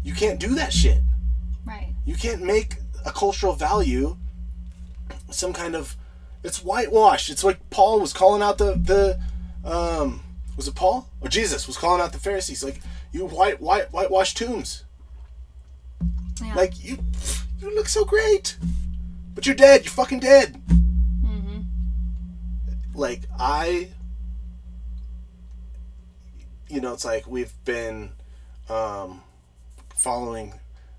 You 0.03 0.14
can't 0.14 0.41
do 0.41 0.55
that 0.55 0.72
shit. 0.72 1.03
Right. 1.64 1.95
You 2.05 2.14
can't 2.14 2.43
make 2.43 2.76
a 3.05 3.11
cultural 3.11 3.53
value 3.55 4.16
some 5.30 5.53
kind 5.53 5.74
of 5.74 5.97
it's 6.43 6.62
whitewashed. 6.62 7.30
It's 7.30 7.45
like 7.45 7.59
Paul 7.70 8.01
was 8.01 8.12
calling 8.12 8.43
out 8.43 8.59
the 8.59 8.74
the 8.74 9.20
um 9.68 10.22
was 10.57 10.68
it 10.68 10.74
Paul 10.74 11.09
or 11.20 11.28
Jesus 11.28 11.66
was 11.66 11.76
calling 11.76 12.01
out 12.01 12.12
the 12.12 12.18
Pharisees 12.18 12.64
like 12.64 12.80
you 13.12 13.26
white 13.26 13.61
white 13.61 13.93
whitewash 13.93 14.34
tombs. 14.34 14.84
Yeah. 16.43 16.55
Like 16.55 16.82
you 16.82 16.99
you 17.59 17.74
look 17.74 17.88
so 17.88 18.05
great. 18.05 18.57
But 19.35 19.47
you're 19.47 19.55
dead. 19.55 19.85
You're 19.85 19.93
fucking 19.93 20.20
dead. 20.20 20.57
hmm 21.24 21.61
like 22.95 23.22
I 23.39 23.89
you 26.68 26.81
know 26.81 26.93
it's 26.93 27.05
like 27.05 27.26
we've 27.26 27.53
been 27.64 28.11
um 28.68 29.22
following 29.97 30.55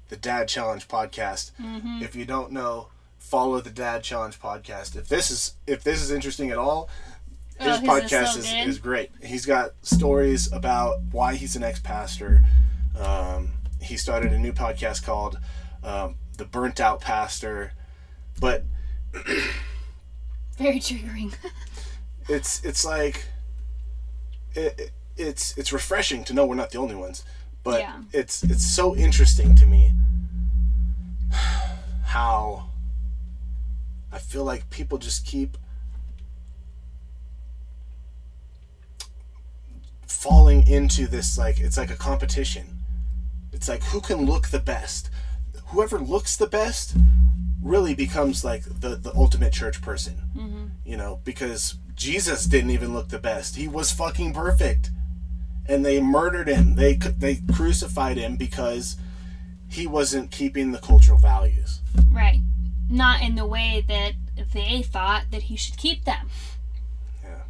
the 0.09 0.15
Dad 0.17 0.47
Challenge 0.47 0.87
podcast. 0.87 1.51
hmm 1.57 2.01
If 2.01 2.15
you 2.15 2.25
don't 2.25 2.51
know, 2.51 2.87
follow 3.19 3.61
the 3.61 3.69
Dad 3.69 4.03
Challenge 4.03 4.39
podcast. 4.39 4.95
If 4.95 5.07
this 5.07 5.31
is 5.31 5.55
if 5.67 5.83
this 5.83 6.01
is 6.01 6.11
interesting 6.11 6.49
at 6.51 6.57
all, 6.57 6.89
his 7.59 7.67
Oh, 7.67 7.79
his 7.79 7.89
podcast 7.89 8.33
so 8.33 8.39
is, 8.39 8.67
is 8.67 8.77
great. 8.79 9.11
He's 9.23 9.45
got 9.45 9.71
stories 9.83 10.51
about 10.51 10.95
why 11.11 11.35
he's 11.35 11.55
an 11.55 11.63
ex-pastor. 11.63 12.41
Um, 12.99 13.53
he 13.81 13.95
started 13.97 14.33
a 14.33 14.37
new 14.39 14.51
podcast 14.51 15.03
called 15.05 15.37
um, 15.83 16.15
The 16.37 16.45
Burnt 16.45 16.79
Out 16.79 16.99
Pastor. 17.01 17.71
But 18.41 18.65
Very 20.57 20.79
triggering. 20.79 21.33
it's 22.27 22.61
it's 22.65 22.83
like 22.83 23.25
it, 24.55 24.75
it- 24.77 24.91
it's 25.17 25.55
it's 25.57 25.71
refreshing 25.73 26.23
to 26.23 26.33
know 26.33 26.45
we're 26.45 26.55
not 26.55 26.71
the 26.71 26.77
only 26.79 26.95
ones 26.95 27.23
but 27.63 27.81
Yeah. 27.81 28.01
it's 28.13 28.43
it's 28.43 28.65
so 28.65 28.95
interesting 28.95 29.53
to 29.55 29.65
me 29.65 29.91
how 32.05 32.69
i 34.11 34.17
feel 34.17 34.45
like 34.45 34.69
people 34.69 34.97
just 34.97 35.25
keep 35.25 35.57
falling 40.07 40.65
into 40.65 41.07
this 41.07 41.37
like 41.37 41.59
it's 41.59 41.77
like 41.77 41.91
a 41.91 41.95
competition 41.95 42.79
it's 43.51 43.67
like 43.67 43.83
who 43.83 43.99
can 43.99 44.25
look 44.25 44.47
the 44.47 44.59
best 44.59 45.09
whoever 45.67 45.99
looks 45.99 46.37
the 46.37 46.47
best 46.47 46.95
really 47.61 47.93
becomes 47.93 48.43
like 48.43 48.63
the 48.63 48.95
the 48.95 49.11
ultimate 49.15 49.53
church 49.53 49.81
person 49.81 50.15
hmm 50.33 50.65
you 50.91 50.97
know, 50.97 51.21
because 51.23 51.75
Jesus 51.95 52.45
didn't 52.45 52.71
even 52.71 52.93
look 52.93 53.09
the 53.09 53.17
best. 53.17 53.55
He 53.55 53.67
was 53.67 53.91
fucking 53.91 54.33
perfect. 54.33 54.91
And 55.67 55.85
they 55.85 56.01
murdered 56.01 56.49
him. 56.49 56.75
They 56.75 56.95
they 56.95 57.39
crucified 57.53 58.17
him 58.17 58.35
because 58.35 58.97
he 59.69 59.87
wasn't 59.87 60.31
keeping 60.31 60.71
the 60.71 60.79
cultural 60.79 61.17
values. 61.17 61.79
Right. 62.11 62.41
Not 62.89 63.21
in 63.21 63.35
the 63.35 63.45
way 63.45 63.85
that 63.87 64.13
they 64.53 64.81
thought 64.81 65.25
that 65.31 65.43
he 65.43 65.55
should 65.55 65.77
keep 65.77 66.03
them. 66.03 66.29
Yeah. 67.23 67.43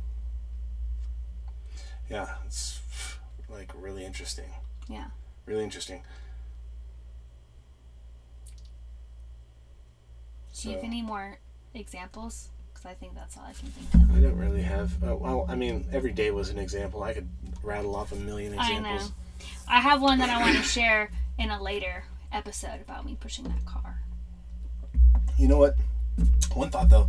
Yeah, 2.10 2.30
it's 2.46 2.80
like 3.50 3.72
really 3.76 4.06
interesting. 4.06 4.52
Yeah. 4.88 5.06
Really 5.48 5.64
interesting. 5.64 6.04
Do 10.62 10.70
you 10.70 10.76
So- 10.76 10.82
have 10.82 10.84
any 10.84 11.02
more 11.02 11.40
examples? 11.74 12.50
Because 12.74 12.86
I 12.86 12.94
think 12.94 13.16
that's 13.16 13.38
all 13.38 13.44
I 13.44 13.54
can 13.54 13.70
think 13.70 13.94
of. 13.94 14.16
I 14.16 14.22
don't 14.22 14.38
really 14.38 14.62
have. 14.62 14.92
Oh, 15.04 15.16
well, 15.16 15.46
I 15.50 15.56
mean, 15.56 15.86
every 15.92 16.12
day 16.12 16.32
was 16.32 16.50
an 16.50 16.58
example. 16.60 17.04
I 17.04 17.14
could 17.14 17.28
rattle 17.64 17.96
off 17.96 18.12
a 18.12 18.16
million 18.16 18.54
examples. 18.54 18.86
I 18.86 19.06
know. 19.06 19.12
I 19.68 19.80
have 19.82 20.02
one 20.02 20.20
that 20.20 20.30
I 20.30 20.40
want 20.40 20.56
to 20.58 20.64
share 20.64 21.10
in 21.38 21.50
a 21.50 21.62
later 21.62 22.04
episode 22.32 22.80
about 22.82 23.06
me 23.06 23.18
pushing 23.20 23.46
that 23.46 23.66
car. 23.66 24.02
you 25.38 25.48
know 25.48 25.58
what? 25.58 25.76
One 26.54 26.70
thought 26.70 26.90
though, 26.90 27.08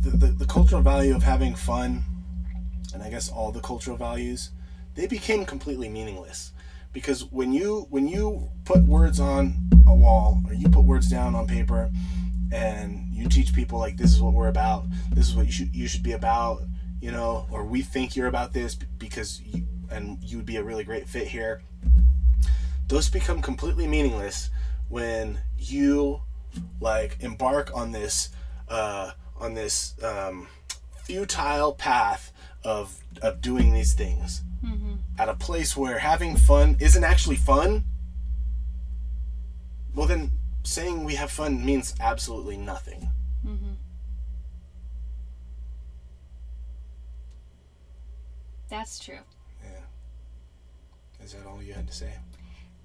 the, 0.00 0.10
the 0.10 0.26
the 0.28 0.46
cultural 0.46 0.80
value 0.80 1.14
of 1.14 1.22
having 1.22 1.54
fun, 1.54 2.02
and 2.94 3.02
I 3.02 3.10
guess 3.10 3.28
all 3.30 3.52
the 3.52 3.60
cultural 3.60 3.96
values, 3.98 4.50
they 4.94 5.06
became 5.06 5.44
completely 5.44 5.88
meaningless 5.90 6.52
because 6.92 7.24
when 7.24 7.52
you 7.52 7.86
when 7.90 8.08
you 8.08 8.48
put 8.64 8.82
words 8.84 9.20
on 9.20 9.54
a 9.86 9.94
wall 9.94 10.40
or 10.46 10.54
you 10.54 10.68
put 10.68 10.84
words 10.84 11.08
down 11.08 11.34
on 11.34 11.46
paper 11.46 11.90
and 12.52 13.06
you 13.12 13.28
teach 13.28 13.54
people 13.54 13.78
like 13.78 13.96
this 13.96 14.12
is 14.12 14.20
what 14.20 14.34
we're 14.34 14.48
about 14.48 14.84
this 15.10 15.28
is 15.28 15.34
what 15.34 15.46
you 15.46 15.52
should 15.52 15.74
you 15.74 15.88
should 15.88 16.02
be 16.02 16.12
about 16.12 16.62
you 17.00 17.10
know 17.10 17.46
or 17.50 17.64
we 17.64 17.82
think 17.82 18.14
you're 18.14 18.26
about 18.26 18.52
this 18.52 18.74
because 18.74 19.40
you 19.40 19.64
and 19.92 20.18
you 20.22 20.38
would 20.38 20.46
be 20.46 20.56
a 20.56 20.62
really 20.62 20.84
great 20.84 21.08
fit 21.08 21.28
here. 21.28 21.62
Those 22.88 23.08
become 23.08 23.42
completely 23.42 23.86
meaningless 23.86 24.50
when 24.88 25.38
you 25.58 26.22
like 26.80 27.16
embark 27.20 27.70
on 27.74 27.92
this 27.92 28.30
uh 28.68 29.12
on 29.38 29.54
this 29.54 29.94
um 30.02 30.48
futile 31.04 31.72
path 31.74 32.32
of 32.64 32.98
of 33.20 33.40
doing 33.40 33.72
these 33.72 33.94
things. 33.94 34.42
At 35.18 35.28
a 35.28 35.34
place 35.34 35.76
where 35.76 35.98
having 35.98 36.36
fun 36.36 36.76
isn't 36.80 37.04
actually 37.04 37.36
fun, 37.36 37.84
well, 39.94 40.06
then 40.06 40.30
saying 40.62 41.04
we 41.04 41.14
have 41.14 41.30
fun 41.30 41.64
means 41.64 41.94
absolutely 42.00 42.56
nothing. 42.56 43.08
That's 48.68 48.98
true. 48.98 49.18
Yeah. 49.62 51.24
Is 51.24 51.32
that 51.34 51.46
all 51.46 51.62
you 51.62 51.74
had 51.74 51.86
to 51.88 51.92
say? 51.92 52.14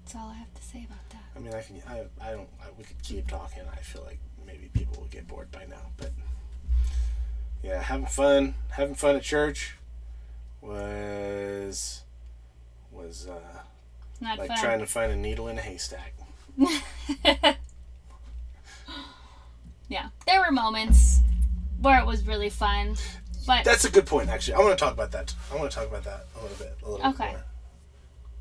That's 0.04 0.16
all 0.16 0.28
I 0.30 0.34
have 0.34 0.52
to 0.54 0.62
say 0.62 0.84
about 0.86 1.08
that. 1.10 1.22
I 1.36 1.38
mean, 1.38 1.54
I 1.54 1.62
can. 1.62 1.82
I. 1.88 2.28
I 2.28 2.32
don't. 2.32 2.48
I, 2.60 2.66
we 2.76 2.84
could 2.84 3.02
keep 3.02 3.26
talking. 3.28 3.62
I 3.72 3.76
feel 3.76 4.02
like 4.04 4.18
maybe 4.46 4.68
people 4.74 5.00
will 5.00 5.08
get 5.08 5.26
bored 5.26 5.50
by 5.50 5.64
now, 5.66 5.90
but 5.96 6.10
yeah, 7.62 7.82
having 7.82 8.06
fun, 8.06 8.54
having 8.70 8.94
fun 8.94 9.16
at 9.16 9.22
church 9.22 9.76
was 10.60 12.02
was 12.92 13.26
uh, 13.28 13.60
Not 14.20 14.38
like 14.38 14.48
fun. 14.48 14.58
trying 14.58 14.78
to 14.80 14.86
find 14.86 15.12
a 15.12 15.16
needle 15.16 15.48
in 15.48 15.58
a 15.58 15.62
haystack. 15.62 16.14
yeah, 19.88 20.08
there 20.26 20.40
were 20.40 20.50
moments 20.52 21.20
where 21.80 21.98
it 22.00 22.06
was 22.06 22.26
really 22.26 22.50
fun, 22.50 22.96
but 23.46 23.64
That's 23.64 23.84
a 23.84 23.90
good 23.90 24.06
point, 24.06 24.28
actually. 24.28 24.54
I 24.54 24.58
want 24.60 24.78
to 24.78 24.84
talk 24.84 24.92
about 24.92 25.12
that. 25.12 25.34
I 25.52 25.56
want 25.56 25.70
to 25.70 25.76
talk 25.76 25.86
about 25.88 26.04
that 26.04 26.26
a 26.38 26.42
little 26.42 26.56
bit. 26.58 26.76
A 26.84 26.90
little 26.90 27.06
Okay. 27.10 27.24
bit 27.24 27.32
more. 27.32 27.44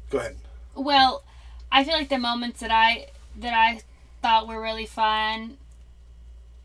Go 0.09 0.17
ahead. 0.19 0.35
well, 0.75 1.23
I 1.71 1.83
feel 1.83 1.93
like 1.93 2.09
the 2.09 2.17
moments 2.17 2.59
that 2.61 2.71
I 2.71 3.07
that 3.39 3.53
I 3.53 3.81
thought 4.21 4.47
were 4.47 4.59
really 4.61 4.85
fun, 4.85 5.57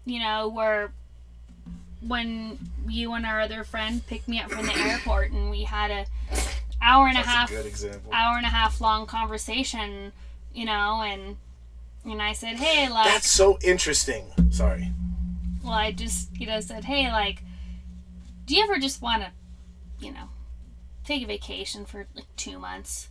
you 0.06 0.20
know, 0.20 0.48
were 0.48 0.90
when 2.06 2.58
you 2.88 3.12
and 3.14 3.24
our 3.26 3.40
other 3.40 3.62
friend 3.64 4.04
picked 4.06 4.26
me 4.28 4.40
up 4.40 4.50
from 4.50 4.66
the 4.66 4.76
airport 4.76 5.30
and 5.30 5.50
we 5.50 5.64
had 5.64 5.90
a 5.90 6.06
hour 6.80 7.06
and 7.06 7.16
a 7.16 7.22
half 7.22 7.50
a 7.50 7.54
good 7.54 7.66
example. 7.66 8.12
hour 8.12 8.36
and 8.36 8.46
a 8.46 8.48
half 8.48 8.80
long 8.80 9.06
conversation, 9.06 10.12
you 10.54 10.64
know, 10.64 11.02
and 11.02 11.36
and 12.04 12.20
I 12.22 12.32
said, 12.32 12.56
"Hey, 12.56 12.88
like 12.88 13.06
That's 13.06 13.30
so 13.30 13.58
interesting. 13.62 14.24
Sorry. 14.50 14.92
well, 15.62 15.72
I 15.72 15.92
just, 15.92 16.36
you 16.38 16.46
know, 16.46 16.60
said, 16.60 16.84
hey, 16.84 17.10
like, 17.10 17.42
do 18.46 18.54
you 18.54 18.64
ever 18.64 18.78
just 18.78 19.00
want 19.00 19.22
to, 19.22 19.30
you 20.04 20.12
know, 20.12 20.28
take 21.04 21.22
a 21.22 21.26
vacation 21.26 21.84
for 21.86 22.06
like 22.14 22.26
two 22.36 22.58
months? 22.58 23.08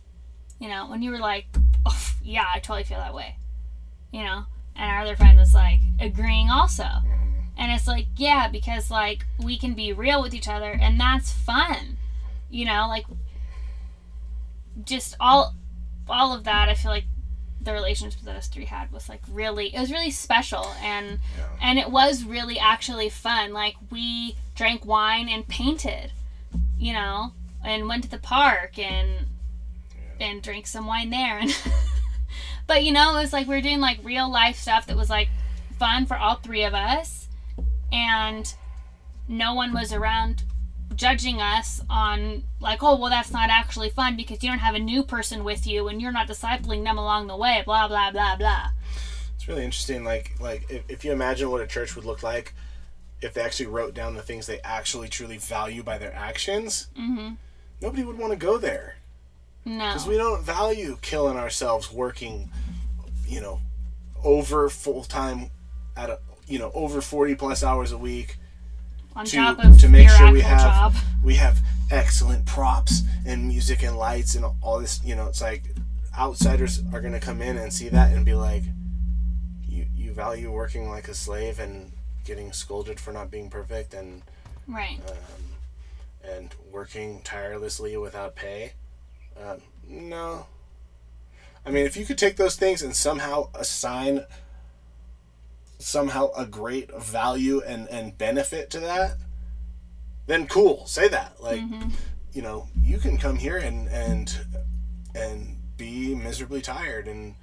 You 0.58 0.68
know, 0.68 0.86
when 0.88 1.02
you 1.02 1.10
were 1.10 1.18
like, 1.18 1.46
oh, 1.86 2.12
yeah, 2.22 2.44
I 2.54 2.58
totally 2.60 2.84
feel 2.84 2.98
that 2.98 3.14
way. 3.14 3.36
You 4.12 4.24
know, 4.24 4.44
and 4.76 4.90
our 4.90 5.00
other 5.02 5.16
friend 5.16 5.38
was 5.38 5.54
like 5.54 5.80
agreeing 5.98 6.50
also. 6.50 6.84
Mm-hmm. 6.84 7.30
And 7.56 7.72
it's 7.72 7.86
like, 7.88 8.06
yeah, 8.16 8.48
because 8.48 8.90
like 8.90 9.24
we 9.42 9.58
can 9.58 9.74
be 9.74 9.92
real 9.92 10.22
with 10.22 10.34
each 10.34 10.48
other 10.48 10.70
and 10.70 11.00
that's 11.00 11.32
fun. 11.32 11.96
You 12.50 12.66
know, 12.66 12.86
like 12.88 13.06
just 14.84 15.16
all 15.18 15.54
all 16.08 16.34
of 16.34 16.44
that 16.44 16.68
I 16.68 16.74
feel 16.74 16.90
like 16.90 17.04
the 17.62 17.72
relationship 17.72 18.20
that 18.22 18.34
us 18.36 18.48
three 18.48 18.64
had 18.64 18.90
was 18.92 19.08
like 19.08 19.20
really 19.30 19.74
it 19.74 19.78
was 19.80 19.90
really 19.92 20.10
special 20.10 20.66
and 20.82 21.18
Yeah. 21.38 21.46
and 21.62 21.78
it 21.78 21.90
was 21.90 22.24
really 22.24 22.58
actually 22.58 23.08
fun. 23.08 23.52
Like 23.52 23.74
we 23.90 24.36
drank 24.54 24.84
wine 24.84 25.28
and 25.28 25.46
painted, 25.46 26.12
you 26.78 26.92
know, 26.92 27.32
and 27.64 27.88
went 27.88 28.04
to 28.04 28.10
the 28.10 28.18
park 28.18 28.78
and 28.78 29.26
and 30.20 30.42
drank 30.42 30.66
some 30.66 30.86
wine 30.86 31.10
there. 31.10 31.38
And 31.38 31.50
but 32.66 32.84
you 32.84 32.92
know, 32.92 33.16
it 33.16 33.20
was 33.22 33.32
like 33.32 33.46
we 33.46 33.54
were 33.54 33.60
doing 33.62 33.80
like 33.80 33.98
real 34.02 34.30
life 34.30 34.56
stuff 34.56 34.86
that 34.86 34.96
was 34.96 35.10
like 35.10 35.28
fun 35.78 36.06
for 36.06 36.16
all 36.16 36.36
three 36.36 36.62
of 36.64 36.74
us, 36.74 37.28
and 37.92 38.54
no 39.28 39.54
one 39.54 39.72
was 39.72 39.92
around 39.92 40.42
judging 40.96 41.40
us 41.40 41.82
on 41.88 42.42
like 42.60 42.82
oh 42.82 42.96
well 42.98 43.10
that's 43.10 43.32
not 43.32 43.50
actually 43.50 43.90
fun 43.90 44.16
because 44.16 44.42
you 44.42 44.50
don't 44.50 44.58
have 44.58 44.74
a 44.74 44.78
new 44.78 45.02
person 45.02 45.44
with 45.44 45.66
you 45.66 45.88
and 45.88 46.00
you're 46.00 46.12
not 46.12 46.28
discipling 46.28 46.84
them 46.84 46.98
along 46.98 47.26
the 47.26 47.36
way 47.36 47.62
blah 47.64 47.88
blah 47.88 48.10
blah 48.10 48.36
blah. 48.36 48.68
It's 49.42 49.48
really 49.48 49.64
interesting. 49.64 50.04
Like, 50.04 50.32
like 50.38 50.70
if, 50.70 50.84
if 50.88 51.04
you 51.04 51.10
imagine 51.10 51.50
what 51.50 51.60
a 51.60 51.66
church 51.66 51.96
would 51.96 52.04
look 52.04 52.22
like 52.22 52.54
if 53.22 53.34
they 53.34 53.40
actually 53.40 53.66
wrote 53.66 53.92
down 53.94 54.14
the 54.14 54.22
things 54.22 54.46
they 54.46 54.60
actually 54.60 55.08
truly 55.08 55.36
value 55.36 55.82
by 55.82 55.98
their 55.98 56.14
actions, 56.14 56.88
mm-hmm. 56.98 57.34
nobody 57.80 58.04
would 58.04 58.18
want 58.18 58.32
to 58.32 58.38
go 58.38 58.58
there. 58.58 58.96
No. 59.64 59.88
Because 59.88 60.06
we 60.06 60.16
don't 60.16 60.42
value 60.42 60.98
killing 61.02 61.36
ourselves 61.36 61.92
working, 61.92 62.50
you 63.26 63.40
know, 63.40 63.60
over 64.24 64.68
full 64.68 65.04
time 65.04 65.50
at 65.96 66.08
a 66.08 66.18
you 66.46 66.60
know 66.60 66.70
over 66.74 67.00
forty 67.00 67.34
plus 67.34 67.64
hours 67.64 67.92
a 67.92 67.98
week 67.98 68.36
on 69.16 69.24
to- 69.26 69.36
top 69.36 69.58
of 69.64 69.78
to 69.78 69.88
make 69.88 70.08
sure 70.08 70.30
we 70.32 70.40
have- 70.40 70.60
job. 70.60 70.94
we 71.22 71.34
have 71.36 71.60
excellent 71.90 72.46
props 72.46 73.02
and 73.26 73.46
music 73.46 73.82
and 73.82 73.96
lights 73.98 74.34
and 74.34 74.44
all 74.62 74.80
this 74.80 75.00
you 75.04 75.14
know 75.14 75.26
it's 75.26 75.40
like 75.42 75.62
outsiders 76.18 76.82
are 76.92 77.00
going 77.00 77.12
to 77.12 77.20
come 77.20 77.42
in 77.42 77.58
and 77.58 77.72
see 77.72 77.88
that 77.88 78.12
and 78.12 78.24
be 78.24 78.34
like 78.34 78.62
you 79.68 79.86
you 79.94 80.12
value 80.12 80.50
working 80.50 80.88
like 80.88 81.08
a 81.08 81.14
slave 81.14 81.58
and 81.58 81.92
getting 82.24 82.52
scolded 82.52 82.98
for 82.98 83.12
not 83.12 83.30
being 83.30 83.50
perfect 83.50 83.92
and 83.94 84.22
Right. 84.66 85.00
um, 85.08 85.16
and 86.24 86.54
working 86.70 87.20
tirelessly 87.22 87.96
without 87.96 88.34
pay 88.36 88.72
um, 89.42 89.60
no 89.86 90.46
i 91.66 91.70
mean 91.70 91.84
if 91.84 91.96
you 91.96 92.06
could 92.06 92.18
take 92.18 92.36
those 92.36 92.56
things 92.56 92.80
and 92.82 92.94
somehow 92.96 93.48
assign 93.54 94.24
somehow 95.82 96.30
a 96.36 96.46
great 96.46 96.94
value 97.00 97.60
and 97.66 97.88
and 97.88 98.16
benefit 98.18 98.70
to 98.70 98.80
that 98.80 99.16
then 100.26 100.46
cool 100.46 100.86
say 100.86 101.08
that 101.08 101.40
like 101.42 101.60
hmm 101.60 101.88
you 102.32 102.40
know 102.40 102.66
you 102.80 102.96
can 102.98 103.18
come 103.18 103.36
here 103.36 103.58
and 103.58 103.88
and 103.88 104.40
and 105.14 105.58
be 105.76 106.14
miserably 106.14 106.62
tired 106.62 107.06
and 107.06 107.34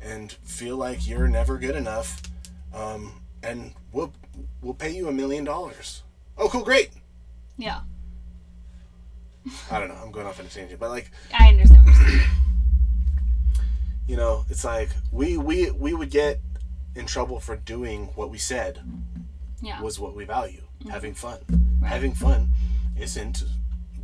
and 0.00 0.32
feel 0.42 0.76
like 0.78 1.06
you're 1.06 1.28
never 1.28 1.58
good 1.58 1.76
enough 1.76 2.22
um 2.74 3.20
and 3.42 3.72
we'll 3.92 4.10
we'll 4.62 4.72
pay 4.72 4.90
you 4.90 5.06
a 5.08 5.12
million 5.12 5.44
dollars 5.44 6.02
oh 6.38 6.48
cool 6.48 6.62
great 6.64 6.90
Yeah. 7.58 7.80
i 9.70 9.78
don't 9.78 9.88
know 9.88 9.96
i'm 10.02 10.10
going 10.12 10.26
off 10.26 10.40
on 10.40 10.46
a 10.46 10.48
tangent 10.48 10.80
but 10.80 10.88
like 10.90 11.10
I 11.38 11.48
understand. 11.48 11.84
what 11.84 11.94
you're 11.94 12.08
saying. 12.08 12.20
you 14.06 14.16
know 14.16 14.44
it's 14.48 14.64
like 14.64 14.88
we 15.12 15.36
we 15.36 15.70
we 15.72 15.92
would 15.92 16.10
get 16.10 16.40
in 16.94 17.06
trouble 17.06 17.40
for 17.40 17.56
doing 17.56 18.06
what 18.14 18.30
we 18.30 18.38
said 18.38 18.80
Yeah. 19.60 19.80
was 19.80 19.98
what 19.98 20.14
we 20.14 20.24
value 20.24 20.62
having 20.90 21.14
fun. 21.14 21.38
Right. 21.80 21.88
having 21.88 22.12
fun 22.14 22.48
isn't 22.98 23.44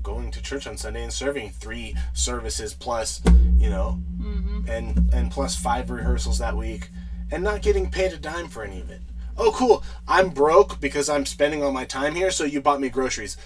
going 0.02 0.30
to 0.32 0.42
church 0.42 0.66
on 0.66 0.76
sunday 0.76 1.02
and 1.02 1.12
serving 1.12 1.50
three 1.50 1.96
services 2.12 2.74
plus 2.74 3.22
you 3.56 3.70
know 3.70 3.92
hmm 4.20 4.60
and 4.68 5.12
and 5.14 5.30
plus 5.30 5.56
five 5.56 5.90
rehearsals 5.90 6.38
that 6.38 6.56
week 6.56 6.90
and 7.30 7.42
not 7.42 7.62
getting 7.62 7.90
paid 7.90 8.12
a 8.12 8.16
dime 8.18 8.48
for 8.48 8.62
any 8.64 8.80
of 8.80 8.90
it. 8.90 9.00
Oh 9.36 9.50
cool. 9.52 9.82
I'm 10.06 10.28
broke 10.30 10.78
because 10.80 11.08
i'm 11.08 11.26
spending 11.26 11.62
all 11.62 11.72
my 11.72 11.84
time 11.84 12.14
here 12.14 12.30
so 12.30 12.44
you 12.44 12.60
bought 12.60 12.80
me 12.80 12.88
groceries. 12.88 13.36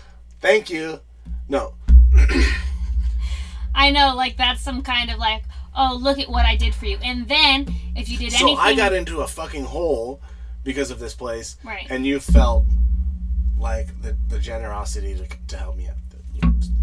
Thank 0.41 0.68
you. 0.68 1.01
No. 1.49 1.74
I 3.74 3.91
know, 3.91 4.14
like 4.14 4.36
that's 4.36 4.61
some 4.62 4.82
kind 4.82 5.11
of 5.11 5.18
like, 5.18 5.45
oh, 5.79 5.97
look 6.01 6.18
at 6.18 6.29
what 6.29 6.45
I 6.45 6.57
did 6.57 6.74
for 6.74 6.87
you. 6.87 6.99
And 7.03 7.29
then 7.29 7.66
if 7.97 8.09
you 8.09 8.18
did 8.18 8.33
so 8.33 8.45
anything, 8.45 8.57
So 8.57 8.62
i 8.62 8.74
got 8.74 8.93
into 8.93 9.20
a 9.20 9.26
fucking 9.26 9.64
hole 9.64 10.20
because 10.64 10.91
of 10.91 10.99
this 10.99 11.14
place 11.14 11.57
right, 11.64 11.87
and 11.89 12.05
you 12.05 12.20
felt 12.20 12.66
like 13.59 14.03
the, 14.03 14.16
the 14.29 14.39
generosity 14.39 15.14
to, 15.14 15.26
to 15.47 15.57
help 15.57 15.76
me 15.76 15.89
out 15.89 15.95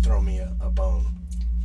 throw 0.01 0.21
me 0.21 0.39
a, 0.39 0.53
a 0.61 0.69
bone 0.69 1.15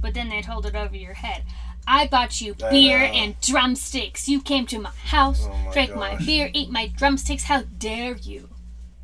but 0.00 0.14
then 0.14 0.28
they'd 0.28 0.46
hold 0.46 0.66
it 0.66 0.74
over 0.74 0.96
your 0.96 1.14
head. 1.14 1.44
I 1.86 2.06
bought 2.06 2.40
you 2.40 2.54
beer 2.54 2.98
and 2.98 3.38
drumsticks. 3.40 4.28
You 4.28 4.40
came 4.40 4.66
to 4.66 4.78
my 4.78 4.90
house, 4.90 5.46
Oh 5.46 5.54
my 5.64 5.72
drank 5.72 5.94
my 5.94 6.16
beer, 6.16 6.50
ate 6.54 6.70
my 6.70 6.88
drumsticks. 6.88 7.44
How 7.44 7.62
dare 7.62 8.16
you? 8.16 8.48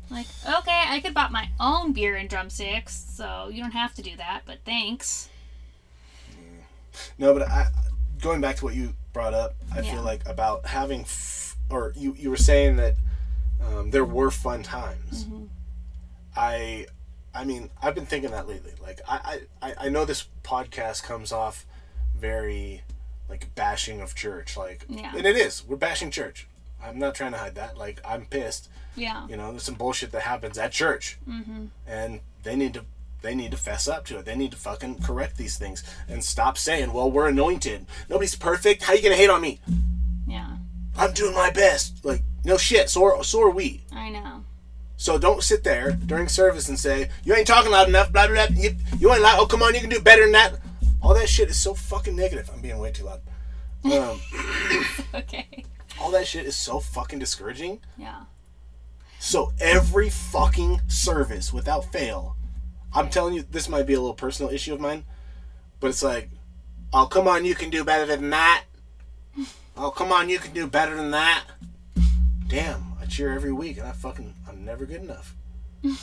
Like, 0.09 0.27
okay, 0.45 0.83
I 0.87 1.01
could 1.01 1.13
bought 1.13 1.31
my 1.31 1.49
own 1.59 1.91
beer 1.91 2.15
and 2.15 2.29
drumsticks, 2.29 2.95
so 2.95 3.49
you 3.51 3.61
don't 3.61 3.71
have 3.71 3.93
to 3.95 4.01
do 4.01 4.15
that. 4.17 4.43
But 4.45 4.59
thanks. 4.63 5.29
No, 7.17 7.33
but 7.33 7.47
I, 7.47 7.67
going 8.21 8.41
back 8.41 8.55
to 8.57 8.65
what 8.65 8.75
you 8.75 8.93
brought 9.13 9.33
up, 9.33 9.55
I 9.73 9.79
Yeah. 9.81 9.93
feel 9.93 10.01
like 10.03 10.27
about 10.27 10.65
having, 10.67 11.01
f- 11.01 11.55
or 11.69 11.93
you, 11.95 12.13
you 12.17 12.29
were 12.29 12.37
saying 12.37 12.77
that 12.77 12.95
Um, 13.59 13.89
there 13.89 14.05
were 14.05 14.29
fun 14.29 14.61
times. 14.61 15.25
Mm-hmm. 15.25 15.45
I, 16.35 16.85
I 17.33 17.43
mean, 17.43 17.69
I've 17.81 17.95
been 17.95 18.05
thinking 18.05 18.31
that 18.31 18.47
lately. 18.47 18.73
Like, 18.81 19.01
I, 19.07 19.41
I, 19.61 19.73
I 19.85 19.89
know 19.89 20.05
this 20.05 20.27
podcast 20.43 21.01
comes 21.03 21.31
off 21.31 21.65
very, 22.15 22.83
like, 23.29 23.53
bashing 23.55 23.99
of 23.99 24.13
church. 24.15 24.55
Like, 24.57 24.85
Yeah. 24.87 25.11
and 25.15 25.25
it 25.25 25.35
is. 25.35 25.65
We're 25.67 25.75
bashing 25.77 26.11
church. 26.11 26.47
I'm 26.83 26.99
not 26.99 27.15
trying 27.15 27.31
to 27.31 27.39
hide 27.39 27.55
that. 27.55 27.77
Like, 27.77 27.99
I'm 28.05 28.25
pissed. 28.27 28.69
Yeah. 28.95 29.27
You 29.27 29.37
know, 29.37 29.49
there's 29.51 29.63
some 29.63 29.75
bullshit 29.75 30.11
that 30.11 30.21
happens 30.21 30.57
at 30.59 30.71
church, 30.71 31.17
Mm-hmm. 31.27 31.65
and 31.87 32.19
they 32.43 32.55
need 32.55 32.75
to. 32.75 32.85
They 33.21 33.35
need 33.35 33.51
to 33.51 33.57
fess 33.57 33.87
up 33.87 34.05
to 34.07 34.19
it. 34.19 34.25
They 34.25 34.35
need 34.35 34.51
to 34.51 34.57
fucking 34.57 35.01
correct 35.01 35.37
these 35.37 35.57
things 35.57 35.83
and 36.07 36.23
stop 36.23 36.57
saying, 36.57 36.93
"Well, 36.93 37.09
we're 37.11 37.27
anointed. 37.27 37.85
Nobody's 38.09 38.35
perfect. 38.35 38.83
How 38.83 38.93
you 38.93 39.01
gonna 39.01 39.15
hate 39.15 39.29
on 39.29 39.41
me? 39.41 39.59
Yeah. 40.27 40.57
I'm 40.95 41.13
doing 41.13 41.33
my 41.33 41.49
best." 41.49 42.03
Like, 42.05 42.21
no 42.43 42.57
shit. 42.57 42.89
So 42.89 43.03
are, 43.03 43.23
so 43.23 43.41
are 43.41 43.49
we. 43.49 43.83
I 43.91 44.09
know. 44.09 44.43
So 44.99 45.17
don't 45.19 45.43
sit 45.43 45.63
there 45.63 45.91
during 45.91 46.27
service 46.27 46.69
and 46.69 46.79
say, 46.79 47.09
you 47.23 47.35
ain't 47.35 47.45
talking 47.45 47.71
loud 47.71 47.87
enough, 47.87 48.11
blah, 48.11 48.25
blah, 48.27 48.47
blah. 48.47 48.55
You, 48.57 48.75
you 48.97 49.11
ain't 49.13 49.21
loud. 49.21 49.39
Oh, 49.39 49.45
come 49.45 49.61
on, 49.61 49.75
you 49.75 49.79
can 49.81 49.91
do 49.91 49.99
better 49.99 50.23
than 50.23 50.31
that. 50.31 50.55
All 51.03 51.13
that 51.13 51.29
shit 51.29 51.49
is 51.49 51.61
so 51.61 51.75
fucking 51.75 52.15
negative. 52.15 52.49
I'm 52.51 52.61
being 52.61 52.79
way 52.79 52.91
too 52.91 53.03
loud. 53.05 53.21
Um, 53.85 54.19
Okay. 55.13 55.65
all 56.01 56.09
that 56.11 56.25
shit 56.25 56.45
is 56.47 56.55
so 56.55 56.79
fucking 56.79 57.19
discouraging. 57.19 57.79
Yeah. 57.95 58.23
So 59.19 59.51
every 59.59 60.09
fucking 60.09 60.81
service, 60.87 61.53
without 61.53 61.85
fail, 61.91 62.35
I'm 62.97 63.09
telling 63.09 63.35
you, 63.35 63.43
this 63.43 63.69
might 63.69 63.85
be 63.85 63.93
a 63.93 63.99
little 63.99 64.15
personal 64.15 64.51
issue 64.51 64.73
of 64.73 64.79
mine, 64.79 65.05
but 65.79 65.89
it's 65.89 66.01
like, 66.03 66.31
oh, 66.91 67.05
come 67.05 67.27
on, 67.27 67.45
you 67.45 67.53
can 67.53 67.69
do 67.69 67.83
better 67.83 68.07
than 68.07 68.31
that. 68.31 68.63
Oh, 69.77 69.91
come 69.91 70.11
on, 70.11 70.29
you 70.29 70.39
can 70.39 70.51
do 70.51 70.65
better 70.65 70.95
than 70.95 71.11
that. 71.11 71.43
Damn, 72.47 72.93
I 72.99 73.05
cheer 73.05 73.33
every 73.33 73.51
week, 73.51 73.77
and 73.77 73.87
I 73.87 73.91
fucking, 73.91 74.33
I'm 74.49 74.65
never 74.65 74.87
good 74.87 75.03
enough. 75.03 75.35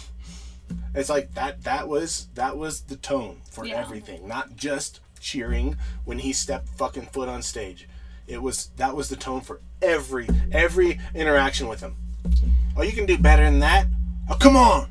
it's 0.94 1.08
like 1.08 1.34
that. 1.34 1.64
That 1.64 1.88
was 1.88 2.28
that 2.34 2.56
was 2.56 2.82
the 2.82 2.94
tone 2.96 3.40
for 3.50 3.64
Yeah. 3.66 3.80
everything, 3.80 4.28
not 4.28 4.54
just 4.54 5.00
cheering 5.18 5.76
when 6.04 6.20
he 6.20 6.32
stepped 6.32 6.68
fucking 6.68 7.06
foot 7.06 7.28
on 7.28 7.42
stage. 7.42 7.88
It 8.28 8.40
was 8.40 8.66
that 8.76 8.94
was 8.94 9.08
the 9.08 9.16
tone 9.16 9.40
for 9.40 9.60
every 9.82 10.28
every 10.52 11.00
interaction 11.12 11.66
with 11.66 11.80
him. 11.80 11.96
Oh, 12.76 12.82
you 12.82 12.92
can 12.92 13.06
do 13.06 13.18
better 13.18 13.42
than 13.42 13.58
that. 13.60 13.86
Oh, 14.30 14.36
come 14.36 14.56
on. 14.56 14.88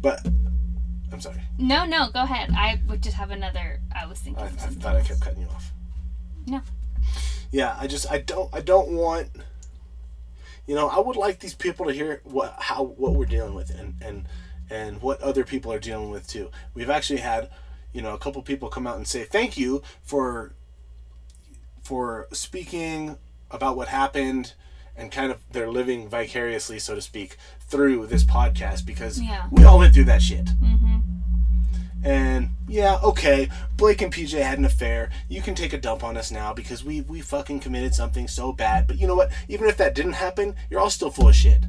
But 0.00 0.26
I'm 1.12 1.20
sorry. 1.20 1.42
No, 1.58 1.84
no, 1.84 2.10
go 2.10 2.22
ahead. 2.22 2.50
I 2.56 2.80
would 2.88 3.02
just 3.02 3.16
have 3.16 3.30
another. 3.30 3.80
I 3.94 4.06
was 4.06 4.18
thinking. 4.18 4.42
I, 4.42 4.46
I 4.46 4.48
thought 4.48 4.96
I 4.96 5.02
kept 5.02 5.20
cutting 5.20 5.42
you 5.42 5.48
off. 5.48 5.72
No. 6.46 6.62
Yeah, 7.50 7.76
I 7.78 7.86
just 7.86 8.10
I 8.10 8.18
don't 8.18 8.48
I 8.54 8.60
don't 8.60 8.90
want. 8.90 9.28
You 10.66 10.76
know, 10.76 10.88
I 10.88 11.00
would 11.00 11.16
like 11.16 11.40
these 11.40 11.54
people 11.54 11.86
to 11.86 11.92
hear 11.92 12.20
what 12.24 12.54
how 12.58 12.84
what 12.84 13.14
we're 13.14 13.26
dealing 13.26 13.54
with 13.54 13.70
and 13.70 13.94
and 14.00 14.26
and 14.70 15.02
what 15.02 15.20
other 15.20 15.44
people 15.44 15.72
are 15.72 15.80
dealing 15.80 16.10
with 16.10 16.28
too. 16.28 16.50
We've 16.74 16.90
actually 16.90 17.20
had, 17.20 17.50
you 17.92 18.02
know, 18.02 18.14
a 18.14 18.18
couple 18.18 18.40
people 18.42 18.68
come 18.68 18.86
out 18.86 18.96
and 18.96 19.06
say 19.06 19.24
thank 19.24 19.58
you 19.58 19.82
for 20.02 20.54
for 21.82 22.28
speaking 22.32 23.18
about 23.50 23.76
what 23.76 23.88
happened 23.88 24.54
and 24.96 25.10
kind 25.10 25.32
of 25.32 25.40
they're 25.50 25.70
living 25.70 26.08
vicariously, 26.08 26.78
so 26.78 26.94
to 26.94 27.00
speak, 27.00 27.36
through 27.70 28.06
this 28.06 28.24
podcast 28.24 28.84
because 28.84 29.20
Yeah. 29.20 29.46
we 29.50 29.64
all 29.64 29.78
went 29.78 29.94
through 29.94 30.04
that 30.04 30.22
shit. 30.22 30.46
Mm-hmm. 30.46 30.96
And 32.02 32.50
yeah, 32.66 32.98
okay, 33.02 33.48
Blake 33.76 34.00
and 34.00 34.12
PJ 34.12 34.40
had 34.42 34.58
an 34.58 34.64
affair. 34.64 35.10
You 35.28 35.42
can 35.42 35.54
take 35.54 35.72
a 35.74 35.78
dump 35.78 36.02
on 36.02 36.16
us 36.16 36.30
now 36.30 36.54
because 36.54 36.82
we 36.82 37.02
we 37.02 37.20
fucking 37.20 37.60
committed 37.60 37.94
something 37.94 38.26
so 38.26 38.52
bad. 38.52 38.86
But 38.86 38.98
you 38.98 39.06
know 39.06 39.14
what? 39.14 39.30
Even 39.48 39.68
if 39.68 39.76
that 39.76 39.94
didn't 39.94 40.14
happen, 40.14 40.54
you're 40.70 40.80
all 40.80 40.88
still 40.90 41.10
full 41.10 41.28
of 41.28 41.34
shit. 41.34 41.62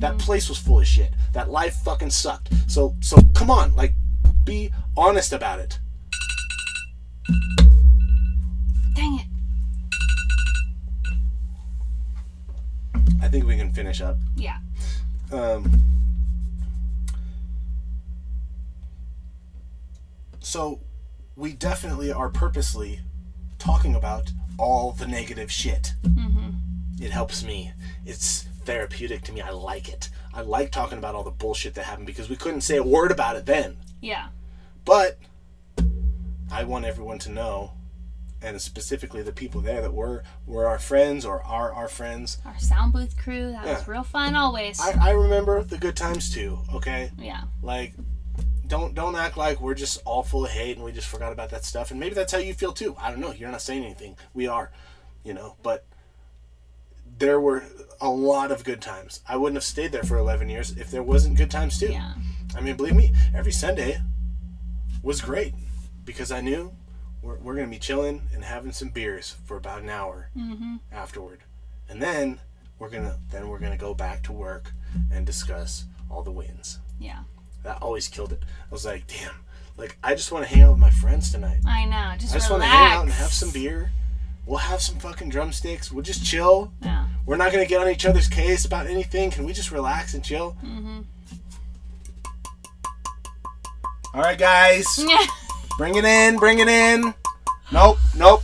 That 0.00 0.18
place 0.18 0.48
was 0.48 0.58
full 0.58 0.80
of 0.80 0.86
shit. 0.86 1.12
That 1.32 1.50
life 1.50 1.74
fucking 1.84 2.10
sucked. 2.10 2.50
So 2.66 2.94
so 3.00 3.16
come 3.34 3.50
on, 3.50 3.74
like 3.76 3.94
be 4.44 4.70
honest 4.96 5.32
about 5.32 5.58
it. 5.60 5.78
Dang 8.94 9.20
it. 9.20 9.26
I 13.22 13.28
think 13.28 13.46
we 13.46 13.56
can 13.56 13.72
finish 13.72 14.00
up. 14.00 14.16
Yeah. 14.36 14.58
Um, 15.30 15.82
so 20.40 20.80
we 21.36 21.52
definitely 21.52 22.12
are 22.12 22.28
purposely 22.28 23.00
talking 23.58 23.94
about 23.94 24.32
all 24.58 24.92
the 24.92 25.06
negative 25.06 25.52
shit. 25.52 25.94
Mm-hmm. 26.02 27.04
It 27.04 27.10
helps 27.10 27.44
me. 27.44 27.72
It's 28.04 28.42
therapeutic 28.64 29.22
to 29.22 29.32
me. 29.32 29.40
I 29.40 29.50
like 29.50 29.88
it. 29.88 30.10
I 30.34 30.42
like 30.42 30.72
talking 30.72 30.98
about 30.98 31.14
all 31.14 31.22
the 31.22 31.30
bullshit 31.30 31.74
that 31.74 31.84
happened 31.84 32.06
because 32.06 32.28
we 32.28 32.36
couldn't 32.36 32.62
say 32.62 32.76
a 32.76 32.82
word 32.82 33.10
about 33.10 33.36
it 33.36 33.46
then. 33.46 33.76
Yeah. 34.00 34.28
But 34.84 35.18
I 36.50 36.64
want 36.64 36.84
everyone 36.84 37.18
to 37.20 37.30
know, 37.30 37.72
and 38.40 38.60
specifically 38.60 39.22
the 39.22 39.32
people 39.32 39.60
there 39.60 39.80
that 39.80 39.92
were 39.92 40.22
were 40.46 40.66
our 40.66 40.78
friends 40.78 41.24
or 41.24 41.42
are 41.42 41.72
our 41.72 41.88
friends. 41.88 42.38
Our 42.44 42.58
sound 42.58 42.92
booth 42.92 43.16
crew. 43.16 43.52
That 43.52 43.66
was 43.66 43.88
real 43.88 44.04
fun 44.04 44.34
always. 44.34 44.80
I, 44.80 45.08
I 45.08 45.10
remember 45.10 45.62
the 45.62 45.78
good 45.78 45.96
times 45.96 46.32
too. 46.32 46.58
Okay, 46.74 47.10
yeah. 47.18 47.42
like 47.62 47.94
don't 48.66 48.94
don't 48.94 49.16
act 49.16 49.36
like 49.36 49.60
we're 49.60 49.74
just 49.74 50.00
all 50.04 50.22
full 50.22 50.44
of 50.44 50.50
hate 50.50 50.76
and 50.76 50.84
we 50.84 50.92
just 50.92 51.08
forgot 51.08 51.32
about 51.32 51.50
that 51.50 51.64
stuff. 51.64 51.90
And 51.90 51.98
maybe 51.98 52.14
that's 52.14 52.32
how 52.32 52.38
you 52.38 52.54
feel 52.54 52.72
too. 52.72 52.94
I 53.00 53.10
don't 53.10 53.20
know. 53.20 53.32
You're 53.32 53.50
not 53.50 53.62
saying 53.62 53.84
anything. 53.84 54.16
We 54.34 54.46
are, 54.46 54.70
you 55.24 55.34
know. 55.34 55.56
But 55.62 55.84
there 57.18 57.40
were 57.40 57.64
a 58.00 58.10
lot 58.10 58.52
of 58.52 58.62
good 58.64 58.80
times. 58.80 59.22
I 59.28 59.36
wouldn't 59.36 59.56
have 59.56 59.64
stayed 59.64 59.90
there 59.90 60.04
for 60.04 60.18
11 60.18 60.48
years 60.48 60.76
if 60.76 60.90
there 60.90 61.02
wasn't 61.02 61.36
good 61.36 61.50
times 61.50 61.78
too. 61.80 61.90
Yeah. 61.90 62.14
I 62.56 62.60
mean, 62.60 62.76
believe 62.76 62.94
me, 62.94 63.12
every 63.34 63.52
Sunday 63.52 64.00
was 65.02 65.20
great 65.20 65.54
because 66.04 66.30
I 66.30 66.40
knew 66.40 66.72
we're, 67.22 67.36
we're 67.38 67.54
going 67.54 67.66
to 67.66 67.70
be 67.70 67.78
chilling 67.78 68.22
and 68.34 68.44
having 68.44 68.72
some 68.72 68.88
beers 68.88 69.36
for 69.44 69.56
about 69.56 69.82
an 69.82 69.88
hour 69.88 70.30
Mm-hmm. 70.36 70.76
afterward. 70.92 71.40
And 71.88 72.00
then 72.02 72.38
we're 72.78 72.90
going 72.90 73.04
to 73.04 73.16
then 73.30 73.48
we're 73.48 73.58
going 73.58 73.72
to 73.72 73.78
go 73.78 73.94
back 73.94 74.22
to 74.24 74.32
work 74.32 74.72
and 75.12 75.24
discuss 75.26 75.84
all 76.10 76.22
the 76.22 76.30
wins. 76.30 76.78
Yeah. 77.00 77.20
That 77.64 77.82
always 77.82 78.08
killed 78.08 78.32
it. 78.32 78.42
I 78.42 78.72
was 78.72 78.84
like, 78.84 79.06
damn, 79.06 79.32
like 79.76 79.96
I 80.04 80.14
just 80.14 80.30
want 80.32 80.46
to 80.46 80.54
hang 80.54 80.62
out 80.64 80.70
with 80.72 80.78
my 80.80 80.90
friends 80.90 81.32
tonight. 81.32 81.60
I 81.66 81.84
know. 81.86 82.12
Just, 82.18 82.34
I 82.34 82.38
just 82.38 82.50
want 82.50 82.62
to 82.62 82.68
hang 82.68 82.92
out 82.92 83.02
and 83.04 83.12
have 83.12 83.32
some 83.32 83.50
beer. 83.50 83.90
We'll 84.46 84.58
have 84.58 84.80
some 84.80 84.98
fucking 84.98 85.28
drumsticks. 85.28 85.90
We'll 85.92 86.04
just 86.04 86.24
chill. 86.24 86.72
Yeah. 86.82 87.06
We're 87.26 87.36
not 87.36 87.52
going 87.52 87.62
to 87.64 87.68
get 87.68 87.80
on 87.82 87.88
each 87.90 88.06
other's 88.06 88.28
case 88.28 88.64
about 88.64 88.86
anything. 88.86 89.30
Can 89.30 89.44
we 89.44 89.52
just 89.52 89.70
relax 89.70 90.14
and 90.14 90.24
chill? 90.24 90.56
Mm-hmm. 90.64 91.00
All 94.14 94.22
right, 94.22 94.38
guys. 94.38 94.86
Bring 95.78 95.94
it 95.94 96.04
in, 96.04 96.38
bring 96.38 96.58
it 96.58 96.66
in. 96.66 97.14
Nope, 97.70 97.98
nope. 98.16 98.42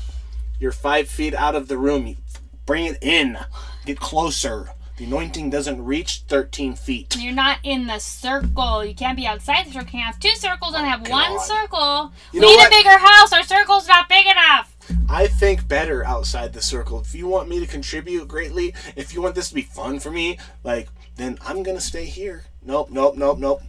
You're 0.61 0.71
five 0.71 1.09
feet 1.09 1.35
out 1.35 1.57
of 1.57 1.67
the 1.67 1.77
room. 1.77 2.17
Bring 2.65 2.85
it 2.85 2.99
in. 3.03 3.37
Get 3.85 3.99
closer. 3.99 4.69
The 4.99 5.07
anointing 5.07 5.51
doesn't 5.51 5.85
reach 5.85 6.23
13 6.29 6.77
feet. 6.77 7.17
You're 7.19 7.35
not 7.35 7.59
in 7.65 7.89
the 7.89 7.99
circle. 7.99 8.85
You 8.85 8.95
can't 8.95 9.17
be 9.17 9.27
outside 9.27 9.67
the 9.67 9.73
circle. 9.73 9.87
You 9.87 9.91
can 9.91 10.01
have 10.03 10.21
two 10.21 10.37
circles 10.37 10.77
and 10.77 10.87
oh, 10.87 10.89
have 10.89 11.09
one 11.09 11.41
circle. 11.41 12.13
You 12.31 12.41
we 12.41 12.47
need 12.47 12.55
what? 12.55 12.69
a 12.69 12.71
bigger 12.71 12.99
house. 12.99 13.33
Our 13.33 13.43
circle's 13.43 13.89
not 13.89 14.09
big 14.09 14.27
enough. 14.27 14.77
I 15.09 15.27
think 15.27 15.67
better 15.67 16.05
outside 16.05 16.53
the 16.53 16.63
circle. 16.63 17.01
If 17.01 17.17
you 17.17 17.27
want 17.27 17.49
me 17.49 17.59
to 17.59 17.67
contribute 17.67 18.29
greatly, 18.29 18.75
if 18.95 19.13
you 19.13 19.21
want 19.21 19.35
this 19.35 19.49
to 19.49 19.57
be 19.57 19.63
fun 19.63 19.99
for 19.99 20.13
me, 20.13 20.39
like, 20.63 20.89
then 21.17 21.39
I'm 21.45 21.65
gonna 21.65 21.81
stay 21.81 22.05
here. 22.05 22.45
Nope, 22.63 22.91
nope, 22.93 23.17
nope, 23.17 23.39
nope. 23.41 23.61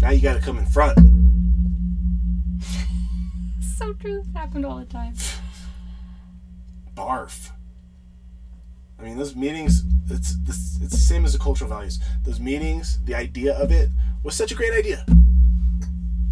Now 0.00 0.10
you 0.10 0.20
gotta 0.20 0.40
come 0.40 0.58
in 0.58 0.66
front. 0.66 0.98
So 4.02 4.08
true. 4.08 4.20
It 4.20 4.36
happened 4.36 4.66
all 4.66 4.78
the 4.78 4.84
time. 4.84 5.14
barf. 6.96 7.50
I 8.98 9.04
mean, 9.04 9.16
those 9.16 9.34
meetings, 9.34 9.82
it's, 10.08 10.36
it's, 10.46 10.80
it's 10.80 10.90
the 10.90 10.96
same 10.96 11.24
as 11.24 11.32
the 11.32 11.38
cultural 11.38 11.68
values. 11.68 11.98
Those 12.24 12.38
meetings, 12.38 13.00
the 13.04 13.14
idea 13.14 13.54
of 13.54 13.72
it 13.72 13.90
was 14.22 14.34
such 14.34 14.52
a 14.52 14.54
great 14.54 14.72
idea. 14.72 15.04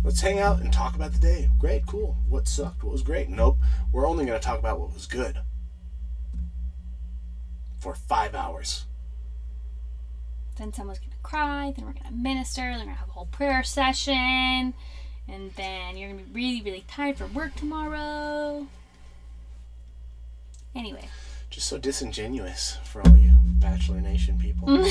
Let's 0.04 0.20
hang 0.20 0.38
out 0.38 0.60
and 0.60 0.72
talk 0.72 0.94
about 0.94 1.12
the 1.12 1.18
day. 1.18 1.50
Great, 1.58 1.86
cool. 1.86 2.16
What 2.28 2.48
sucked? 2.48 2.84
What 2.84 2.92
was 2.92 3.02
great? 3.02 3.28
Nope. 3.28 3.58
We're 3.92 4.06
only 4.06 4.24
going 4.24 4.38
to 4.38 4.44
talk 4.44 4.58
about 4.58 4.80
what 4.80 4.94
was 4.94 5.06
good 5.06 5.38
for 7.80 7.94
five 7.94 8.34
hours. 8.34 8.86
Then 10.56 10.72
someone's 10.74 10.98
gonna 10.98 11.12
cry. 11.22 11.72
Then 11.74 11.86
we're 11.86 11.94
gonna 11.94 12.14
minister. 12.14 12.60
Then 12.60 12.80
we're 12.80 12.84
gonna 12.84 12.96
have 12.96 13.08
a 13.08 13.12
whole 13.12 13.26
prayer 13.26 13.62
session. 13.62 14.74
And 15.32 15.52
then 15.54 15.96
you're 15.96 16.10
gonna 16.10 16.22
be 16.22 16.32
really, 16.32 16.62
really 16.62 16.84
tired 16.88 17.16
for 17.16 17.26
work 17.26 17.54
tomorrow. 17.54 18.66
Anyway. 20.74 21.08
Just 21.50 21.66
so 21.68 21.78
disingenuous 21.78 22.78
for 22.84 23.02
all 23.06 23.16
you 23.16 23.32
Bachelor 23.60 24.00
Nation 24.00 24.38
people. 24.38 24.68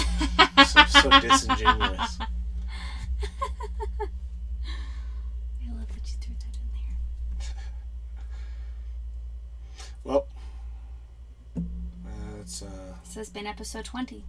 so, 0.66 0.84
so 0.86 1.10
disingenuous. 1.20 2.20
I 2.22 2.28
love 5.74 5.88
that 5.88 6.06
you 6.06 6.18
threw 6.20 6.36
that 6.36 6.58
in 6.58 6.70
there. 6.74 6.96
Well, 10.04 10.28
That's. 12.38 12.62
Uh, 12.64 12.96
this 13.04 13.16
has 13.16 13.30
been 13.30 13.46
episode 13.46 13.86
20. 13.86 14.24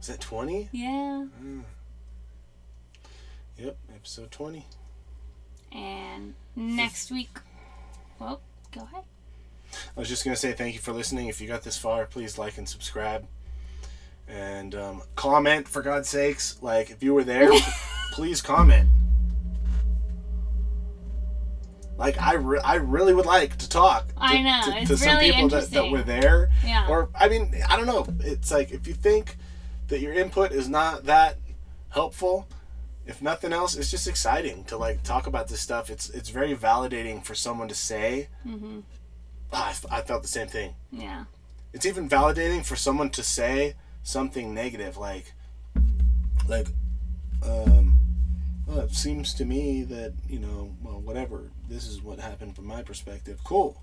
Is 0.00 0.06
that 0.06 0.20
20? 0.20 0.68
Yeah. 0.72 1.26
Mm. 1.42 1.64
Yep, 3.58 3.76
episode 3.94 4.30
20. 4.30 4.64
And 5.72 6.34
next 6.56 7.10
week. 7.10 7.38
Well, 8.18 8.40
go 8.72 8.82
ahead. 8.82 9.04
I 9.96 10.00
was 10.00 10.08
just 10.08 10.24
going 10.24 10.34
to 10.34 10.40
say 10.40 10.52
thank 10.52 10.74
you 10.74 10.80
for 10.80 10.92
listening. 10.92 11.28
If 11.28 11.40
you 11.40 11.48
got 11.48 11.62
this 11.62 11.76
far, 11.76 12.06
please 12.06 12.38
like 12.38 12.58
and 12.58 12.68
subscribe. 12.68 13.26
And 14.26 14.74
um, 14.74 15.02
comment, 15.14 15.68
for 15.68 15.82
God's 15.82 16.08
sakes. 16.08 16.58
Like, 16.62 16.90
if 16.90 17.02
you 17.02 17.14
were 17.14 17.24
there, 17.24 17.50
please 18.12 18.42
comment. 18.42 18.88
Like, 21.96 22.20
I, 22.20 22.34
re- 22.34 22.60
I 22.62 22.76
really 22.76 23.12
would 23.12 23.26
like 23.26 23.56
to 23.56 23.68
talk 23.68 24.08
to, 24.08 24.14
I 24.18 24.42
know, 24.42 24.80
to, 24.80 24.86
to 24.86 24.96
some 24.96 25.16
really 25.16 25.32
people 25.32 25.48
that, 25.48 25.70
that 25.70 25.90
were 25.90 26.02
there. 26.02 26.50
Yeah. 26.64 26.86
Or, 26.88 27.08
I 27.14 27.28
mean, 27.28 27.54
I 27.68 27.76
don't 27.76 27.86
know. 27.86 28.06
It's 28.20 28.52
like, 28.52 28.70
if 28.70 28.86
you 28.86 28.94
think 28.94 29.36
that 29.88 30.00
your 30.00 30.12
input 30.12 30.52
is 30.52 30.68
not 30.68 31.04
that 31.04 31.38
helpful, 31.88 32.46
if 33.08 33.22
nothing 33.22 33.52
else, 33.54 33.74
it's 33.74 33.90
just 33.90 34.06
exciting 34.06 34.64
to 34.64 34.76
like 34.76 35.02
talk 35.02 35.26
about 35.26 35.48
this 35.48 35.60
stuff. 35.60 35.88
It's 35.90 36.10
it's 36.10 36.28
very 36.28 36.54
validating 36.54 37.24
for 37.24 37.34
someone 37.34 37.66
to 37.68 37.74
say, 37.74 38.28
hmm 38.44 38.80
"Ah, 39.52 39.74
I, 39.90 39.98
I 39.98 40.00
felt 40.02 40.22
the 40.22 40.28
same 40.28 40.46
thing. 40.48 40.74
Yeah. 40.92 41.24
It's 41.72 41.86
even 41.86 42.08
validating 42.08 42.64
for 42.64 42.76
someone 42.76 43.10
to 43.10 43.22
say 43.22 43.74
something 44.02 44.54
negative, 44.54 44.96
like, 44.98 45.32
like, 46.48 46.68
um, 47.42 47.96
well, 48.66 48.80
it 48.80 48.92
seems 48.94 49.32
to 49.34 49.44
me 49.44 49.82
that 49.84 50.12
you 50.28 50.38
know, 50.38 50.74
well, 50.82 51.00
whatever. 51.00 51.50
This 51.68 51.86
is 51.86 52.02
what 52.02 52.18
happened 52.20 52.56
from 52.56 52.66
my 52.66 52.82
perspective. 52.82 53.40
Cool, 53.42 53.82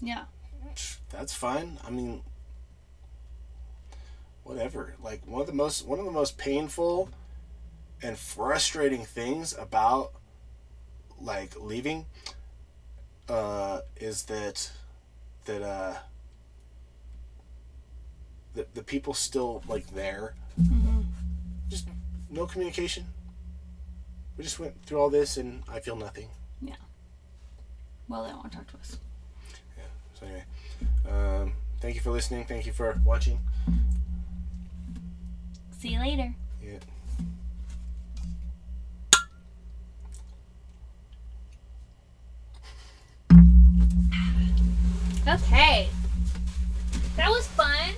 Yeah. 0.00 0.24
that's 1.10 1.34
fine. 1.34 1.78
I 1.84 1.90
mean, 1.90 2.22
whatever. 4.44 4.94
Like 5.02 5.26
one 5.26 5.40
of 5.40 5.46
the 5.48 5.52
most 5.52 5.84
one 5.86 5.98
of 5.98 6.04
the 6.04 6.12
most 6.12 6.38
painful 6.38 7.08
and 8.02 8.16
frustrating 8.18 9.04
things 9.04 9.54
about 9.58 10.12
like 11.20 11.54
leaving 11.60 12.06
uh, 13.28 13.80
is 13.96 14.24
that 14.24 14.70
that 15.44 15.62
uh, 15.62 15.94
the 18.54 18.66
the 18.74 18.82
people 18.82 19.14
still 19.14 19.62
like 19.68 19.86
there. 19.94 20.34
hmm 20.56 21.00
Just 21.68 21.88
no 22.30 22.46
communication. 22.46 23.04
We 24.36 24.44
just 24.44 24.60
went 24.60 24.80
through 24.84 25.00
all 25.00 25.10
this 25.10 25.36
and 25.36 25.62
I 25.68 25.80
feel 25.80 25.96
nothing. 25.96 26.28
Yeah. 26.62 26.76
Well, 28.08 28.22
they 28.22 28.30
don't 28.30 28.38
want 28.38 28.52
to 28.52 28.58
talk 28.58 28.68
to 28.68 28.76
us. 28.76 28.98
Yeah. 29.76 29.84
So 30.14 30.26
anyway, 30.26 30.44
um, 31.10 31.52
thank 31.80 31.96
you 31.96 32.00
for 32.00 32.10
listening. 32.10 32.44
Thank 32.44 32.64
you 32.64 32.72
for 32.72 33.00
watching. 33.04 33.40
See 35.78 35.88
you 35.88 35.98
later. 36.00 36.34
Okay. 45.26 45.88
That 47.16 47.28
was 47.28 47.46
fun. 47.48 47.94